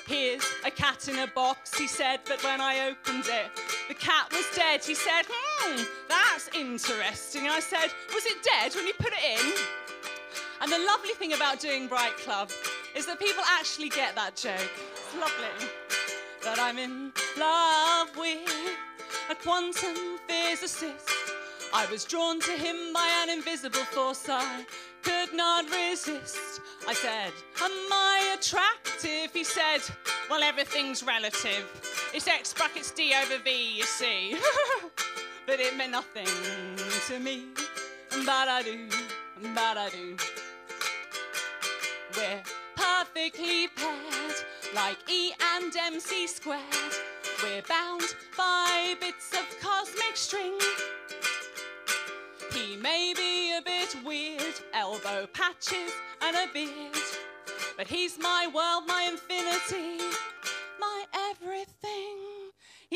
Here's 0.09 0.45
a 0.65 0.73
cat 0.73 1.07
in 1.07 1.21
a 1.21 1.29
box, 1.29 1.79
he 1.79 1.87
said, 1.87 2.23
but 2.27 2.43
when 2.43 2.61
I 2.61 2.91
opened 2.91 3.27
it, 3.29 3.66
the 3.89 3.95
cat 3.95 4.33
was 4.33 4.47
dead. 4.55 4.85
He 4.85 4.95
said, 4.95 5.23
hmm, 5.29 5.83
that's 6.09 6.49
interesting. 6.55 7.49
I 7.49 7.61
said, 7.61 7.93
was 8.15 8.27
it 8.27 8.43
dead 8.43 8.75
when 8.75 8.87
you 8.87 8.95
put 8.95 9.13
it 9.13 9.41
in? 9.41 9.55
And 10.61 10.73
the 10.73 10.79
lovely 10.87 11.13
thing 11.13 11.35
about 11.35 11.61
doing 11.61 11.87
Bright 11.87 12.17
Club 12.17 12.51
is 12.95 13.07
that 13.07 13.19
people 13.19 13.45
actually 13.59 13.91
get 13.91 14.15
that 14.15 14.37
joke. 14.37 14.71
It's 14.93 15.15
lovely. 15.15 15.69
That 16.43 16.59
I'm 16.59 16.79
in 16.79 17.13
love 17.39 18.17
with 18.17 18.49
a 19.31 19.35
quantum 19.35 20.19
physicist. 20.27 21.11
I 21.75 21.87
was 21.91 22.05
drawn 22.05 22.41
to 22.41 22.53
him 22.53 22.93
by 22.95 23.07
an 23.23 23.31
invisible 23.31 23.85
force 23.85 24.27
I 24.29 24.65
could 25.03 25.35
not 25.35 25.65
resist. 25.71 26.61
I 26.89 26.95
said, 26.95 27.33
Am 27.61 27.71
I 27.93 28.37
attractive? 28.39 29.33
He 29.33 29.45
said, 29.45 29.81
Well, 30.31 30.43
everything's 30.43 31.03
relative. 31.03 31.65
It's 32.15 32.27
X 32.27 32.55
brackets 32.55 32.91
D 32.93 33.13
over 33.15 33.43
V, 33.43 33.77
you 33.77 33.83
see. 33.83 34.37
but 35.47 35.61
it 35.61 35.77
meant 35.77 35.93
nothing 35.93 36.27
to 37.09 37.19
me. 37.19 37.47
But 38.25 38.49
I 38.49 38.63
do, 38.63 38.89
but 39.55 39.77
I 39.77 39.89
do. 39.91 40.17
We're 42.17 42.43
perfectly 42.75 43.69
paired, 43.69 44.35
like 44.75 44.99
E 45.11 45.33
and 45.55 45.75
MC 45.77 46.27
squared. 46.27 46.63
We're 47.43 47.63
bound 47.63 48.15
by 48.37 48.95
bits 49.01 49.33
of 49.33 49.45
cosmic 49.61 50.17
string. 50.17 50.59
He 52.53 52.77
may 52.77 53.13
be 53.15 53.57
a 53.57 53.63
bit 53.63 53.95
weird, 54.05 54.55
elbow 54.73 55.27
patches 55.35 55.93
and 56.23 56.37
a 56.37 56.51
beard. 56.53 56.97
But 57.77 57.87
he's 57.87 58.19
my 58.19 58.49
world, 58.55 58.85
my 58.87 59.11
infinity. 59.11 60.03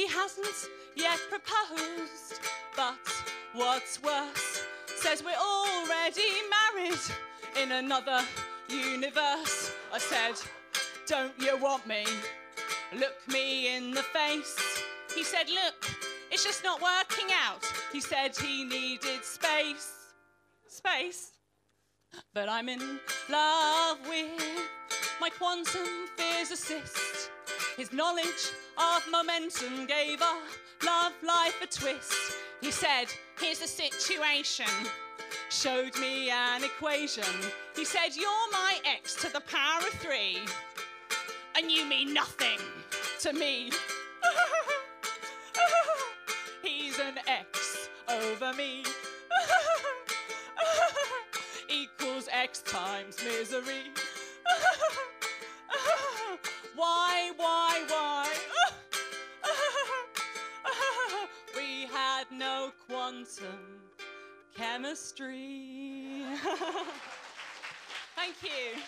He 0.01 0.07
hasn't 0.07 0.71
yet 0.97 1.19
proposed, 1.29 2.41
but 2.75 2.97
what's 3.53 4.03
worse, 4.03 4.63
says 4.87 5.23
we're 5.23 5.33
already 5.37 6.33
married 6.49 6.99
in 7.63 7.73
another 7.73 8.23
universe. 8.71 9.71
I 9.93 9.99
said, 9.99 10.37
Don't 11.07 11.39
you 11.39 11.59
want 11.59 11.87
me? 11.87 12.07
Look 12.97 13.13
me 13.29 13.77
in 13.77 13.91
the 13.91 14.03
face. 14.03 14.57
He 15.15 15.23
said, 15.23 15.51
Look, 15.51 15.85
it's 16.31 16.45
just 16.45 16.65
not 16.65 16.81
working 16.81 17.29
out. 17.47 17.71
He 17.93 18.01
said 18.01 18.35
he 18.35 18.65
needed 18.65 19.23
space. 19.23 20.15
Space? 20.67 21.33
But 22.33 22.49
I'm 22.49 22.71
in 22.71 23.01
love 23.29 23.99
with 24.09 24.31
my 25.21 25.29
quantum 25.29 26.09
physicist. 26.17 27.31
His 27.77 27.93
knowledge 27.93 28.51
of 28.81 29.03
momentum 29.11 29.87
gave 29.87 30.23
our 30.23 30.40
love 30.85 31.12
life 31.27 31.57
a 31.62 31.66
twist. 31.66 32.14
He 32.61 32.71
said, 32.71 33.07
Here's 33.38 33.59
the 33.59 33.66
situation. 33.66 34.66
Showed 35.51 35.99
me 35.99 36.31
an 36.31 36.64
equation. 36.64 37.25
He 37.77 37.85
said, 37.85 38.16
You're 38.16 38.51
my 38.53 38.79
x 38.85 39.14
to 39.16 39.33
the 39.33 39.40
power 39.40 39.81
of 39.81 39.93
three. 39.95 40.38
And 41.57 41.71
you 41.71 41.85
mean 41.85 42.14
nothing 42.14 42.59
to 43.21 43.33
me. 43.33 43.71
He's 46.62 46.99
an 46.99 47.19
x 47.27 47.88
over 48.09 48.53
me. 48.55 48.85
Equals 51.69 52.29
x 52.33 52.62
times 52.62 53.16
misery. 53.25 53.90
why, 56.76 57.33
why, 57.37 57.70
no 63.21 63.27
quantum 63.27 63.81
chemistry. 64.57 66.25
Thank 68.16 68.43
you. 68.43 68.81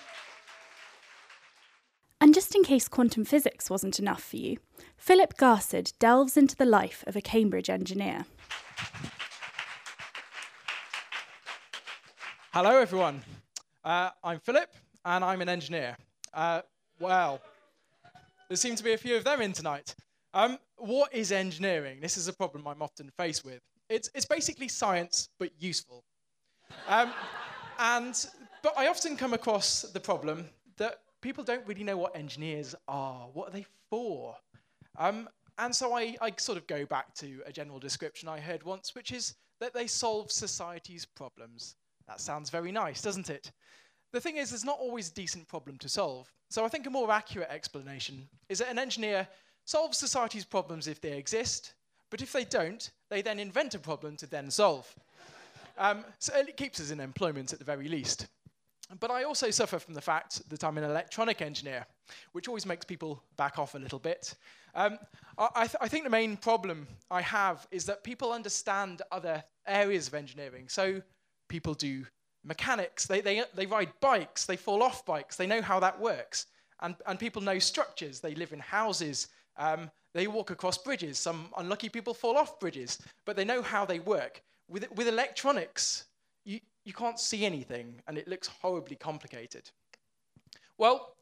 And 2.20 2.33
just 2.35 2.55
in 2.55 2.62
case 2.62 2.89
quantum 2.89 3.24
physics 3.24 3.68
wasn't 3.68 3.99
enough 3.99 4.22
for 4.22 4.37
you, 4.37 4.59
Philip 4.97 5.37
Garsed 5.37 5.99
delves 5.99 6.37
into 6.37 6.57
the 6.57 6.64
life 6.64 7.03
of 7.07 7.16
a 7.16 7.20
Cambridge 7.20 7.68
engineer. 7.68 8.24
Hello, 12.53 12.78
everyone. 12.78 13.22
Uh, 13.85 14.11
I'm 14.22 14.39
Philip, 14.39 14.72
and 15.05 15.24
I'm 15.24 15.41
an 15.41 15.49
engineer. 15.49 15.97
Uh, 16.33 16.61
well, 17.01 17.41
there 18.49 18.57
seem 18.57 18.76
to 18.76 18.85
be 18.85 18.93
a 18.93 18.99
few 18.99 19.16
of 19.16 19.24
them 19.24 19.41
in 19.41 19.53
tonight. 19.53 19.95
Um, 20.35 20.59
what 20.76 21.12
is 21.14 21.33
engineering? 21.33 21.99
This 22.01 22.16
is 22.16 22.28
a 22.28 22.33
problem 22.33 22.66
I'm 22.68 22.83
often 22.83 23.11
faced 23.18 23.45
with. 23.45 23.61
It's, 23.93 24.09
it's 24.14 24.24
basically 24.24 24.68
science, 24.68 25.28
but 25.38 25.51
useful. 25.59 26.05
Um, 26.88 27.12
and, 27.78 28.26
but 28.62 28.72
I 28.78 28.88
often 28.88 29.18
come 29.18 29.34
across 29.34 29.82
the 29.82 30.01
problem 30.01 30.49
that 30.78 31.01
people 31.20 31.45
don't 31.45 31.66
really 31.66 31.84
know 31.84 31.99
what 31.99 32.16
engineers 32.16 32.74
are. 32.88 33.28
What 33.34 33.49
are 33.49 33.53
they 33.53 33.66
for? 33.90 34.34
Um, 34.99 35.28
and 35.59 35.76
so 35.76 35.95
I, 35.95 36.16
I 36.22 36.32
sort 36.38 36.57
of 36.57 36.66
go 36.66 36.86
back 36.86 37.14
to 37.16 37.43
a 37.45 37.53
general 37.53 37.78
description 37.78 38.30
I 38.30 38.40
heard 38.40 38.62
once, 38.62 38.95
which 38.95 39.12
is 39.12 39.34
that 39.61 39.74
they 39.74 39.86
solve 39.86 40.32
society's 40.32 41.05
problems. 41.05 41.76
That 42.09 42.18
sounds 42.18 42.49
very 42.49 42.72
nice, 42.72 43.03
doesn't 43.03 43.28
it? 43.28 43.53
The 44.14 44.20
thing 44.20 44.38
is, 44.38 44.51
there's 44.51 44.64
not 44.64 44.78
always 44.78 45.11
a 45.11 45.14
decent 45.14 45.49
problem 45.49 45.76
to 45.78 45.88
solve. 45.90 46.32
So 46.49 46.64
I 46.64 46.68
think 46.68 46.86
a 46.86 46.90
more 46.90 47.11
accurate 47.11 47.51
explanation 47.51 48.26
is 48.49 48.59
that 48.61 48.70
an 48.70 48.78
engineer 48.78 49.28
solves 49.66 49.99
society's 49.99 50.47
problems 50.47 50.88
if 50.88 51.01
they 51.03 51.12
exist, 51.12 51.74
but 52.12 52.20
if 52.20 52.30
they 52.30 52.44
don't, 52.44 52.90
they 53.08 53.22
then 53.22 53.40
invent 53.40 53.74
a 53.74 53.78
problem 53.78 54.16
to 54.18 54.26
then 54.26 54.50
solve. 54.50 54.94
Um, 55.78 56.04
so 56.18 56.36
it 56.36 56.58
keeps 56.58 56.78
us 56.78 56.90
in 56.90 57.00
employment 57.00 57.54
at 57.54 57.58
the 57.58 57.64
very 57.64 57.88
least. 57.88 58.26
But 59.00 59.10
I 59.10 59.24
also 59.24 59.50
suffer 59.50 59.78
from 59.78 59.94
the 59.94 60.02
fact 60.02 60.46
that 60.50 60.62
I'm 60.62 60.76
an 60.76 60.84
electronic 60.84 61.40
engineer, 61.40 61.86
which 62.32 62.48
always 62.48 62.66
makes 62.66 62.84
people 62.84 63.22
back 63.38 63.58
off 63.58 63.74
a 63.74 63.78
little 63.78 63.98
bit. 63.98 64.34
Um, 64.74 64.98
I, 65.38 65.66
th 65.66 65.76
I, 65.80 65.88
think 65.88 66.04
the 66.04 66.10
main 66.10 66.36
problem 66.36 66.86
I 67.10 67.22
have 67.22 67.66
is 67.70 67.86
that 67.86 68.04
people 68.04 68.30
understand 68.30 69.00
other 69.10 69.42
areas 69.66 70.06
of 70.06 70.14
engineering. 70.14 70.68
So 70.68 71.00
people 71.48 71.72
do 71.72 72.04
mechanics, 72.44 73.06
they, 73.06 73.22
they, 73.22 73.42
they 73.54 73.64
ride 73.64 73.92
bikes, 74.02 74.44
they 74.44 74.58
fall 74.58 74.82
off 74.82 75.06
bikes, 75.06 75.36
they 75.36 75.46
know 75.46 75.62
how 75.62 75.80
that 75.80 75.98
works. 75.98 76.46
And, 76.80 76.94
and 77.06 77.18
people 77.18 77.40
know 77.40 77.58
structures, 77.58 78.20
they 78.20 78.34
live 78.34 78.52
in 78.52 78.60
houses, 78.60 79.28
um, 79.56 79.90
they 80.14 80.26
walk 80.26 80.50
across 80.50 80.78
bridges. 80.78 81.18
Some 81.18 81.48
unlucky 81.56 81.88
people 81.88 82.14
fall 82.14 82.36
off 82.36 82.60
bridges, 82.60 82.98
but 83.24 83.36
they 83.36 83.44
know 83.44 83.62
how 83.62 83.84
they 83.84 83.98
work. 83.98 84.42
With, 84.68 84.90
with 84.92 85.08
electronics, 85.08 86.04
you, 86.44 86.60
you 86.84 86.92
can't 86.92 87.18
see 87.18 87.44
anything, 87.44 88.00
and 88.06 88.18
it 88.18 88.28
looks 88.28 88.48
horribly 88.48 88.96
complicated. 88.96 89.70
Well, 90.78 91.14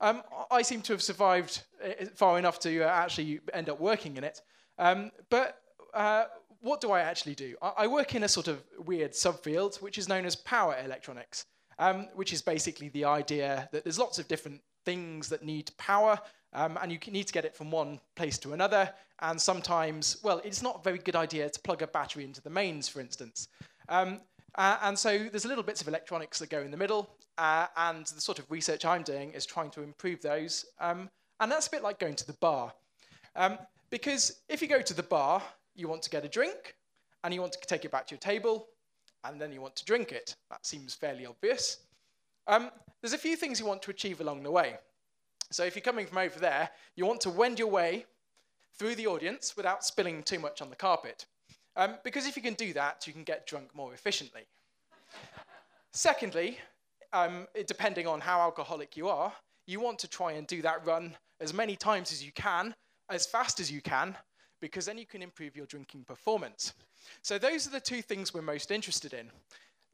um, 0.00 0.22
I 0.50 0.62
seem 0.62 0.82
to 0.82 0.92
have 0.92 1.02
survived 1.02 1.62
uh, 1.84 2.06
far 2.14 2.38
enough 2.38 2.58
to 2.60 2.82
uh, 2.82 2.86
actually 2.86 3.40
end 3.52 3.68
up 3.68 3.80
working 3.80 4.16
in 4.16 4.24
it. 4.24 4.40
Um, 4.78 5.10
but 5.28 5.60
uh, 5.92 6.24
what 6.60 6.80
do 6.80 6.92
I 6.92 7.00
actually 7.00 7.34
do? 7.34 7.56
I, 7.60 7.72
I, 7.78 7.86
work 7.86 8.14
in 8.14 8.22
a 8.22 8.28
sort 8.28 8.46
of 8.46 8.62
weird 8.78 9.12
subfield, 9.12 9.82
which 9.82 9.98
is 9.98 10.08
known 10.08 10.24
as 10.24 10.36
power 10.36 10.76
electronics, 10.84 11.46
um, 11.78 12.06
which 12.14 12.32
is 12.32 12.42
basically 12.42 12.90
the 12.90 13.04
idea 13.04 13.68
that 13.72 13.84
there's 13.84 13.98
lots 13.98 14.18
of 14.18 14.28
different 14.28 14.60
things 14.84 15.28
that 15.28 15.42
need 15.42 15.70
power, 15.78 16.18
um, 16.52 16.78
and 16.80 16.90
you 16.90 16.98
need 17.10 17.26
to 17.26 17.32
get 17.32 17.44
it 17.44 17.56
from 17.56 17.70
one 17.70 18.00
place 18.16 18.38
to 18.38 18.52
another. 18.52 18.90
And 19.20 19.40
sometimes, 19.40 20.18
well, 20.22 20.40
it's 20.44 20.62
not 20.62 20.80
a 20.80 20.82
very 20.82 20.98
good 20.98 21.16
idea 21.16 21.48
to 21.50 21.60
plug 21.60 21.82
a 21.82 21.86
battery 21.86 22.24
into 22.24 22.40
the 22.40 22.50
mains, 22.50 22.88
for 22.88 23.00
instance. 23.00 23.48
Um, 23.88 24.20
uh, 24.54 24.78
and 24.82 24.98
so 24.98 25.18
there's 25.30 25.44
little 25.44 25.64
bits 25.64 25.80
of 25.80 25.88
electronics 25.88 26.38
that 26.38 26.50
go 26.50 26.60
in 26.60 26.70
the 26.70 26.76
middle, 26.76 27.10
uh, 27.36 27.66
and 27.76 28.06
the 28.06 28.20
sort 28.20 28.38
of 28.38 28.50
research 28.50 28.84
I'm 28.84 29.02
doing 29.02 29.32
is 29.32 29.46
trying 29.46 29.70
to 29.70 29.82
improve 29.82 30.20
those. 30.22 30.64
Um, 30.80 31.10
and 31.40 31.50
that's 31.50 31.66
a 31.66 31.70
bit 31.70 31.82
like 31.82 31.98
going 31.98 32.16
to 32.16 32.26
the 32.26 32.32
bar. 32.34 32.72
Um, 33.36 33.58
because 33.90 34.40
if 34.48 34.60
you 34.60 34.68
go 34.68 34.80
to 34.80 34.94
the 34.94 35.02
bar, 35.02 35.42
you 35.74 35.88
want 35.88 36.02
to 36.02 36.10
get 36.10 36.24
a 36.24 36.28
drink, 36.28 36.74
and 37.24 37.34
you 37.34 37.40
want 37.40 37.52
to 37.52 37.60
take 37.66 37.84
it 37.84 37.90
back 37.90 38.06
to 38.08 38.14
your 38.14 38.20
table, 38.20 38.68
and 39.24 39.40
then 39.40 39.52
you 39.52 39.60
want 39.60 39.76
to 39.76 39.84
drink 39.84 40.12
it. 40.12 40.34
That 40.50 40.64
seems 40.64 40.94
fairly 40.94 41.26
obvious. 41.26 41.78
Um, 42.46 42.70
there's 43.00 43.12
a 43.12 43.18
few 43.18 43.36
things 43.36 43.60
you 43.60 43.66
want 43.66 43.82
to 43.82 43.90
achieve 43.90 44.20
along 44.20 44.42
the 44.42 44.50
way. 44.50 44.78
So 45.50 45.64
if 45.64 45.74
you're 45.74 45.82
coming 45.82 46.06
from 46.06 46.18
over 46.18 46.38
there, 46.38 46.70
you 46.94 47.06
want 47.06 47.20
to 47.22 47.30
wend 47.30 47.58
your 47.58 47.68
way 47.68 48.04
through 48.78 48.94
the 48.94 49.06
audience 49.06 49.56
without 49.56 49.84
spilling 49.84 50.22
too 50.22 50.38
much 50.38 50.60
on 50.60 50.70
the 50.70 50.76
carpet. 50.76 51.26
Um, 51.76 51.96
because 52.04 52.26
if 52.26 52.36
you 52.36 52.42
can 52.42 52.54
do 52.54 52.72
that, 52.74 53.06
you 53.06 53.12
can 53.12 53.24
get 53.24 53.46
drunk 53.46 53.74
more 53.74 53.94
efficiently. 53.94 54.42
Secondly, 55.92 56.58
um, 57.12 57.46
depending 57.66 58.06
on 58.06 58.20
how 58.20 58.40
alcoholic 58.40 58.96
you 58.96 59.08
are, 59.08 59.32
you 59.66 59.80
want 59.80 59.98
to 60.00 60.08
try 60.08 60.32
and 60.32 60.46
do 60.46 60.60
that 60.62 60.84
run 60.86 61.16
as 61.40 61.54
many 61.54 61.76
times 61.76 62.12
as 62.12 62.24
you 62.24 62.32
can, 62.32 62.74
as 63.10 63.26
fast 63.26 63.60
as 63.60 63.70
you 63.70 63.80
can, 63.80 64.16
because 64.60 64.86
then 64.86 64.98
you 64.98 65.06
can 65.06 65.22
improve 65.22 65.56
your 65.56 65.66
drinking 65.66 66.04
performance. 66.04 66.74
So 67.22 67.38
those 67.38 67.66
are 67.66 67.70
the 67.70 67.80
two 67.80 68.02
things 68.02 68.34
we're 68.34 68.42
most 68.42 68.70
interested 68.70 69.14
in. 69.14 69.30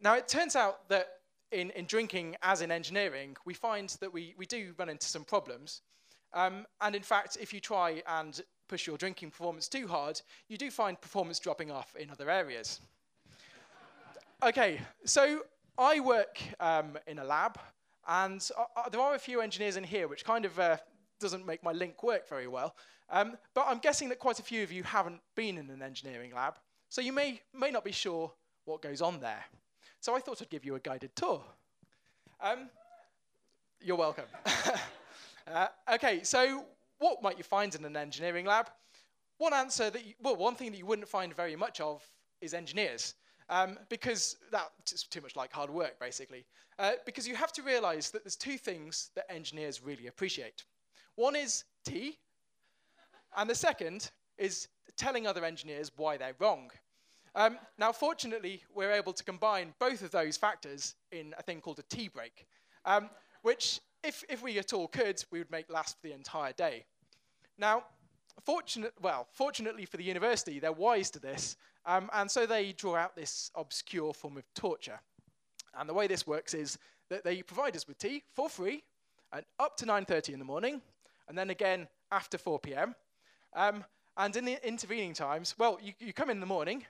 Now, 0.01 0.15
it 0.17 0.27
turns 0.27 0.57
out 0.57 0.89
that 0.89 1.09
in, 1.55 1.71
in 1.71 1.87
drinking, 1.87 2.37
as 2.43 2.61
in 2.61 2.71
engineering, 2.71 3.37
we 3.45 3.55
find 3.55 3.89
that 4.01 4.13
we, 4.13 4.35
we 4.37 4.45
do 4.45 4.75
run 4.77 4.89
into 4.89 5.07
some 5.07 5.25
problems. 5.25 5.83
Um, 6.33 6.67
and 6.81 6.97
in 6.97 7.03
fact, 7.03 7.39
if 7.41 7.55
you 7.55 7.61
try 7.61 8.03
and 8.07 8.41
push 8.69 8.87
your 8.87 8.97
drinking 8.97 9.31
performance 9.31 9.69
too 9.69 9.87
hard, 9.87 10.21
you 10.49 10.59
do 10.59 10.71
find 10.71 11.01
performance 11.01 11.39
dropping 11.39 11.71
off 11.71 11.95
in 11.97 12.11
other 12.11 12.29
areas. 12.29 12.81
okay, 14.43 14.81
so 15.05 15.43
I 15.79 16.01
work 16.01 16.41
um, 16.59 16.99
in 17.07 17.21
a 17.21 17.25
lab, 17.25 17.59
and 18.09 18.47
uh, 18.59 18.89
there 18.89 19.01
are 19.01 19.15
a 19.15 19.19
few 19.19 19.41
engineers 19.41 19.77
in 19.77 19.85
here, 19.85 20.09
which 20.09 20.25
kind 20.25 20.45
of 20.45 20.59
uh, 20.59 20.77
doesn't 21.21 21.47
make 21.47 21.63
my 21.63 21.73
link 21.73 22.03
work 22.03 22.29
very 22.29 22.49
well. 22.49 22.75
Um, 23.11 23.37
but 23.55 23.67
I'm 23.69 23.79
guessing 23.79 24.09
that 24.09 24.19
quite 24.19 24.41
a 24.41 24.43
few 24.43 24.63
of 24.63 24.73
you 24.73 24.83
haven't 24.83 25.21
been 25.37 25.57
in 25.57 25.71
an 25.71 25.83
engineering 25.83 26.33
lab, 26.35 26.55
so 26.89 27.01
you 27.01 27.13
may, 27.13 27.41
may 27.53 27.71
not 27.71 27.85
be 27.85 27.93
sure 27.93 28.33
what 28.65 28.83
goes 28.83 29.01
on 29.01 29.21
there. 29.21 29.45
So 30.05 30.15
I 30.15 30.21
thought 30.21 30.43
I'd 30.43 30.51
give 30.51 30.67
you 30.67 30.75
a 30.75 30.81
guided 30.81 31.17
tour. 31.17 31.43
Um, 32.39 32.69
you're 33.81 33.97
welcome. 33.97 34.27
uh, 35.51 35.69
okay, 35.95 36.23
so 36.23 36.67
what 36.99 37.23
might 37.23 37.39
you 37.39 37.43
find 37.43 37.75
in 37.75 37.87
an 37.87 37.97
engineering 37.97 38.45
lab? 38.45 38.69
One 39.39 39.55
answer 39.55 39.89
that, 39.89 40.05
you, 40.05 40.13
well, 40.23 40.37
one 40.37 40.57
thing 40.57 40.73
that 40.73 40.77
you 40.77 40.85
wouldn't 40.85 41.09
find 41.09 41.35
very 41.35 41.57
much 41.57 41.81
of 41.81 42.07
is 42.43 42.53
engineers. 42.53 43.15
Um, 43.49 43.79
because 43.89 44.37
that's 44.53 45.05
too 45.05 45.23
much 45.23 45.37
like 45.37 45.51
hard 45.51 45.71
work, 45.71 45.99
basically. 45.99 46.45
Uh, 46.79 46.93
because 47.07 47.27
you 47.27 47.35
have 47.35 47.53
to 47.53 47.63
realize 47.63 48.11
that 48.11 48.25
there's 48.25 48.37
two 48.37 48.59
things 48.59 49.09
that 49.15 49.25
engineers 49.33 49.83
really 49.83 50.09
appreciate. 50.09 50.65
One 51.15 51.35
is 51.35 51.65
tea, 51.83 52.19
and 53.39 53.49
the 53.49 53.55
second 53.55 54.11
is 54.37 54.69
telling 54.99 55.27
other 55.27 55.47
engineers 55.47 55.93
why 55.97 56.19
they're 56.19 56.37
wrong. 56.39 56.71
Um, 57.37 57.59
now, 57.79 57.91
fortunately, 57.91 58.63
we're 58.75 58.93
able 58.93 59.13
to 59.13 59.25
combine 59.25 59.75
both 59.81 60.03
of 60.03 60.13
those 60.13 60.37
factors 60.37 60.95
in 61.11 61.35
a 61.37 61.43
thing 61.43 61.61
called 61.61 61.81
a 61.81 61.95
tea 61.95 62.09
break, 62.09 62.47
um, 62.85 63.11
which, 63.43 63.81
if, 64.05 64.23
if 64.29 64.43
we 64.43 64.59
at 64.59 64.73
all 64.73 64.87
could, 64.87 65.23
we 65.33 65.41
would 65.41 65.51
make 65.51 65.69
last 65.71 66.01
for 66.01 66.07
the 66.07 66.15
entire 66.15 66.53
day. 66.53 66.85
Now, 67.59 67.85
fortunate, 68.45 68.93
well, 69.01 69.27
fortunately 69.33 69.85
for 69.85 69.97
the 69.97 70.05
university, 70.05 70.61
they're 70.61 70.73
wise 70.73 71.11
to 71.11 71.19
this, 71.19 71.57
um, 71.87 72.09
and 72.13 72.31
so 72.31 72.47
they 72.47 72.73
draw 72.73 72.97
out 72.97 73.17
this 73.17 73.51
obscure 73.57 74.15
form 74.15 74.37
of 74.37 74.45
torture. 74.55 75.01
And 75.77 75.89
the 75.89 75.95
way 75.95 76.07
this 76.07 76.27
works 76.27 76.55
is 76.55 76.79
that 77.11 77.25
they 77.25 77.43
provide 77.43 77.75
us 77.75 77.89
with 77.89 77.99
tea 77.99 78.23
for 78.35 78.49
free, 78.49 78.85
and 79.33 79.45
up 79.59 79.77
to 79.79 79.87
9.30 79.87 80.35
in 80.35 80.39
the 80.39 80.45
morning, 80.45 80.81
and 81.29 81.37
then 81.37 81.51
again 81.51 81.89
after 82.13 82.39
4 82.39 82.61
p.m. 82.61 82.95
Um, 83.55 83.85
and 84.17 84.37
in 84.37 84.45
the 84.45 84.67
intervening 84.67 85.15
times, 85.15 85.57
well, 85.59 85.81
you, 85.83 85.93
you 85.99 86.13
come 86.13 86.31
in 86.31 86.39
the 86.39 86.47
morning, 86.47 86.85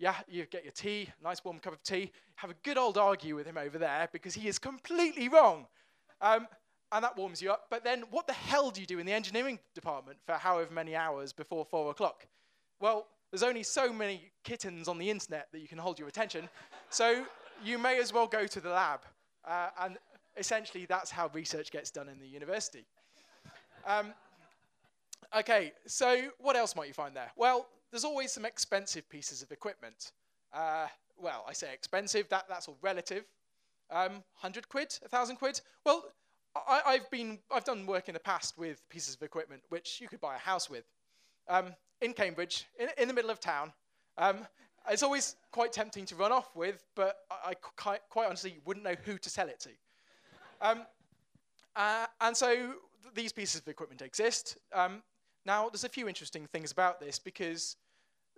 yeah, 0.00 0.14
you 0.26 0.46
get 0.46 0.64
your 0.64 0.72
tea, 0.72 1.10
nice 1.22 1.44
warm 1.44 1.58
cup 1.58 1.74
of 1.74 1.82
tea, 1.82 2.10
have 2.36 2.50
a 2.50 2.54
good 2.62 2.78
old 2.78 2.96
argue 2.96 3.36
with 3.36 3.46
him 3.46 3.58
over 3.58 3.76
there 3.76 4.08
because 4.12 4.34
he 4.34 4.48
is 4.48 4.58
completely 4.58 5.28
wrong. 5.28 5.66
Um, 6.22 6.48
and 6.90 7.04
that 7.04 7.16
warms 7.16 7.40
you 7.40 7.52
up. 7.52 7.66
But 7.70 7.84
then 7.84 8.04
what 8.10 8.26
the 8.26 8.32
hell 8.32 8.70
do 8.70 8.80
you 8.80 8.86
do 8.86 8.98
in 8.98 9.06
the 9.06 9.12
engineering 9.12 9.58
department 9.74 10.18
for 10.24 10.32
however 10.32 10.72
many 10.72 10.96
hours 10.96 11.34
before 11.34 11.66
four 11.66 11.90
o'clock? 11.90 12.26
Well, 12.80 13.06
there's 13.30 13.42
only 13.42 13.62
so 13.62 13.92
many 13.92 14.30
kittens 14.42 14.88
on 14.88 14.98
the 14.98 15.08
internet 15.08 15.48
that 15.52 15.60
you 15.60 15.68
can 15.68 15.78
hold 15.78 15.98
your 15.98 16.08
attention. 16.08 16.48
so 16.88 17.24
you 17.62 17.78
may 17.78 18.00
as 18.00 18.12
well 18.12 18.26
go 18.26 18.46
to 18.46 18.60
the 18.60 18.70
lab. 18.70 19.00
Uh, 19.44 19.68
and 19.82 19.98
essentially, 20.36 20.86
that's 20.86 21.10
how 21.10 21.30
research 21.34 21.70
gets 21.70 21.90
done 21.90 22.08
in 22.08 22.18
the 22.18 22.26
university. 22.26 22.86
Um, 23.86 24.14
okay, 25.36 25.72
so 25.86 26.30
what 26.38 26.56
else 26.56 26.74
might 26.74 26.88
you 26.88 26.94
find 26.94 27.14
there? 27.14 27.30
Well, 27.36 27.66
there's 27.90 28.04
always 28.04 28.32
some 28.32 28.44
expensive 28.44 29.08
pieces 29.08 29.42
of 29.42 29.52
equipment. 29.52 30.12
Uh, 30.52 30.86
well, 31.18 31.44
I 31.48 31.52
say 31.52 31.72
expensive, 31.72 32.28
that, 32.28 32.46
that's 32.48 32.68
all 32.68 32.78
relative. 32.82 33.24
Um, 33.90 34.12
100 34.40 34.68
quid, 34.68 34.96
1,000 35.02 35.36
quid? 35.36 35.60
Well, 35.84 36.04
I, 36.54 36.94
have 36.94 37.10
been, 37.10 37.38
I've 37.52 37.64
done 37.64 37.86
work 37.86 38.08
in 38.08 38.14
the 38.14 38.20
past 38.20 38.58
with 38.58 38.88
pieces 38.88 39.14
of 39.14 39.22
equipment 39.22 39.62
which 39.68 40.00
you 40.00 40.08
could 40.08 40.20
buy 40.20 40.36
a 40.36 40.38
house 40.38 40.68
with. 40.68 40.84
Um, 41.48 41.74
in 42.00 42.12
Cambridge, 42.12 42.66
in, 42.78 42.88
in, 42.96 43.08
the 43.08 43.14
middle 43.14 43.30
of 43.30 43.40
town. 43.40 43.72
Um, 44.16 44.46
it's 44.88 45.02
always 45.02 45.36
quite 45.50 45.72
tempting 45.72 46.06
to 46.06 46.14
run 46.14 46.32
off 46.32 46.54
with, 46.54 46.84
but 46.94 47.18
I, 47.30 47.50
I 47.50 47.54
quite, 47.54 48.00
quite 48.08 48.26
honestly 48.26 48.58
wouldn't 48.64 48.84
know 48.84 48.94
who 49.04 49.18
to 49.18 49.30
sell 49.30 49.48
it 49.48 49.60
to. 49.60 49.70
Um, 50.60 50.82
uh, 51.76 52.06
and 52.20 52.36
so 52.36 52.54
th- 52.54 52.74
these 53.14 53.32
pieces 53.32 53.60
of 53.60 53.68
equipment 53.68 54.02
exist. 54.02 54.58
Um, 54.72 55.02
now, 55.46 55.68
there's 55.68 55.84
a 55.84 55.88
few 55.88 56.08
interesting 56.08 56.46
things 56.46 56.70
about 56.70 57.00
this 57.00 57.18
because 57.18 57.76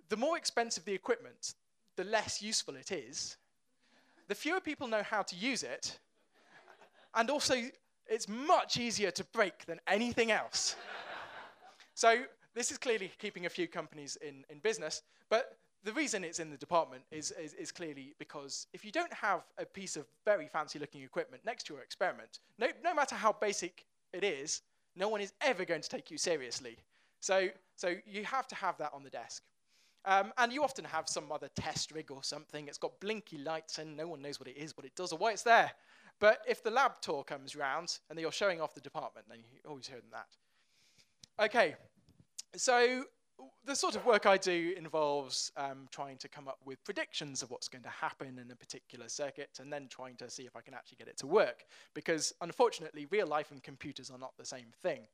the 0.09 0.17
more 0.17 0.37
expensive 0.37 0.85
the 0.85 0.93
equipment, 0.93 1.55
the 1.95 2.03
less 2.03 2.41
useful 2.41 2.75
it 2.75 2.91
is. 2.91 3.37
The 4.27 4.35
fewer 4.35 4.61
people 4.61 4.87
know 4.87 5.03
how 5.03 5.21
to 5.23 5.35
use 5.35 5.63
it, 5.63 5.99
and 7.13 7.29
also 7.29 7.55
it's 8.07 8.27
much 8.27 8.77
easier 8.77 9.11
to 9.11 9.23
break 9.25 9.65
than 9.65 9.79
anything 9.87 10.31
else. 10.31 10.75
so 11.93 12.23
this 12.53 12.71
is 12.71 12.77
clearly 12.77 13.11
keeping 13.19 13.45
a 13.45 13.49
few 13.49 13.67
companies 13.67 14.17
in, 14.17 14.45
in 14.49 14.59
business, 14.59 15.01
but 15.29 15.57
the 15.83 15.91
reason 15.91 16.23
it's 16.23 16.39
in 16.39 16.49
the 16.49 16.57
department 16.57 17.03
is, 17.11 17.31
is, 17.31 17.53
is, 17.55 17.71
clearly 17.71 18.15
because 18.17 18.67
if 18.71 18.85
you 18.85 18.91
don't 18.91 19.11
have 19.11 19.41
a 19.57 19.65
piece 19.65 19.97
of 19.97 20.05
very 20.23 20.47
fancy 20.47 20.79
looking 20.79 21.01
equipment 21.01 21.43
next 21.45 21.65
to 21.67 21.73
your 21.73 21.83
experiment, 21.83 22.39
no, 22.57 22.67
no 22.83 22.93
matter 22.93 23.15
how 23.15 23.33
basic 23.33 23.85
it 24.13 24.23
is, 24.23 24.61
no 24.95 25.09
one 25.09 25.19
is 25.19 25.33
ever 25.41 25.65
going 25.65 25.81
to 25.81 25.89
take 25.89 26.09
you 26.09 26.17
seriously. 26.17 26.77
So, 27.23 27.47
so 27.77 27.95
you 28.05 28.25
have 28.25 28.49
to 28.49 28.55
have 28.55 28.77
that 28.79 28.91
on 28.93 29.01
the 29.01 29.09
desk. 29.09 29.43
Um, 30.03 30.33
and 30.37 30.51
you 30.51 30.61
often 30.61 30.83
have 30.83 31.07
some 31.07 31.31
other 31.31 31.47
test 31.55 31.93
rig 31.93 32.11
or 32.11 32.21
something. 32.21 32.67
It's 32.67 32.77
got 32.77 32.99
blinky 32.99 33.37
lights 33.37 33.77
and 33.77 33.95
no 33.95 34.07
one 34.07 34.21
knows 34.21 34.41
what 34.41 34.49
it 34.49 34.57
is, 34.57 34.75
what 34.75 34.85
it 34.85 34.93
does, 34.93 35.13
or 35.13 35.17
why 35.17 35.31
it's 35.31 35.41
there. 35.41 35.71
But 36.19 36.39
if 36.45 36.61
the 36.61 36.69
lab 36.69 36.99
tour 36.99 37.23
comes 37.23 37.55
round 37.55 37.97
and 38.09 38.19
you're 38.19 38.33
showing 38.33 38.59
off 38.59 38.73
the 38.73 38.81
department, 38.81 39.27
then 39.29 39.39
you 39.39 39.59
always 39.65 39.87
hear 39.87 39.99
them 39.99 40.09
that. 40.11 41.45
Okay, 41.45 41.75
so 42.57 43.05
the 43.63 43.73
sort 43.73 43.95
of 43.95 44.05
work 44.05 44.25
I 44.25 44.35
do 44.35 44.73
involves 44.77 45.49
um, 45.55 45.87
trying 45.91 46.17
to 46.17 46.27
come 46.27 46.49
up 46.49 46.59
with 46.65 46.83
predictions 46.83 47.41
of 47.41 47.51
what's 47.51 47.69
going 47.69 47.83
to 47.83 47.89
happen 47.89 48.37
in 48.37 48.51
a 48.51 48.55
particular 48.57 49.07
circuit 49.07 49.59
and 49.61 49.71
then 49.71 49.87
trying 49.89 50.17
to 50.17 50.29
see 50.29 50.43
if 50.43 50.57
I 50.57 50.61
can 50.61 50.73
actually 50.73 50.97
get 50.97 51.07
it 51.07 51.15
to 51.19 51.27
work. 51.27 51.63
Because 51.93 52.33
unfortunately, 52.41 53.07
real 53.09 53.27
life 53.27 53.51
and 53.51 53.63
computers 53.63 54.11
are 54.11 54.19
not 54.19 54.33
the 54.37 54.45
same 54.45 54.73
thing. 54.81 55.07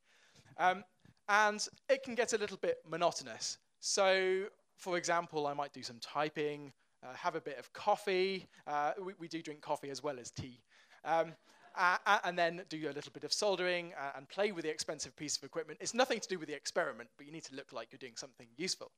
Um, 0.57 0.83
and 1.29 1.65
it 1.87 2.03
can 2.03 2.15
get 2.15 2.33
a 2.33 2.37
little 2.37 2.57
bit 2.57 2.79
monotonous. 2.89 3.59
So, 3.79 4.45
for 4.75 4.97
example, 4.97 5.47
I 5.47 5.53
might 5.53 5.71
do 5.71 5.83
some 5.83 5.99
typing, 6.01 6.73
uh, 7.03 7.13
have 7.13 7.35
a 7.35 7.41
bit 7.41 7.57
of 7.57 7.71
coffee. 7.71 8.47
Uh, 8.67 8.93
we, 9.01 9.13
we, 9.19 9.27
do 9.27 9.41
drink 9.41 9.61
coffee 9.61 9.89
as 9.89 10.03
well 10.03 10.19
as 10.19 10.31
tea. 10.31 10.59
Um, 11.05 11.33
uh, 11.77 11.97
and 12.23 12.37
then 12.37 12.63
do 12.67 12.89
a 12.89 12.91
little 12.91 13.11
bit 13.13 13.23
of 13.23 13.31
soldering 13.31 13.93
uh, 13.93 14.17
and 14.17 14.27
play 14.27 14.51
with 14.51 14.65
the 14.65 14.71
expensive 14.71 15.15
piece 15.15 15.37
of 15.37 15.43
equipment. 15.43 15.79
It's 15.81 15.93
nothing 15.93 16.19
to 16.19 16.27
do 16.27 16.39
with 16.39 16.49
the 16.49 16.55
experiment, 16.55 17.09
but 17.15 17.25
you 17.25 17.31
need 17.31 17.45
to 17.45 17.55
look 17.55 17.71
like 17.71 17.89
you're 17.91 17.99
doing 17.99 18.17
something 18.17 18.47
useful. 18.57 18.91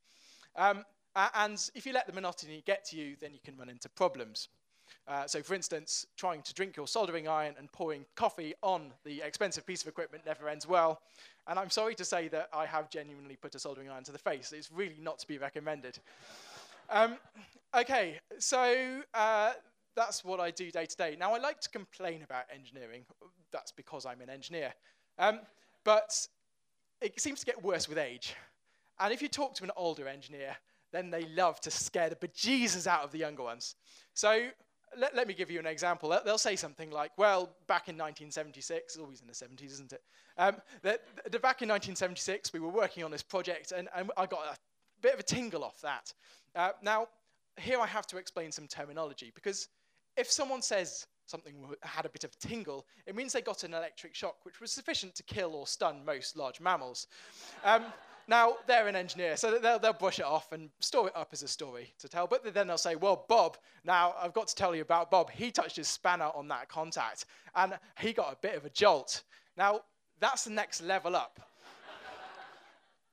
Um, 0.55 0.85
and 1.35 1.69
if 1.75 1.85
you 1.85 1.93
let 1.93 2.07
the 2.07 2.13
monotony 2.13 2.63
get 2.65 2.85
to 2.85 2.95
you, 2.95 3.17
then 3.19 3.33
you 3.33 3.39
can 3.43 3.57
run 3.57 3.69
into 3.69 3.89
problems. 3.89 4.47
Uh, 5.07 5.27
so, 5.27 5.41
for 5.41 5.53
instance, 5.53 6.05
trying 6.17 6.41
to 6.43 6.53
drink 6.53 6.77
your 6.77 6.87
soldering 6.87 7.27
iron 7.27 7.55
and 7.57 7.71
pouring 7.71 8.05
coffee 8.15 8.53
on 8.61 8.91
the 9.03 9.21
expensive 9.21 9.65
piece 9.65 9.81
of 9.81 9.87
equipment 9.87 10.25
never 10.25 10.47
ends 10.47 10.67
well. 10.67 11.01
And 11.47 11.57
I'm 11.57 11.69
sorry 11.69 11.95
to 11.95 12.05
say 12.05 12.27
that 12.29 12.49
I 12.53 12.65
have 12.65 12.89
genuinely 12.89 13.35
put 13.35 13.55
a 13.55 13.59
soldering 13.59 13.89
iron 13.89 14.03
to 14.05 14.11
the 14.11 14.19
face. 14.19 14.53
It's 14.53 14.71
really 14.71 14.99
not 15.01 15.19
to 15.19 15.27
be 15.27 15.37
recommended. 15.37 15.99
Um, 16.89 17.17
okay, 17.75 18.19
so 18.37 19.01
uh, 19.13 19.51
that's 19.95 20.23
what 20.23 20.39
I 20.39 20.51
do 20.51 20.71
day 20.71 20.85
to 20.85 20.95
day. 20.95 21.17
Now, 21.19 21.33
I 21.33 21.39
like 21.39 21.59
to 21.61 21.69
complain 21.69 22.23
about 22.23 22.43
engineering. 22.53 23.03
That's 23.51 23.71
because 23.71 24.05
I'm 24.05 24.21
an 24.21 24.29
engineer. 24.29 24.73
Um, 25.17 25.39
but 25.83 26.27
it 27.01 27.19
seems 27.19 27.39
to 27.39 27.45
get 27.45 27.63
worse 27.63 27.89
with 27.89 27.97
age. 27.97 28.35
And 28.99 29.11
if 29.11 29.21
you 29.21 29.27
talk 29.27 29.55
to 29.55 29.63
an 29.63 29.71
older 29.75 30.07
engineer, 30.07 30.55
then 30.91 31.09
they 31.09 31.25
love 31.35 31.59
to 31.61 31.71
scare 31.71 32.09
the 32.09 32.15
bejesus 32.15 32.85
out 32.85 33.03
of 33.03 33.11
the 33.11 33.17
younger 33.17 33.43
ones. 33.43 33.75
So 34.13 34.49
let, 34.97 35.15
let 35.15 35.27
me 35.27 35.33
give 35.33 35.49
you 35.49 35.59
an 35.59 35.65
example. 35.65 36.17
They'll 36.25 36.37
say 36.37 36.55
something 36.55 36.91
like, 36.91 37.11
well, 37.17 37.49
back 37.67 37.87
in 37.87 37.95
1976, 37.95 38.97
always 38.97 39.21
in 39.21 39.27
the 39.27 39.33
70s, 39.33 39.71
isn't 39.73 39.93
it? 39.93 40.01
Um, 40.37 40.55
back 40.83 41.61
in 41.61 41.69
1976, 41.69 42.53
we 42.53 42.59
were 42.59 42.69
working 42.69 43.03
on 43.03 43.11
this 43.11 43.23
project, 43.23 43.71
and, 43.71 43.87
and 43.95 44.11
I 44.17 44.25
got 44.25 44.45
a 44.45 44.57
bit 45.01 45.13
of 45.13 45.19
a 45.19 45.23
tingle 45.23 45.63
off 45.63 45.79
that. 45.81 46.13
Uh, 46.55 46.71
now, 46.81 47.07
here 47.57 47.79
I 47.79 47.87
have 47.87 48.07
to 48.07 48.17
explain 48.17 48.51
some 48.51 48.67
terminology, 48.67 49.31
because 49.33 49.67
if 50.17 50.31
someone 50.31 50.61
says 50.61 51.07
something 51.25 51.55
had 51.81 52.05
a 52.05 52.09
bit 52.09 52.23
of 52.23 52.31
a 52.31 52.47
tingle, 52.47 52.85
it 53.05 53.15
means 53.15 53.33
they 53.33 53.41
got 53.41 53.63
an 53.63 53.73
electric 53.73 54.13
shock, 54.13 54.35
which 54.43 54.59
was 54.59 54.71
sufficient 54.71 55.15
to 55.15 55.23
kill 55.23 55.55
or 55.55 55.65
stun 55.65 56.03
most 56.05 56.35
large 56.35 56.59
mammals. 56.59 57.07
Um, 57.63 57.85
now, 58.31 58.55
they're 58.65 58.87
an 58.87 58.95
engineer, 58.95 59.35
so 59.35 59.59
they'll, 59.59 59.77
they'll 59.77 59.93
brush 59.93 60.19
it 60.19 60.25
off 60.25 60.53
and 60.53 60.69
store 60.79 61.07
it 61.07 61.15
up 61.15 61.29
as 61.33 61.43
a 61.43 61.47
story 61.47 61.93
to 61.99 62.07
tell. 62.07 62.25
But 62.25 62.53
then 62.53 62.67
they'll 62.67 62.77
say, 62.77 62.95
well, 62.95 63.25
Bob, 63.27 63.57
now 63.85 64.15
I've 64.19 64.33
got 64.33 64.47
to 64.47 64.55
tell 64.55 64.73
you 64.73 64.81
about 64.81 65.11
Bob. 65.11 65.29
He 65.29 65.51
touched 65.51 65.75
his 65.75 65.87
spanner 65.87 66.31
on 66.33 66.47
that 66.47 66.69
contact, 66.69 67.25
and 67.55 67.77
he 67.99 68.13
got 68.13 68.33
a 68.33 68.37
bit 68.41 68.55
of 68.55 68.65
a 68.65 68.69
jolt. 68.69 69.23
Now, 69.57 69.81
that's 70.19 70.45
the 70.45 70.51
next 70.51 70.81
level 70.81 71.15
up. 71.15 71.39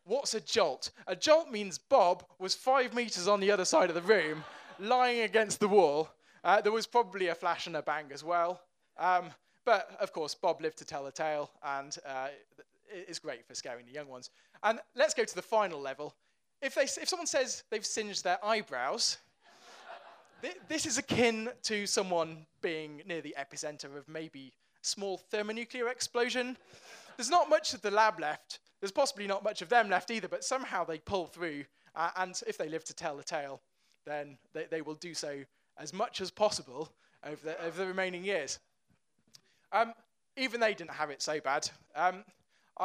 What's 0.05 0.33
a 0.33 0.41
jolt? 0.41 0.93
A 1.07 1.15
jolt 1.15 1.51
means 1.51 1.77
Bob 1.77 2.25
was 2.39 2.55
five 2.55 2.95
meters 2.95 3.29
on 3.29 3.41
the 3.41 3.51
other 3.51 3.67
side 3.67 3.91
of 3.91 3.95
the 3.95 4.03
room, 4.03 4.43
lying 4.79 5.21
against 5.21 5.61
the 5.61 5.69
wall, 5.69 6.09
uh, 6.45 6.61
there 6.61 6.73
was 6.73 6.87
probably 6.87 7.29
a 7.29 7.35
flash 7.35 7.67
and 7.67 7.77
a 7.77 7.83
bang 7.83 8.07
as 8.13 8.23
well. 8.23 8.61
Um, 8.99 9.31
but 9.65 9.91
of 10.01 10.13
course, 10.13 10.35
Bob 10.35 10.63
lived 10.63 10.79
to 10.79 10.85
tell 10.85 11.05
the 11.05 11.13
tale, 11.13 11.51
and 11.63 11.95
uh, 12.07 12.29
is 12.91 13.19
great 13.19 13.47
for 13.47 13.55
scaring 13.55 13.87
the 13.87 13.93
young 13.93 14.09
ones. 14.09 14.31
And 14.63 14.81
let's 14.95 15.15
go 15.15 15.25
to 15.25 15.35
the 15.35 15.43
final 15.43 15.81
level. 15.81 16.15
If, 16.61 16.75
they, 16.75 16.83
if 16.83 17.09
someone 17.09 17.27
says 17.27 17.65
they've 17.71 17.87
singed 17.87 18.25
their 18.25 18.45
eyebrows, 18.45 19.19
th 20.43 20.55
this 20.69 20.87
is 20.87 20.99
akin 20.99 21.51
to 21.63 21.87
someone 21.87 22.47
being 22.61 23.03
near 23.07 23.21
the 23.21 23.35
epicenter 23.39 23.97
of 23.97 24.09
maybe 24.09 24.53
small 24.83 25.19
thermonuclear 25.19 25.89
explosion. 25.89 26.57
There's 27.17 27.31
not 27.31 27.49
much 27.49 27.75
of 27.75 27.83
the 27.83 27.91
lab 27.91 28.21
left. 28.21 28.61
There's 28.81 28.93
possibly 28.93 29.27
not 29.27 29.43
much 29.43 29.63
of 29.63 29.69
them 29.69 29.89
left 29.89 30.11
either, 30.11 30.29
but 30.29 30.45
somehow 30.45 30.85
they 30.85 30.99
pull 30.99 31.27
through. 31.27 31.65
Uh, 31.95 32.11
and 32.17 32.41
if 32.47 32.57
they 32.57 32.69
live 32.69 32.85
to 32.85 32.95
tell 32.95 33.17
the 33.17 33.25
tale, 33.25 33.61
then 34.07 34.39
they, 34.53 34.67
they 34.71 34.83
will 34.83 34.95
do 34.95 35.15
so 35.15 35.45
as 35.77 35.93
much 35.93 36.21
as 36.21 36.31
possible 36.31 36.93
over 37.25 37.45
the, 37.45 37.65
over 37.65 37.79
the 37.79 37.87
remaining 37.87 38.25
years. 38.25 38.61
Um, 39.73 39.93
even 40.37 40.61
they 40.61 40.75
didn't 40.75 40.93
have 40.93 41.11
it 41.11 41.21
so 41.21 41.41
bad. 41.41 41.69
Um, 41.95 42.25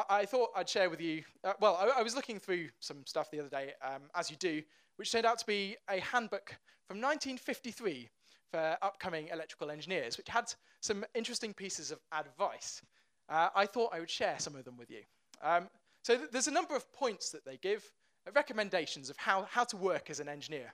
I, 0.10 0.26
thought 0.26 0.50
I'd 0.56 0.68
share 0.68 0.90
with 0.90 1.02
you, 1.02 1.24
uh, 1.44 1.54
well, 1.60 1.78
I, 1.80 2.00
I, 2.00 2.04
was 2.04 2.16
looking 2.16 2.40
through 2.40 2.70
some 2.80 3.06
stuff 3.06 3.30
the 3.30 3.40
other 3.40 3.50
day, 3.50 3.74
um, 3.86 4.04
as 4.16 4.32
you 4.32 4.38
do, 4.38 4.64
which 4.96 5.12
turned 5.12 5.26
out 5.26 5.38
to 5.40 5.46
be 5.46 5.76
a 5.90 6.00
handbook 6.00 6.56
from 6.88 6.98
1953 6.98 8.10
for 8.50 8.78
upcoming 8.82 9.28
electrical 9.30 9.70
engineers, 9.72 10.18
which 10.18 10.30
had 10.30 10.46
some 10.82 11.06
interesting 11.14 11.54
pieces 11.54 11.92
of 11.92 12.00
advice. 12.12 12.82
Uh, 13.30 13.50
I 13.56 13.66
thought 13.66 13.92
I 13.94 14.00
would 14.00 14.10
share 14.10 14.36
some 14.40 14.56
of 14.56 14.66
them 14.66 14.78
with 14.78 14.90
you. 14.90 15.02
Um, 15.42 15.70
so 16.04 16.18
th 16.18 16.30
there's 16.32 16.48
a 16.48 16.58
number 16.60 16.76
of 16.76 16.92
points 16.94 17.30
that 17.32 17.46
they 17.46 17.58
give, 17.58 17.84
uh, 18.28 18.32
recommendations 18.36 19.10
of 19.10 19.18
how, 19.18 19.48
how 19.50 19.64
to 19.66 19.78
work 19.78 20.10
as 20.10 20.20
an 20.20 20.30
engineer. 20.30 20.74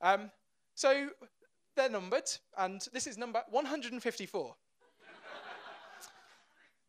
Um, 0.00 0.30
so 0.74 1.10
they're 1.76 1.90
numbered, 1.90 2.30
and 2.56 2.80
this 2.92 3.06
is 3.06 3.18
number 3.18 3.42
154. 3.50 4.56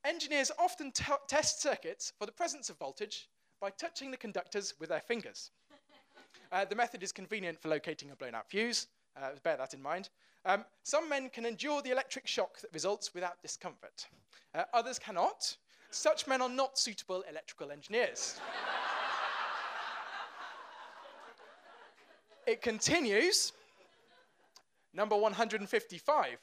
Engineers 0.04 0.52
often 0.58 0.92
test 1.28 1.62
circuits 1.62 2.14
for 2.18 2.26
the 2.26 2.32
presence 2.32 2.70
of 2.70 2.78
voltage 2.78 3.30
by 3.60 3.70
touching 3.70 4.10
the 4.10 4.18
conductors 4.18 4.74
with 4.80 4.90
their 4.90 5.00
fingers. 5.00 5.52
Uh, 6.52 6.66
the 6.66 6.76
method 6.76 7.04
is 7.04 7.12
convenient 7.12 7.62
for 7.62 7.70
locating 7.70 8.12
a 8.12 8.16
blown 8.16 8.36
out 8.36 8.50
fuse, 8.50 8.88
uh, 9.16 9.30
bear 9.44 9.56
that 9.58 9.74
in 9.74 9.82
mind. 9.82 10.10
Um, 10.46 10.66
some 10.84 11.08
men 11.08 11.30
can 11.30 11.46
endure 11.46 11.82
the 11.82 11.92
electric 11.92 12.26
shock 12.28 12.60
that 12.62 12.74
results 12.74 13.14
without 13.14 13.42
discomfort. 13.42 14.08
Uh, 14.56 14.64
others 14.74 14.98
cannot. 14.98 15.56
Such 15.92 16.28
men 16.28 16.42
are 16.42 16.50
not 16.50 16.80
suitable 16.80 17.24
electrical 17.30 17.72
engineers. 17.72 18.40
it 22.48 22.62
continues 22.62 23.54
Number 24.94 25.16
155. 25.16 26.38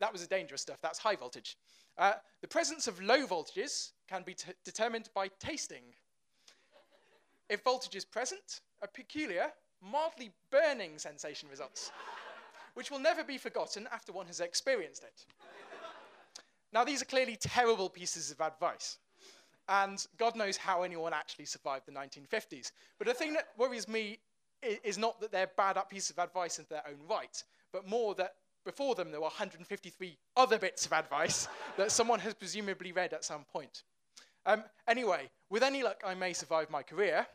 That 0.00 0.12
was 0.12 0.22
the 0.22 0.28
dangerous 0.28 0.62
stuff. 0.62 0.78
That's 0.82 0.98
high 0.98 1.16
voltage. 1.16 1.56
Uh, 1.96 2.14
the 2.40 2.48
presence 2.48 2.86
of 2.86 3.00
low 3.00 3.26
voltages 3.26 3.92
can 4.08 4.22
be 4.22 4.36
determined 4.64 5.08
by 5.14 5.28
tasting. 5.38 5.82
If 7.48 7.62
voltage 7.62 7.94
is 7.94 8.04
present, 8.04 8.60
a 8.82 8.88
peculiar, 8.88 9.52
mildly 9.80 10.32
burning 10.50 10.98
sensation 10.98 11.48
results, 11.48 11.92
which 12.74 12.90
will 12.90 12.98
never 12.98 13.22
be 13.22 13.38
forgotten 13.38 13.88
after 13.92 14.12
one 14.12 14.26
has 14.26 14.40
experienced 14.40 15.04
it. 15.04 15.26
Now, 16.72 16.84
these 16.84 17.02
are 17.02 17.06
clearly 17.06 17.36
terrible 17.36 17.88
pieces 17.88 18.32
of 18.32 18.40
advice. 18.40 18.98
And 19.68 20.04
God 20.18 20.36
knows 20.36 20.56
how 20.56 20.82
anyone 20.82 21.12
actually 21.14 21.46
survived 21.46 21.86
the 21.86 21.92
1950s. 21.92 22.72
But 22.98 23.06
the 23.06 23.14
thing 23.14 23.32
that 23.34 23.48
worries 23.56 23.86
me 23.86 24.18
is 24.62 24.98
not 24.98 25.20
that 25.20 25.30
they're 25.30 25.50
bad 25.56 25.78
pieces 25.88 26.10
of 26.10 26.18
advice 26.18 26.58
in 26.58 26.66
their 26.68 26.82
own 26.88 26.98
right, 27.08 27.42
but 27.72 27.86
more 27.86 28.14
that 28.16 28.34
before 28.64 28.94
them 28.94 29.10
there 29.10 29.20
were 29.20 29.24
153 29.24 30.18
other 30.36 30.58
bits 30.58 30.86
of 30.86 30.92
advice 30.92 31.48
that 31.76 31.92
someone 31.92 32.20
has 32.20 32.34
presumably 32.34 32.92
read 32.92 33.12
at 33.12 33.24
some 33.24 33.44
point. 33.52 33.82
Um, 34.46 34.64
anyway, 34.88 35.30
with 35.50 35.62
any 35.62 35.82
luck, 35.82 36.02
I 36.04 36.14
may 36.14 36.32
survive 36.32 36.70
my 36.70 36.82
career. 36.82 37.26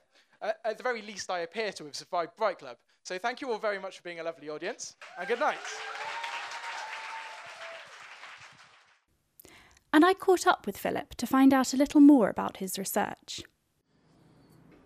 Uh, 0.41 0.51
at 0.63 0.77
the 0.77 0.83
very 0.83 1.01
least, 1.01 1.29
I 1.29 1.39
appear 1.39 1.71
to 1.73 1.85
have 1.85 1.95
survived 1.95 2.31
Bright 2.37 2.59
Club. 2.59 2.77
So 3.03 3.17
thank 3.17 3.41
you 3.41 3.51
all 3.51 3.57
very 3.57 3.79
much 3.79 3.97
for 3.97 4.03
being 4.03 4.19
a 4.19 4.23
lovely 4.23 4.49
audience, 4.49 4.95
and 5.17 5.27
good 5.27 5.39
night. 5.39 5.57
and 9.91 10.05
I 10.05 10.13
caught 10.13 10.45
up 10.45 10.65
with 10.65 10.77
Philip 10.77 11.15
to 11.15 11.27
find 11.27 11.53
out 11.53 11.73
a 11.73 11.77
little 11.77 12.01
more 12.01 12.29
about 12.29 12.57
his 12.57 12.77
research. 12.77 13.41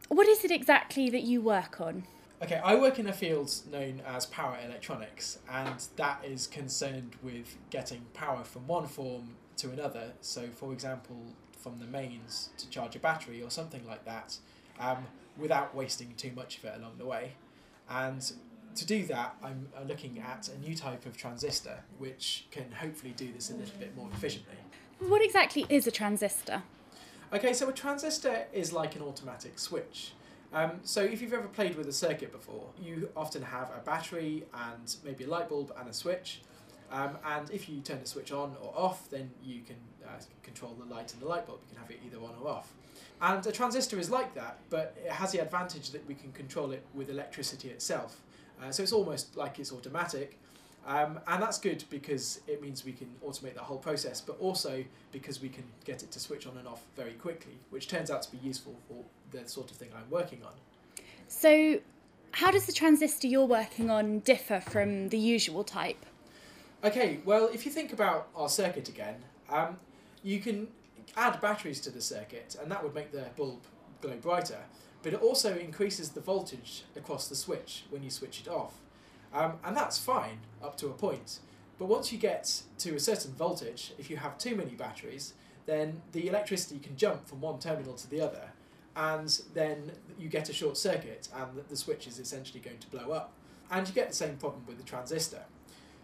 What 0.07 0.27
is 0.27 0.45
it 0.45 0.51
exactly 0.51 1.09
that 1.09 1.23
you 1.23 1.41
work 1.41 1.81
on? 1.81 2.05
Okay, 2.43 2.59
I 2.61 2.75
work 2.75 2.99
in 2.99 3.07
a 3.07 3.13
field 3.13 3.49
known 3.71 4.01
as 4.05 4.25
power 4.25 4.57
electronics, 4.65 5.39
and 5.49 5.81
that 5.95 6.25
is 6.25 6.45
concerned 6.45 7.15
with 7.23 7.55
getting 7.69 8.01
power 8.13 8.43
from 8.43 8.67
one 8.67 8.85
form 8.85 9.29
to 9.55 9.69
another. 9.69 10.11
So, 10.19 10.47
for 10.53 10.73
example, 10.73 11.15
from 11.57 11.79
the 11.79 11.85
mains 11.85 12.49
to 12.57 12.69
charge 12.69 12.97
a 12.97 12.99
battery 12.99 13.41
or 13.41 13.49
something 13.49 13.87
like 13.87 14.03
that, 14.03 14.35
um, 14.77 15.05
without 15.37 15.73
wasting 15.73 16.15
too 16.17 16.33
much 16.35 16.57
of 16.57 16.65
it 16.65 16.73
along 16.75 16.97
the 16.97 17.05
way. 17.05 17.31
And 17.89 18.21
to 18.75 18.85
do 18.85 19.05
that, 19.05 19.37
I'm 19.41 19.69
looking 19.87 20.19
at 20.19 20.49
a 20.49 20.57
new 20.57 20.75
type 20.75 21.05
of 21.05 21.15
transistor 21.15 21.79
which 21.97 22.47
can 22.51 22.69
hopefully 22.73 23.13
do 23.15 23.31
this 23.31 23.51
a 23.51 23.53
little 23.53 23.79
bit 23.79 23.95
more 23.95 24.09
efficiently. 24.13 24.57
What 24.99 25.23
exactly 25.23 25.65
is 25.69 25.87
a 25.87 25.91
transistor? 25.91 26.63
Okay, 27.31 27.53
so 27.53 27.69
a 27.69 27.73
transistor 27.73 28.47
is 28.51 28.73
like 28.73 28.97
an 28.97 29.01
automatic 29.01 29.59
switch. 29.59 30.11
Um, 30.53 30.79
so 30.83 31.01
if 31.01 31.21
you've 31.21 31.33
ever 31.33 31.47
played 31.47 31.75
with 31.75 31.87
a 31.87 31.93
circuit 31.93 32.31
before, 32.31 32.69
you 32.79 33.09
often 33.17 33.41
have 33.41 33.71
a 33.75 33.83
battery 33.83 34.43
and 34.53 34.95
maybe 35.03 35.23
a 35.23 35.27
light 35.27 35.49
bulb 35.49 35.73
and 35.79 35.89
a 35.89 35.93
switch. 35.93 36.41
Um, 36.91 37.17
and 37.25 37.49
if 37.49 37.67
you 37.67 37.81
turn 37.81 37.99
the 37.99 38.05
switch 38.05 38.31
on 38.31 38.55
or 38.61 38.71
off, 38.75 39.09
then 39.09 39.31
you 39.43 39.61
can 39.61 39.77
uh, 40.05 40.11
control 40.43 40.75
the 40.79 40.93
light 40.93 41.11
in 41.11 41.19
the 41.19 41.25
light 41.25 41.47
bulb. 41.47 41.59
You 41.63 41.75
can 41.75 41.81
have 41.81 41.89
it 41.89 41.99
either 42.05 42.17
on 42.17 42.35
or 42.39 42.49
off. 42.49 42.71
And 43.19 43.45
a 43.47 43.51
transistor 43.51 43.97
is 43.97 44.11
like 44.11 44.35
that, 44.35 44.59
but 44.69 44.95
it 45.03 45.11
has 45.11 45.31
the 45.31 45.39
advantage 45.39 45.89
that 45.89 46.05
we 46.07 46.13
can 46.13 46.31
control 46.33 46.71
it 46.71 46.85
with 46.93 47.09
electricity 47.09 47.69
itself. 47.69 48.21
Uh, 48.61 48.69
so 48.69 48.83
it's 48.83 48.91
almost 48.91 49.35
like 49.35 49.57
it's 49.57 49.71
automatic. 49.71 50.39
Um, 50.85 51.19
and 51.27 51.41
that's 51.41 51.59
good 51.59 51.83
because 51.89 52.41
it 52.47 52.61
means 52.61 52.83
we 52.83 52.91
can 52.91 53.09
automate 53.25 53.53
the 53.53 53.61
whole 53.61 53.77
process, 53.77 54.19
but 54.19 54.37
also 54.39 54.83
because 55.11 55.41
we 55.41 55.47
can 55.47 55.63
get 55.85 56.03
it 56.03 56.11
to 56.11 56.19
switch 56.19 56.45
on 56.45 56.57
and 56.57 56.67
off 56.67 56.83
very 56.95 57.13
quickly, 57.13 57.53
which 57.69 57.87
turns 57.87 58.11
out 58.11 58.21
to 58.23 58.31
be 58.31 58.37
useful 58.39 58.75
for 58.87 59.03
the 59.31 59.47
sort 59.47 59.71
of 59.71 59.77
thing 59.77 59.89
I'm 59.95 60.09
working 60.09 60.43
on. 60.43 60.51
So, 61.27 61.79
how 62.31 62.51
does 62.51 62.65
the 62.65 62.73
transistor 62.73 63.27
you're 63.27 63.45
working 63.45 63.89
on 63.89 64.19
differ 64.19 64.59
from 64.59 65.09
the 65.09 65.17
usual 65.17 65.63
type? 65.63 66.05
Okay, 66.83 67.19
well, 67.23 67.49
if 67.53 67.65
you 67.65 67.71
think 67.71 67.93
about 67.93 68.27
our 68.35 68.49
circuit 68.49 68.89
again, 68.89 69.15
um, 69.49 69.77
you 70.21 70.39
can 70.39 70.67
add 71.15 71.39
batteries 71.39 71.79
to 71.81 71.89
the 71.89 72.01
circuit, 72.01 72.57
and 72.61 72.69
that 72.71 72.83
would 72.83 72.93
make 72.93 73.11
the 73.11 73.25
bulb 73.37 73.61
glow 74.01 74.17
brighter, 74.17 74.59
but 75.01 75.13
it 75.13 75.21
also 75.21 75.55
increases 75.55 76.09
the 76.09 76.19
voltage 76.19 76.83
across 76.95 77.27
the 77.27 77.35
switch 77.35 77.85
when 77.89 78.03
you 78.03 78.09
switch 78.09 78.41
it 78.41 78.49
off. 78.49 78.73
Um, 79.33 79.53
and 79.63 79.75
that's 79.75 79.97
fine 79.97 80.39
up 80.63 80.77
to 80.77 80.87
a 80.87 80.93
point. 80.93 81.39
But 81.79 81.85
once 81.85 82.11
you 82.11 82.19
get 82.19 82.61
to 82.79 82.95
a 82.95 82.99
certain 82.99 83.33
voltage, 83.33 83.93
if 83.97 84.09
you 84.09 84.17
have 84.17 84.37
too 84.37 84.55
many 84.55 84.71
batteries, 84.71 85.33
then 85.65 86.01
the 86.11 86.27
electricity 86.27 86.79
can 86.79 86.95
jump 86.95 87.27
from 87.27 87.41
one 87.41 87.59
terminal 87.59 87.93
to 87.95 88.09
the 88.09 88.21
other, 88.21 88.51
and 88.95 89.41
then 89.53 89.91
you 90.19 90.29
get 90.29 90.49
a 90.49 90.53
short 90.53 90.77
circuit, 90.77 91.29
and 91.35 91.49
the 91.67 91.75
switch 91.75 92.05
is 92.05 92.19
essentially 92.19 92.59
going 92.59 92.77
to 92.77 92.87
blow 92.87 93.11
up. 93.11 93.33
And 93.71 93.87
you 93.87 93.93
get 93.93 94.09
the 94.09 94.15
same 94.15 94.35
problem 94.37 94.63
with 94.67 94.77
the 94.77 94.83
transistor. 94.83 95.43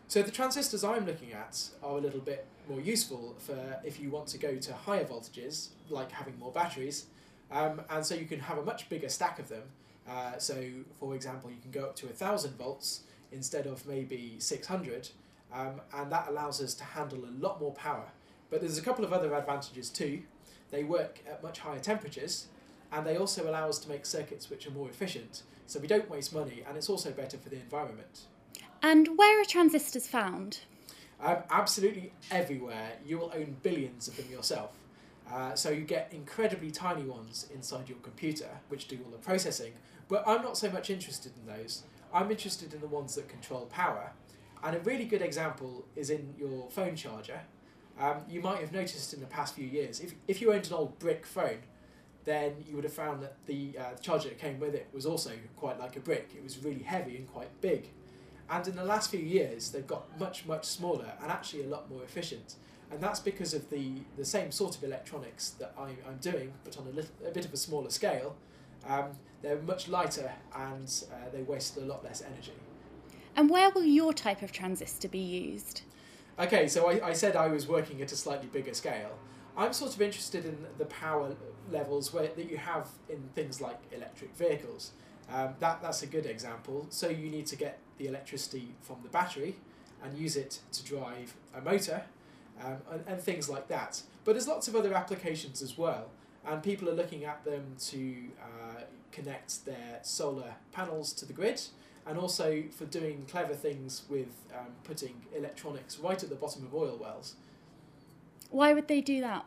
So 0.08 0.24
the 0.24 0.32
transistors 0.32 0.84
I'm 0.84 1.06
looking 1.06 1.34
at 1.34 1.70
are 1.84 1.98
a 1.98 2.02
little 2.02 2.22
bit 2.22 2.48
more 2.68 2.80
useful 2.80 3.36
for 3.38 3.80
if 3.84 4.00
you 4.00 4.10
want 4.10 4.28
to 4.30 4.40
go 4.40 4.56
to 4.56 4.74
higher 4.74 5.06
voltages, 5.06 5.70
like 5.90 6.12
having 6.12 6.40
more 6.40 6.52
batteries, 6.52 7.06
um, 7.52 7.82
and 7.92 8.04
so 8.04 8.16
you 8.16 8.26
can 8.26 8.40
have 8.40 8.58
a 8.58 8.64
much 8.64 8.90
bigger 8.90 9.10
stack 9.10 9.38
of 9.38 9.50
them. 9.50 9.64
Uh, 10.10 10.38
so, 10.40 10.56
for 11.00 11.14
example, 11.14 11.52
you 11.52 11.58
can 11.62 11.70
go 11.70 11.86
up 11.86 11.96
to 11.98 12.08
a 12.08 12.10
thousand 12.10 12.58
volts 12.58 13.02
instead 13.32 13.68
of 13.68 13.86
maybe 13.88 14.36
600, 14.40 15.10
um, 15.54 15.82
and 15.94 16.12
that 16.12 16.28
allows 16.28 16.62
us 16.62 16.74
to 16.76 16.84
handle 16.84 17.26
a 17.26 17.34
lot 17.44 17.60
more 17.60 17.74
power. 17.74 18.06
But 18.50 18.62
there's 18.62 18.78
a 18.78 18.82
couple 18.82 19.06
of 19.06 19.14
other 19.14 19.34
advantages 19.34 19.90
too. 19.90 20.22
They 20.72 20.84
work 20.84 21.20
at 21.30 21.44
much 21.44 21.60
higher 21.60 21.80
temperatures, 21.80 22.48
and 22.92 23.06
they 23.06 23.18
also 23.18 23.50
allow 23.50 23.70
us 23.70 23.80
to 23.80 23.90
make 23.90 24.06
circuits 24.06 24.50
which 24.50 24.68
are 24.68 24.72
more 24.72 24.90
efficient, 24.90 25.44
so 25.68 25.80
we 25.80 25.88
don't 25.88 26.10
waste 26.10 26.34
money, 26.34 26.64
and 26.68 26.78
it's 26.78 26.90
also 26.90 27.12
better 27.12 27.38
for 27.38 27.50
the 27.50 27.58
environment. 27.58 28.22
And 28.82 29.18
where 29.18 29.42
are 29.42 29.46
transistors 29.46 30.08
found? 30.08 30.62
Um, 31.22 31.38
absolutely 31.50 32.14
everywhere. 32.32 32.94
You 33.06 33.18
will 33.20 33.32
own 33.36 33.58
billions 33.62 34.08
of 34.08 34.16
them 34.16 34.32
yourself. 34.32 34.72
Uh, 35.32 35.54
so 35.54 35.70
you 35.70 35.82
get 35.82 36.12
incredibly 36.12 36.72
tiny 36.72 37.04
ones 37.04 37.48
inside 37.54 37.88
your 37.88 38.00
computer, 38.00 38.50
which 38.70 38.88
do 38.88 38.98
all 39.06 39.12
the 39.12 39.18
processing. 39.18 39.74
But 40.08 40.24
I'm 40.26 40.42
not 40.42 40.58
so 40.58 40.72
much 40.72 40.90
interested 40.90 41.34
in 41.40 41.54
those. 41.54 41.84
I'm 42.14 42.32
interested 42.32 42.74
in 42.74 42.82
the 42.82 42.88
ones 42.88 43.16
that 43.16 43.28
control 43.28 43.66
power. 43.68 44.12
And 44.64 44.76
a 44.76 44.80
really 44.80 45.05
good 45.05 45.22
example 45.22 45.86
is 45.95 46.10
in 46.10 46.34
your 46.38 46.70
phone 46.70 46.95
charger. 46.95 47.41
Um, 47.99 48.22
you 48.30 48.41
might 48.41 48.60
have 48.60 48.72
noticed 48.72 49.14
in 49.14 49.20
the 49.20 49.28
past 49.28 49.55
few 49.55 49.68
years, 49.68 49.99
if, 49.99 50.14
if 50.28 50.41
you 50.41 50.53
owned 50.53 50.68
an 50.68 50.74
old 50.74 50.99
brick 50.99 51.26
phone, 51.26 51.60
then 52.26 52.53
you 52.68 52.76
would 52.76 52.84
have 52.84 52.93
found 52.93 53.24
that 53.24 53.36
the 53.45 53.76
uh, 53.78 53.95
charger 54.01 54.30
that 54.30 54.38
came 54.38 54.60
with 54.60 54.76
it 54.76 54.88
was 54.93 55.05
also 55.05 55.32
quite 55.55 55.80
like 55.80 55.95
a 55.95 55.99
brick. 55.99 56.32
It 56.36 56.43
was 56.43 56.64
really 56.64 56.84
heavy 56.84 57.18
and 57.18 57.28
quite 57.28 57.49
big. 57.62 57.89
And 58.49 58.68
in 58.68 58.76
the 58.76 58.84
last 58.84 59.12
few 59.12 59.20
years, 59.20 59.72
they've 59.72 59.88
got 59.88 60.20
much, 60.20 60.45
much 60.45 60.66
smaller 60.66 61.12
and 61.22 61.32
actually 61.32 61.64
a 61.64 61.68
lot 61.68 61.89
more 61.89 62.03
efficient. 62.03 62.55
And 62.91 62.99
that's 62.99 63.20
because 63.20 63.53
of 63.53 63.70
the, 63.70 63.93
the 64.18 64.26
same 64.26 64.51
sort 64.51 64.76
of 64.76 64.84
electronics 64.84 65.51
that 65.51 65.74
I, 65.78 65.89
I'm 66.07 66.18
doing, 66.22 66.53
but 66.64 66.78
on 66.78 66.88
a, 66.88 66.89
little, 66.89 67.12
a 67.26 67.32
bit 67.32 67.45
of 67.45 67.53
a 67.53 67.57
smaller 67.57 67.89
scale. 67.89 68.36
Um, 68.88 69.12
they're 69.42 69.62
much 69.62 69.88
lighter 69.88 70.32
and 70.56 71.04
uh, 71.12 71.30
they 71.32 71.44
waste 71.44 71.78
a 71.78 71.82
lot 71.82 72.04
less 72.04 72.22
energy. 72.22 72.54
And 73.36 73.50
where 73.50 73.70
will 73.70 73.84
your 73.84 74.14
type 74.14 74.42
of 74.42 74.52
transistor 74.52 75.08
be 75.08 75.20
used? 75.20 75.82
Okay, 76.38 76.68
so 76.68 76.90
I, 76.90 77.10
I 77.10 77.14
said 77.14 77.36
I 77.36 77.48
was 77.48 77.68
working 77.68 78.02
at 78.02 78.12
a 78.12 78.16
slightly 78.16 78.48
bigger 78.48 78.74
scale. 78.74 79.18
I'm 79.58 79.74
sort 79.74 79.94
of 79.94 80.02
interested 80.02 80.46
in 80.46 80.58
the 80.78 80.86
power 80.86 81.36
levels 81.72 82.14
where, 82.14 82.28
that 82.28 82.50
you 82.50 82.58
have 82.58 82.88
in 83.10 83.22
things 83.36 83.62
like 83.62 83.78
electric 83.92 84.36
vehicles. 84.36 84.92
Um, 85.32 85.54
that, 85.60 85.82
that's 85.82 86.02
a 86.02 86.08
good 86.08 86.26
example. 86.26 86.88
So 86.90 87.10
you 87.10 87.30
need 87.30 87.46
to 87.48 87.56
get 87.56 87.80
the 87.98 88.08
electricity 88.08 88.74
from 88.82 88.98
the 89.04 89.10
battery 89.10 89.56
and 90.04 90.18
use 90.18 90.36
it 90.36 90.60
to 90.72 90.84
drive 90.84 91.36
a 91.54 91.62
motor 91.62 92.04
um, 92.64 92.78
and, 92.92 93.04
and 93.08 93.22
things 93.22 93.50
like 93.50 93.68
that. 93.68 94.02
But 94.24 94.34
there's 94.34 94.48
lots 94.48 94.68
of 94.68 94.76
other 94.76 94.94
applications 94.94 95.62
as 95.62 95.78
well, 95.78 96.10
and 96.50 96.64
people 96.64 96.89
are 96.89 96.93
looking 96.93 97.26
at 97.26 97.45
them 97.45 97.76
to 97.80 98.16
uh, 98.41 98.82
connect 99.12 99.66
their 99.66 100.00
solar 100.02 100.56
panels 100.72 101.14
to 101.14 101.26
the 101.26 101.34
grid 101.34 101.62
and 102.08 102.18
also 102.18 102.64
for 102.72 102.86
doing 102.86 103.26
clever 103.30 103.54
things 103.54 104.04
with 104.10 104.30
um, 104.58 104.68
putting 104.84 105.22
electronics 105.38 106.00
right 106.00 106.22
at 106.24 106.30
the 106.30 106.36
bottom 106.36 106.66
of 106.66 106.74
oil 106.74 106.97
wells. 107.00 107.36
Why 108.50 108.74
would 108.74 108.88
they 108.88 109.00
do 109.00 109.22
that? 109.22 109.45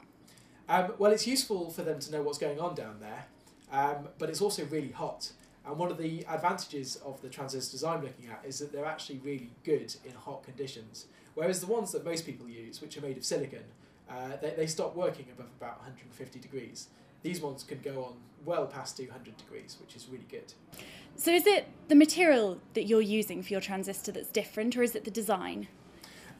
Um, 0.68 0.92
well, 0.96 1.10
it's 1.10 1.26
useful 1.26 1.70
for 1.70 1.82
them 1.82 1.98
to 1.98 2.12
know 2.12 2.22
what's 2.22 2.38
going 2.38 2.60
on 2.60 2.76
down 2.76 3.00
there, 3.00 3.24
um, 3.72 4.08
but 4.18 4.30
it's 4.30 4.40
also 4.40 4.64
really 4.66 4.92
hot. 4.92 5.32
And 5.66 5.76
one 5.76 5.90
of 5.90 5.98
the 5.98 6.24
advantages 6.28 6.96
of 7.04 7.20
the 7.20 7.28
transistors 7.28 7.82
I'm 7.82 8.02
looking 8.02 8.28
at 8.30 8.44
is 8.46 8.60
that 8.60 8.72
they're 8.72 8.86
actually 8.86 9.18
really 9.18 9.50
good 9.64 9.94
in 10.04 10.12
hot 10.12 10.44
conditions. 10.44 11.06
Whereas 11.34 11.60
the 11.60 11.66
ones 11.66 11.90
that 11.92 12.04
most 12.04 12.26
people 12.26 12.48
use, 12.48 12.80
which 12.80 12.96
are 12.96 13.00
made 13.00 13.16
of 13.16 13.24
silicon, 13.24 13.64
uh, 14.12 14.36
they, 14.40 14.50
they 14.50 14.66
stop 14.66 14.94
working 14.94 15.26
above 15.32 15.50
about 15.58 15.78
150 15.78 16.38
degrees. 16.38 16.88
These 17.22 17.40
ones 17.40 17.64
can 17.64 17.80
go 17.80 18.04
on 18.04 18.14
well 18.44 18.66
past 18.66 18.96
200 18.96 19.36
degrees, 19.36 19.76
which 19.80 19.96
is 19.96 20.08
really 20.10 20.26
good. 20.28 20.52
So, 21.16 21.30
is 21.30 21.46
it 21.46 21.68
the 21.88 21.94
material 21.94 22.58
that 22.74 22.84
you're 22.84 23.00
using 23.00 23.42
for 23.42 23.52
your 23.52 23.60
transistor 23.60 24.12
that's 24.12 24.28
different, 24.28 24.76
or 24.76 24.82
is 24.82 24.94
it 24.94 25.04
the 25.04 25.10
design? 25.10 25.68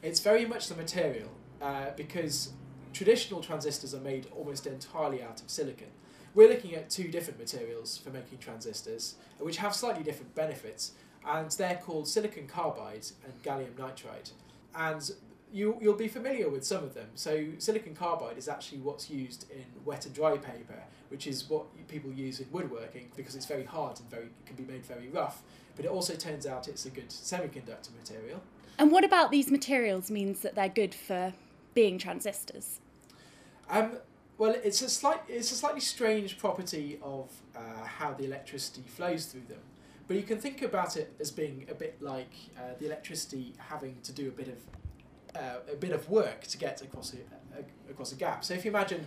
It's 0.01 0.19
very 0.19 0.45
much 0.45 0.67
the 0.67 0.75
material 0.75 1.29
uh, 1.61 1.91
because 1.95 2.51
traditional 2.91 3.41
transistors 3.41 3.93
are 3.93 4.01
made 4.01 4.27
almost 4.35 4.67
entirely 4.67 5.23
out 5.23 5.41
of 5.41 5.49
silicon. 5.49 5.87
We're 6.35 6.49
looking 6.49 6.73
at 6.73 6.89
two 6.89 7.07
different 7.09 7.39
materials 7.39 7.97
for 7.97 8.09
making 8.09 8.39
transistors, 8.39 9.15
which 9.39 9.57
have 9.57 9.73
slightly 9.73 10.03
different 10.03 10.33
benefits, 10.35 10.93
and 11.25 11.49
they're 11.51 11.79
called 11.83 12.07
silicon 12.07 12.47
carbide 12.47 13.05
and 13.23 13.41
gallium 13.43 13.73
nitride. 13.75 14.31
And 14.75 15.11
you, 15.53 15.77
you'll 15.79 15.93
be 15.93 16.07
familiar 16.07 16.49
with 16.49 16.65
some 16.65 16.83
of 16.83 16.95
them. 16.95 17.07
So 17.13 17.45
silicon 17.59 17.93
carbide 17.93 18.37
is 18.37 18.49
actually 18.49 18.79
what's 18.79 19.09
used 19.09 19.49
in 19.51 19.63
wet 19.85 20.05
and 20.05 20.13
dry 20.13 20.35
paper, 20.37 20.81
which 21.09 21.27
is 21.27 21.47
what 21.47 21.65
people 21.87 22.11
use 22.11 22.39
in 22.39 22.47
woodworking 22.51 23.11
because 23.15 23.35
it's 23.35 23.45
very 23.45 23.63
hard 23.63 23.99
and 23.99 24.09
very 24.09 24.29
can 24.47 24.55
be 24.55 24.63
made 24.63 24.83
very 24.83 25.09
rough. 25.09 25.43
But 25.75 25.85
it 25.85 25.91
also 25.91 26.15
turns 26.15 26.47
out 26.47 26.67
it's 26.67 26.85
a 26.85 26.89
good 26.89 27.09
semiconductor 27.09 27.89
material. 27.95 28.41
And 28.79 28.91
what 28.91 29.03
about 29.03 29.29
these 29.29 29.51
materials 29.51 30.09
means 30.09 30.41
that 30.41 30.55
they're 30.55 30.69
good 30.69 30.95
for 30.95 31.33
being 31.75 31.99
transistors? 31.99 32.79
Um, 33.69 33.97
well, 34.39 34.55
it's 34.63 34.81
a 34.81 34.89
slight, 34.89 35.21
it's 35.27 35.51
a 35.51 35.55
slightly 35.55 35.81
strange 35.81 36.39
property 36.39 36.97
of 37.03 37.31
uh, 37.55 37.85
how 37.85 38.13
the 38.13 38.25
electricity 38.25 38.83
flows 38.87 39.27
through 39.27 39.45
them. 39.47 39.59
But 40.07 40.17
you 40.17 40.23
can 40.23 40.39
think 40.39 40.63
about 40.63 40.97
it 40.97 41.13
as 41.19 41.29
being 41.31 41.67
a 41.69 41.75
bit 41.75 42.01
like 42.01 42.31
uh, 42.57 42.73
the 42.79 42.87
electricity 42.87 43.53
having 43.57 43.97
to 44.03 44.11
do 44.11 44.27
a 44.27 44.31
bit 44.31 44.47
of 44.47 44.57
uh, 45.35 45.71
a 45.71 45.75
bit 45.75 45.91
of 45.91 46.09
work 46.09 46.41
to 46.47 46.57
get 46.57 46.81
across 46.81 47.13
a, 47.13 47.91
across 47.91 48.11
a 48.11 48.15
gap. 48.15 48.43
So 48.43 48.53
if 48.53 48.65
you 48.65 48.71
imagine 48.71 49.05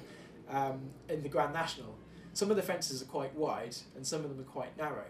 um, 0.49 0.81
in 1.09 1.23
the 1.23 1.29
Grand 1.29 1.53
National, 1.53 1.97
some 2.33 2.51
of 2.51 2.57
the 2.57 2.63
fences 2.63 3.03
are 3.03 3.07
quite 3.07 3.35
wide 3.35 3.77
and 3.95 4.07
some 4.07 4.23
of 4.23 4.31
them 4.31 4.41
are 4.41 4.51
quite 4.51 4.77
narrow. 4.77 5.07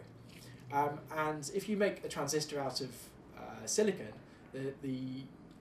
Um, 0.72 0.98
and 1.16 1.50
if 1.54 1.68
you 1.68 1.76
make 1.76 2.04
a 2.04 2.08
transistor 2.08 2.60
out 2.60 2.80
of 2.80 2.90
uh, 3.36 3.66
silicon, 3.66 4.12
the, 4.52 4.72
the 4.82 5.00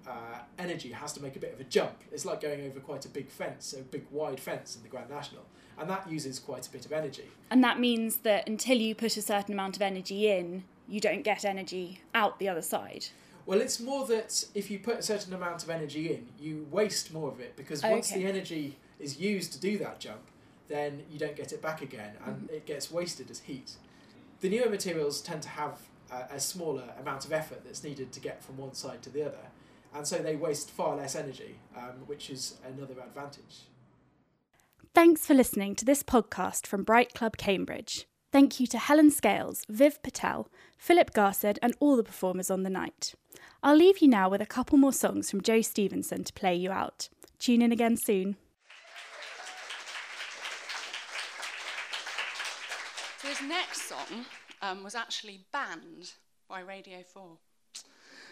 uh, 0.07 0.39
energy 0.59 0.91
has 0.91 1.13
to 1.13 1.21
make 1.21 1.35
a 1.35 1.39
bit 1.39 1.53
of 1.53 1.59
a 1.59 1.63
jump. 1.63 2.03
It's 2.11 2.25
like 2.25 2.41
going 2.41 2.65
over 2.65 2.79
quite 2.79 3.05
a 3.05 3.09
big 3.09 3.29
fence, 3.29 3.73
a 3.73 3.81
big 3.81 4.05
wide 4.11 4.39
fence 4.39 4.75
in 4.75 4.83
the 4.83 4.89
Grand 4.89 5.09
National, 5.09 5.43
and 5.77 5.89
that 5.89 6.09
uses 6.09 6.39
quite 6.39 6.67
a 6.67 6.71
bit 6.71 6.85
of 6.85 6.91
energy. 6.91 7.29
And 7.49 7.63
that 7.63 7.79
means 7.79 8.17
that 8.17 8.47
until 8.47 8.77
you 8.77 8.95
put 8.95 9.17
a 9.17 9.21
certain 9.21 9.53
amount 9.53 9.75
of 9.75 9.81
energy 9.81 10.29
in, 10.29 10.63
you 10.87 10.99
don't 10.99 11.23
get 11.23 11.43
energy 11.43 12.01
out 12.13 12.39
the 12.39 12.47
other 12.47 12.61
side. 12.61 13.07
Well, 13.45 13.61
it's 13.61 13.79
more 13.79 14.07
that 14.07 14.45
if 14.55 14.71
you 14.71 14.79
put 14.79 14.97
a 14.99 15.03
certain 15.03 15.33
amount 15.33 15.63
of 15.63 15.69
energy 15.69 16.11
in, 16.13 16.27
you 16.39 16.67
waste 16.71 17.13
more 17.13 17.29
of 17.29 17.39
it 17.39 17.55
because 17.55 17.83
once 17.83 18.11
Okay. 18.11 18.23
the 18.23 18.27
energy 18.27 18.77
is 18.99 19.19
used 19.19 19.53
to 19.53 19.59
do 19.59 19.77
that 19.79 19.99
jump, 19.99 20.21
then 20.67 21.03
you 21.11 21.19
don't 21.19 21.35
get 21.35 21.53
it 21.53 21.61
back 21.61 21.81
again 21.81 22.13
and 22.25 22.49
it 22.49 22.65
gets 22.65 22.89
wasted 22.91 23.29
as 23.29 23.39
heat. 23.41 23.73
The 24.41 24.49
newer 24.49 24.69
materials 24.69 25.21
tend 25.21 25.43
to 25.43 25.49
have 25.49 25.77
a, 26.11 26.35
a 26.35 26.39
smaller 26.39 26.85
amount 26.99 27.25
of 27.25 27.31
effort 27.33 27.63
that's 27.63 27.83
needed 27.83 28.11
to 28.13 28.19
get 28.19 28.43
from 28.43 28.57
one 28.57 28.73
side 28.73 29.01
to 29.03 29.09
the 29.11 29.23
other, 29.23 29.51
and 29.93 30.07
so 30.07 30.17
they 30.17 30.35
waste 30.35 30.71
far 30.71 30.95
less 30.95 31.15
energy, 31.15 31.59
um, 31.77 32.03
which 32.07 32.29
is 32.29 32.57
another 32.65 32.99
advantage. 32.99 33.65
Thanks 34.93 35.25
for 35.25 35.33
listening 35.33 35.75
to 35.75 35.85
this 35.85 36.03
podcast 36.03 36.65
from 36.67 36.83
Bright 36.83 37.13
Club 37.13 37.37
Cambridge. 37.37 38.07
Thank 38.31 38.59
you 38.59 38.67
to 38.67 38.77
Helen 38.77 39.11
Scales, 39.11 39.63
Viv 39.69 40.01
Patel, 40.03 40.49
Philip 40.77 41.13
Garsed, 41.13 41.59
and 41.61 41.73
all 41.79 41.95
the 41.95 42.03
performers 42.03 42.51
on 42.51 42.63
the 42.63 42.69
night. 42.69 43.13
I'll 43.65 43.75
leave 43.75 43.97
you 43.97 44.07
now 44.07 44.29
with 44.29 44.41
a 44.41 44.45
couple 44.45 44.77
more 44.77 44.93
songs 44.93 45.31
from 45.31 45.41
Joe 45.41 45.61
Stevenson 45.61 46.23
to 46.23 46.31
play 46.33 46.53
you 46.53 46.71
out. 46.71 47.09
Tune 47.39 47.63
in 47.63 47.71
again 47.71 47.97
soon. 47.97 48.35
So 53.17 53.27
his 53.27 53.41
next 53.41 53.89
song 53.89 54.25
um, 54.61 54.83
was 54.83 54.93
actually 54.93 55.45
banned 55.51 56.11
by 56.47 56.59
Radio 56.59 57.01
4. 57.01 57.23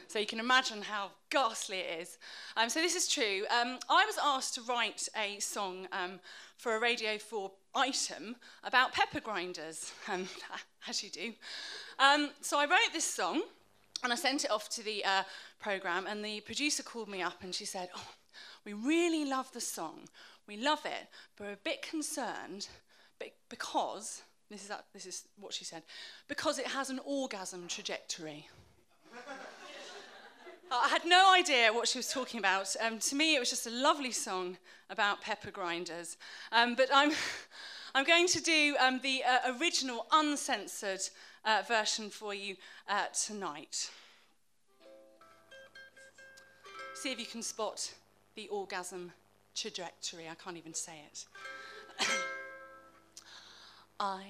So 0.08 0.20
you 0.20 0.28
can 0.28 0.40
imagine 0.40 0.84
how 0.84 1.10
ghastly 1.32 1.80
it 1.80 2.02
is. 2.02 2.20
Um, 2.56 2.70
so 2.70 2.80
this 2.80 2.96
is 2.96 3.08
true. 3.08 3.46
Um, 3.50 3.80
I 3.90 4.06
was 4.06 4.20
asked 4.24 4.54
to 4.54 4.62
write 4.62 5.10
a 5.18 5.40
song 5.40 5.88
um, 5.92 6.20
for 6.60 6.76
a 6.76 6.80
Radio 6.80 7.18
4 7.18 7.52
item 7.74 8.36
about 8.64 8.94
pepper 8.94 9.20
grinders, 9.20 9.94
um, 10.12 10.28
as 10.88 11.02
you 11.02 11.10
do. 11.10 11.34
Um, 11.98 12.30
so 12.42 12.60
I 12.60 12.66
wrote 12.66 12.94
this 12.94 13.04
song 13.04 13.42
and 14.04 14.12
I 14.12 14.16
sent 14.16 14.44
it 14.44 14.52
off 14.52 14.70
to 14.70 14.84
the 14.84 15.04
uh, 15.06 15.24
programme 15.60 16.08
and 16.08 16.24
the 16.24 16.42
producer 16.42 16.84
called 16.84 17.08
me 17.08 17.22
up 17.22 17.44
and 17.44 17.56
she 17.56 17.66
said, 17.66 17.90
oh, 17.96 18.08
we 18.66 18.74
really 18.74 19.26
love 19.26 19.52
the 19.54 19.62
song. 19.62 20.02
We 20.48 20.58
love 20.58 20.86
it, 20.86 21.08
but 21.38 21.48
we're 21.48 21.54
a 21.54 21.58
bit 21.64 21.82
concerned 21.82 22.68
because, 23.50 24.24
this 24.50 24.64
is, 24.64 24.72
this 24.94 25.06
is 25.06 25.28
what 25.40 25.54
she 25.54 25.64
said, 25.64 25.84
because 26.28 26.60
it 26.60 26.68
has 26.68 26.90
an 26.90 27.00
orgasm 27.06 27.68
trajectory. 27.68 28.48
I 30.72 30.88
had 30.88 31.06
no 31.06 31.32
idea 31.34 31.72
what 31.72 31.88
she 31.88 32.00
was 32.00 32.12
talking 32.12 32.40
about. 32.40 32.76
Um, 32.82 32.98
to 32.98 33.16
me, 33.16 33.36
it 33.36 33.40
was 33.40 33.52
just 33.52 33.68
a 33.68 33.70
lovely 33.70 34.12
song 34.12 34.58
about 34.90 35.22
pepper 35.22 35.52
grinders. 35.52 36.18
Um, 36.52 36.74
but 36.76 36.90
I'm, 36.92 37.12
I'm 37.96 38.06
going 38.06 38.28
to 38.28 38.42
do 38.42 38.76
um, 38.80 39.00
the 39.04 39.22
uh, 39.24 39.56
original 39.60 40.08
uncensored 40.12 41.02
uh, 41.46 41.62
version 41.68 42.10
for 42.10 42.34
you 42.34 42.56
uh, 42.88 43.06
tonight. 43.14 43.90
See 46.96 47.12
if 47.12 47.20
you 47.20 47.26
can 47.26 47.42
spot 47.42 47.94
the 48.36 48.48
orgasm 48.48 49.12
trajectory. 49.56 50.30
I 50.30 50.36
can't 50.36 50.58
even 50.58 50.74
say 50.74 51.02
it. 51.12 51.26
I 54.00 54.24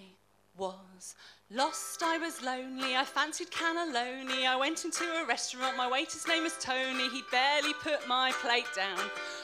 was 0.58 1.16
lost, 1.56 2.02
I 2.02 2.18
was 2.18 2.42
lonely, 2.42 2.96
I 2.96 3.06
fancied 3.06 3.52
cannelloni. 3.52 4.46
I 4.48 4.56
went 4.56 4.86
into 4.86 5.04
a 5.04 5.26
restaurant, 5.26 5.78
my 5.78 5.88
waiter's 5.88 6.28
name 6.28 6.44
was 6.44 6.58
Tony. 6.60 7.10
He 7.10 7.24
barely 7.32 7.74
put 7.84 8.08
my 8.08 8.32
plate 8.42 8.68
down 8.76 9.00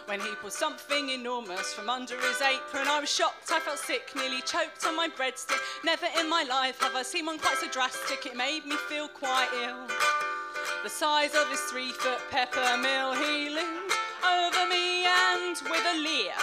when 0.05 0.19
he 0.19 0.33
pulled 0.41 0.53
something 0.53 1.09
enormous 1.09 1.73
from 1.73 1.89
under 1.89 2.15
his 2.19 2.41
apron. 2.41 2.87
I 2.87 2.99
was 2.99 3.13
shocked, 3.13 3.51
I 3.51 3.59
felt 3.59 3.77
sick, 3.77 4.11
nearly 4.15 4.41
choked 4.41 4.85
on 4.87 4.95
my 4.95 5.07
breadstick. 5.09 5.59
Never 5.83 6.07
in 6.19 6.29
my 6.29 6.43
life 6.43 6.81
have 6.81 6.95
I 6.95 7.03
seen 7.03 7.25
one 7.27 7.37
quite 7.37 7.57
so 7.57 7.69
drastic, 7.69 8.25
it 8.25 8.35
made 8.35 8.65
me 8.65 8.75
feel 8.87 9.07
quite 9.07 9.49
ill. 9.63 9.87
The 10.83 10.89
size 10.89 11.35
of 11.35 11.47
his 11.49 11.61
three 11.61 11.91
foot 11.91 12.19
pepper 12.31 12.77
mill, 12.77 13.13
he 13.13 13.49
loomed 13.49 13.91
over 14.25 14.67
me 14.67 15.05
and 15.05 15.55
with 15.69 15.85
a 15.85 15.97
leer 15.97 16.33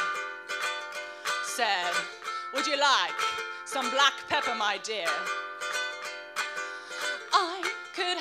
said, 1.43 1.95
Would 2.55 2.67
you 2.67 2.79
like 2.79 3.19
some 3.65 3.91
black 3.91 4.13
pepper, 4.29 4.55
my 4.55 4.79
dear? 4.85 5.07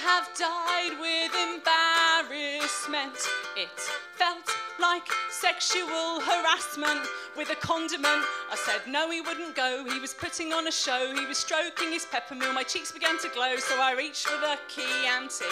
Have 0.06 0.30
died 0.38 1.00
with 1.02 1.34
embarrassment. 1.34 3.18
It 3.58 3.74
felt 4.14 4.48
like 4.80 5.08
sexual 5.32 6.22
harassment 6.22 7.10
with 7.36 7.50
a 7.50 7.56
condiment. 7.56 8.24
I 8.52 8.56
said 8.56 8.82
no, 8.88 9.10
he 9.10 9.22
wouldn't 9.22 9.56
go. 9.56 9.84
He 9.84 10.00
was 10.00 10.14
putting 10.14 10.54
on 10.54 10.68
a 10.68 10.72
show. 10.72 11.12
He 11.16 11.26
was 11.26 11.40
stroking 11.40 11.92
his 11.92 12.06
pepper 12.06 12.36
mill. 12.36 12.54
My 12.54 12.62
cheeks 12.62 12.92
began 12.92 13.18
to 13.18 13.30
glow, 13.30 13.56
so 13.58 13.82
I 13.82 13.94
reached 13.94 14.28
for 14.28 14.40
the 14.40 14.60
key 14.68 14.86
Chianti. 14.86 15.46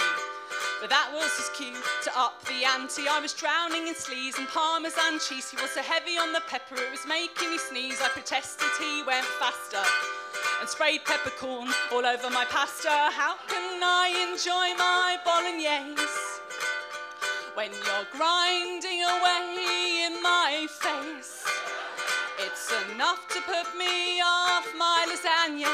But 0.80 0.92
that 0.92 1.10
was 1.12 1.36
his 1.36 1.50
cue 1.58 1.82
to 2.04 2.12
up 2.16 2.46
the 2.46 2.64
ante. 2.64 3.08
I 3.10 3.20
was 3.20 3.34
drowning 3.34 3.88
in 3.88 3.96
sleaze 3.96 4.38
and 4.38 4.48
parmesan 4.50 5.18
cheese. 5.18 5.50
He 5.50 5.60
was 5.60 5.72
so 5.72 5.82
heavy 5.82 6.20
on 6.20 6.32
the 6.32 6.42
pepper, 6.48 6.76
it 6.76 6.92
was 6.92 7.08
making 7.08 7.50
me 7.50 7.58
sneeze. 7.58 8.00
I 8.04 8.10
protested, 8.10 8.70
he 8.80 9.02
went 9.02 9.26
faster 9.42 9.82
and 10.64 11.04
peppercorn 11.04 11.68
all 11.92 12.06
over 12.06 12.30
my 12.30 12.46
pasta. 12.46 12.88
How 12.88 13.36
can 13.50 13.84
I 13.84 14.08
enjoy 14.32 14.72
my 14.80 15.18
bolognese 15.26 16.00
when 17.54 17.72
you're 17.72 18.08
grinding 18.16 19.04
away 19.04 20.08
in 20.08 20.24
my 20.24 20.66
face? 20.70 21.44
It's 22.40 22.72
enough 22.94 23.28
to 23.30 23.42
put 23.42 23.78
me 23.78 24.22
off 24.22 24.66
my 24.78 25.06
lasagna. 25.12 25.68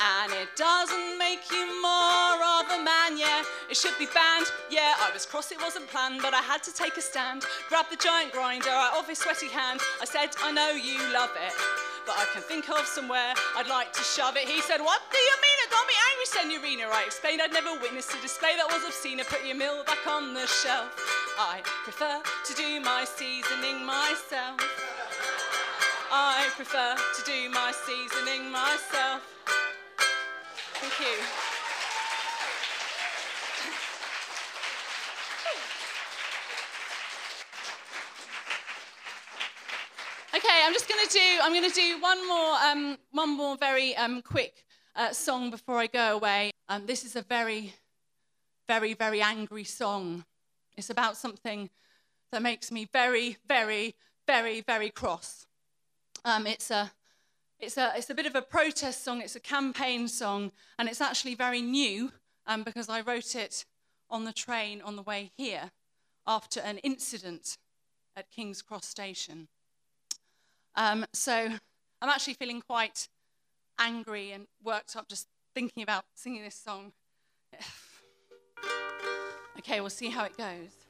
And 0.00 0.32
it 0.32 0.48
doesn't 0.56 1.18
make 1.18 1.50
you 1.50 1.66
more 1.82 2.40
of 2.60 2.70
a 2.72 2.82
man, 2.82 3.18
yeah. 3.18 3.42
It 3.68 3.76
should 3.76 3.98
be 3.98 4.06
banned, 4.06 4.46
yeah. 4.70 4.94
I 5.00 5.10
was 5.12 5.26
cross, 5.26 5.52
it 5.52 5.60
wasn't 5.60 5.88
planned, 5.88 6.22
but 6.22 6.32
I 6.32 6.40
had 6.40 6.62
to 6.62 6.72
take 6.72 6.96
a 6.96 7.02
stand. 7.02 7.44
Grab 7.68 7.86
the 7.90 7.96
giant 7.96 8.32
grinder 8.32 8.70
out 8.70 8.96
of 8.98 9.06
his 9.06 9.18
sweaty 9.18 9.48
hand. 9.48 9.80
I 10.00 10.06
said, 10.06 10.30
I 10.42 10.50
know 10.50 10.70
you 10.70 10.98
love 11.12 11.30
it, 11.36 11.52
but 12.06 12.16
I 12.16 12.26
can 12.32 12.42
think 12.42 12.68
of 12.68 12.86
somewhere 12.86 13.32
I'd 13.56 13.68
like 13.68 13.92
to 13.92 14.02
shove 14.02 14.36
it. 14.36 14.48
He 14.48 14.60
said, 14.60 14.80
What 14.80 15.00
do 15.10 15.18
you 15.18 15.36
mean? 15.40 15.58
It 15.64 15.70
got 15.70 15.86
me 15.86 15.94
angry, 16.12 16.26
signorina. 16.26 16.92
I 16.92 17.04
explained 17.04 17.40
I'd 17.42 17.52
never 17.52 17.72
witnessed 17.80 18.12
a 18.12 18.20
display 18.20 18.56
that 18.56 18.66
was 18.68 18.84
obscene. 18.84 19.20
I 19.20 19.24
put 19.24 19.44
your 19.44 19.56
meal 19.56 19.82
back 19.84 20.06
on 20.06 20.34
the 20.34 20.46
shelf. 20.46 20.92
I 21.38 21.60
prefer 21.84 22.20
to 22.20 22.52
do 22.54 22.80
my 22.80 23.04
seasoning 23.04 23.84
myself. 23.84 24.60
I 26.12 26.46
prefer 26.54 26.94
to 26.94 27.22
do 27.24 27.50
my 27.50 27.72
seasoning 27.72 28.50
myself. 28.50 29.22
Thank 30.78 31.00
you. 31.00 31.16
Okay, 40.36 40.53
I'm 40.64 40.72
just 40.72 40.88
going 40.88 41.06
to 41.06 41.12
do. 41.12 41.38
I'm 41.42 41.52
going 41.52 41.70
to 41.70 41.74
do 41.74 42.00
one 42.00 42.26
more, 42.26 42.54
um, 42.64 42.96
one 43.12 43.36
more 43.36 43.54
very 43.54 43.94
um, 43.96 44.22
quick 44.22 44.64
uh, 44.96 45.12
song 45.12 45.50
before 45.50 45.76
I 45.76 45.86
go 45.86 46.16
away. 46.16 46.52
Um, 46.70 46.86
this 46.86 47.04
is 47.04 47.16
a 47.16 47.20
very, 47.20 47.74
very, 48.66 48.94
very 48.94 49.20
angry 49.20 49.64
song. 49.64 50.24
It's 50.74 50.88
about 50.88 51.18
something 51.18 51.68
that 52.32 52.40
makes 52.40 52.72
me 52.72 52.88
very, 52.90 53.36
very, 53.46 53.94
very, 54.26 54.62
very 54.62 54.88
cross. 54.88 55.46
Um, 56.24 56.46
it's 56.46 56.70
a, 56.70 56.90
it's 57.60 57.76
a, 57.76 57.92
it's 57.94 58.08
a 58.08 58.14
bit 58.14 58.24
of 58.24 58.34
a 58.34 58.40
protest 58.40 59.04
song. 59.04 59.20
It's 59.20 59.36
a 59.36 59.40
campaign 59.40 60.08
song, 60.08 60.50
and 60.78 60.88
it's 60.88 61.02
actually 61.02 61.34
very 61.34 61.60
new 61.60 62.10
um, 62.46 62.62
because 62.62 62.88
I 62.88 63.02
wrote 63.02 63.34
it 63.34 63.66
on 64.08 64.24
the 64.24 64.32
train 64.32 64.80
on 64.80 64.96
the 64.96 65.02
way 65.02 65.30
here 65.36 65.72
after 66.26 66.60
an 66.60 66.78
incident 66.78 67.58
at 68.16 68.30
King's 68.30 68.62
Cross 68.62 68.86
Station. 68.86 69.48
Um, 70.76 71.06
so 71.12 71.32
I'm 71.32 72.08
actually 72.08 72.34
feeling 72.34 72.60
quite 72.60 73.08
angry 73.78 74.32
and 74.32 74.46
worked 74.62 74.96
up 74.96 75.08
just 75.08 75.28
thinking 75.54 75.82
about 75.82 76.04
singing 76.14 76.42
this 76.42 76.56
song. 76.56 76.92
okay, 79.58 79.80
we'll 79.80 79.90
see 79.90 80.10
how 80.10 80.24
it 80.24 80.36
goes. 80.36 80.83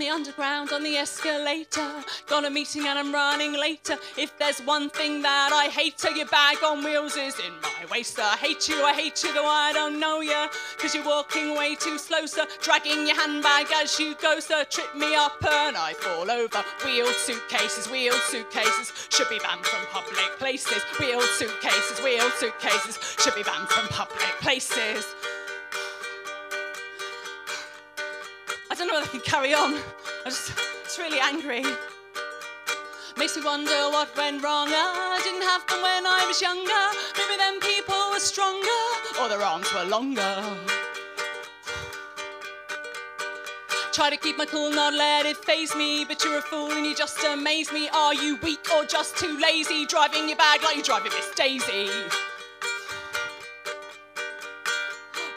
The 0.00 0.08
underground, 0.08 0.72
on 0.72 0.82
the 0.82 0.96
escalator. 0.96 1.92
Got 2.26 2.46
a 2.46 2.50
meeting 2.50 2.86
and 2.86 2.98
I'm 2.98 3.12
running 3.12 3.52
later. 3.52 3.96
If 4.16 4.36
there's 4.38 4.58
one 4.60 4.88
thing 4.88 5.20
that 5.22 5.50
I 5.52 5.68
hate, 5.68 6.02
your 6.16 6.26
bag 6.26 6.56
on 6.64 6.82
wheels 6.82 7.16
is 7.16 7.38
in 7.38 7.52
my 7.60 7.86
waist. 7.90 8.18
I 8.18 8.36
hate 8.36 8.66
you, 8.68 8.82
I 8.82 8.94
hate 8.94 9.22
you, 9.22 9.32
though 9.34 9.46
I 9.46 9.72
don't 9.72 10.00
know 10.00 10.20
you. 10.22 10.46
Cause 10.78 10.94
you're 10.94 11.04
walking 11.04 11.54
way 11.54 11.74
too 11.74 11.98
slow, 11.98 12.24
sir. 12.24 12.46
Dragging 12.62 13.06
your 13.06 13.16
handbag 13.16 13.66
as 13.74 13.98
you 14.00 14.16
go, 14.20 14.40
sir. 14.40 14.64
Trip 14.64 14.96
me 14.96 15.14
up 15.14 15.36
and 15.44 15.76
I 15.76 15.92
fall 15.92 16.30
over. 16.30 16.64
Wheeled 16.84 17.14
suitcases, 17.14 17.86
wheeled 17.90 18.22
suitcases. 18.28 18.92
Should 19.10 19.28
be 19.28 19.38
banned 19.38 19.66
from 19.66 19.86
public 19.92 20.38
places. 20.38 20.82
Wheeled 20.98 21.22
suitcases, 21.36 22.00
wheeled 22.02 22.32
suitcases. 22.38 22.98
Should 23.20 23.34
be 23.34 23.42
banned 23.42 23.68
from 23.68 23.86
public 23.88 24.32
places. 24.40 25.04
Don't 28.80 28.88
know 28.88 28.98
if 28.98 29.08
I 29.08 29.18
can 29.18 29.20
carry 29.20 29.52
on. 29.52 29.74
I'm 29.74 30.30
just, 30.30 30.52
it's 30.84 30.98
really 30.98 31.20
angry. 31.20 31.62
Makes 33.18 33.36
me 33.36 33.44
wonder 33.44 33.90
what 33.90 34.16
went 34.16 34.42
wrong. 34.42 34.68
I 34.70 35.20
didn't 35.22 35.42
have 35.42 35.66
them 35.66 35.82
when 35.82 36.06
I 36.06 36.24
was 36.26 36.40
younger. 36.40 36.84
Maybe 37.18 37.36
then 37.36 37.60
people 37.60 37.94
were 38.10 38.18
stronger, 38.18 38.80
or 39.20 39.28
their 39.28 39.42
arms 39.42 39.70
were 39.74 39.84
longer. 39.84 40.42
Try 43.92 44.08
to 44.08 44.16
keep 44.16 44.38
my 44.38 44.46
cool, 44.46 44.70
not 44.70 44.94
let 44.94 45.26
it 45.26 45.36
phase 45.36 45.76
me. 45.76 46.06
But 46.06 46.24
you're 46.24 46.38
a 46.38 46.42
fool 46.42 46.70
and 46.70 46.86
you 46.86 46.94
just 46.94 47.22
amaze 47.22 47.70
me. 47.72 47.90
Are 47.90 48.14
you 48.14 48.38
weak 48.42 48.66
or 48.74 48.86
just 48.86 49.18
too 49.18 49.38
lazy? 49.38 49.84
Driving 49.84 50.26
your 50.26 50.38
bag 50.38 50.62
like 50.62 50.76
you're 50.76 50.84
driving 50.84 51.12
Miss 51.12 51.30
Daisy. 51.34 51.90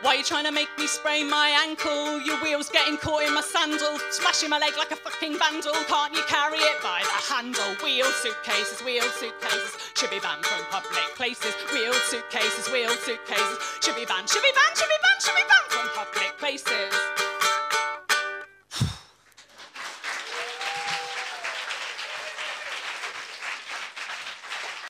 Why 0.03 0.15
you 0.15 0.23
trying 0.23 0.43
to 0.43 0.51
make 0.51 0.67
me 0.77 0.85
sprain 0.85 1.29
my 1.29 1.47
ankle? 1.63 2.19
Your 2.19 2.35
wheel's 2.43 2.67
getting 2.67 2.97
caught 2.97 3.23
in 3.23 3.33
my 3.33 3.39
sandal, 3.39 3.97
smashing 4.11 4.49
my 4.49 4.59
leg 4.59 4.73
like 4.77 4.91
a 4.91 4.97
fucking 4.97 5.39
vandal. 5.39 5.71
Can't 5.87 6.13
you 6.13 6.21
carry 6.27 6.57
it 6.59 6.83
by 6.83 6.99
the 6.99 7.33
handle? 7.33 7.71
Wheeled 7.81 8.11
suitcases, 8.19 8.83
wheeled 8.83 9.09
suitcases, 9.15 9.77
should 9.95 10.09
be 10.09 10.19
banned 10.19 10.43
from 10.43 10.59
public 10.69 11.07
places. 11.15 11.55
Wheeled 11.71 11.95
suitcases, 12.11 12.67
wheeled 12.67 12.99
suitcases, 12.99 13.57
should 13.79 13.95
be 13.95 14.03
banned, 14.03 14.27
should 14.27 14.43
be 14.43 14.51
banned, 14.51 14.75
should 14.75 14.91
be 14.91 14.99
banned, 14.99 15.21
should 15.23 15.39
be 15.39 15.47
banned 15.47 15.71
from 15.71 15.87
public 15.95 16.37
places. 16.37 16.92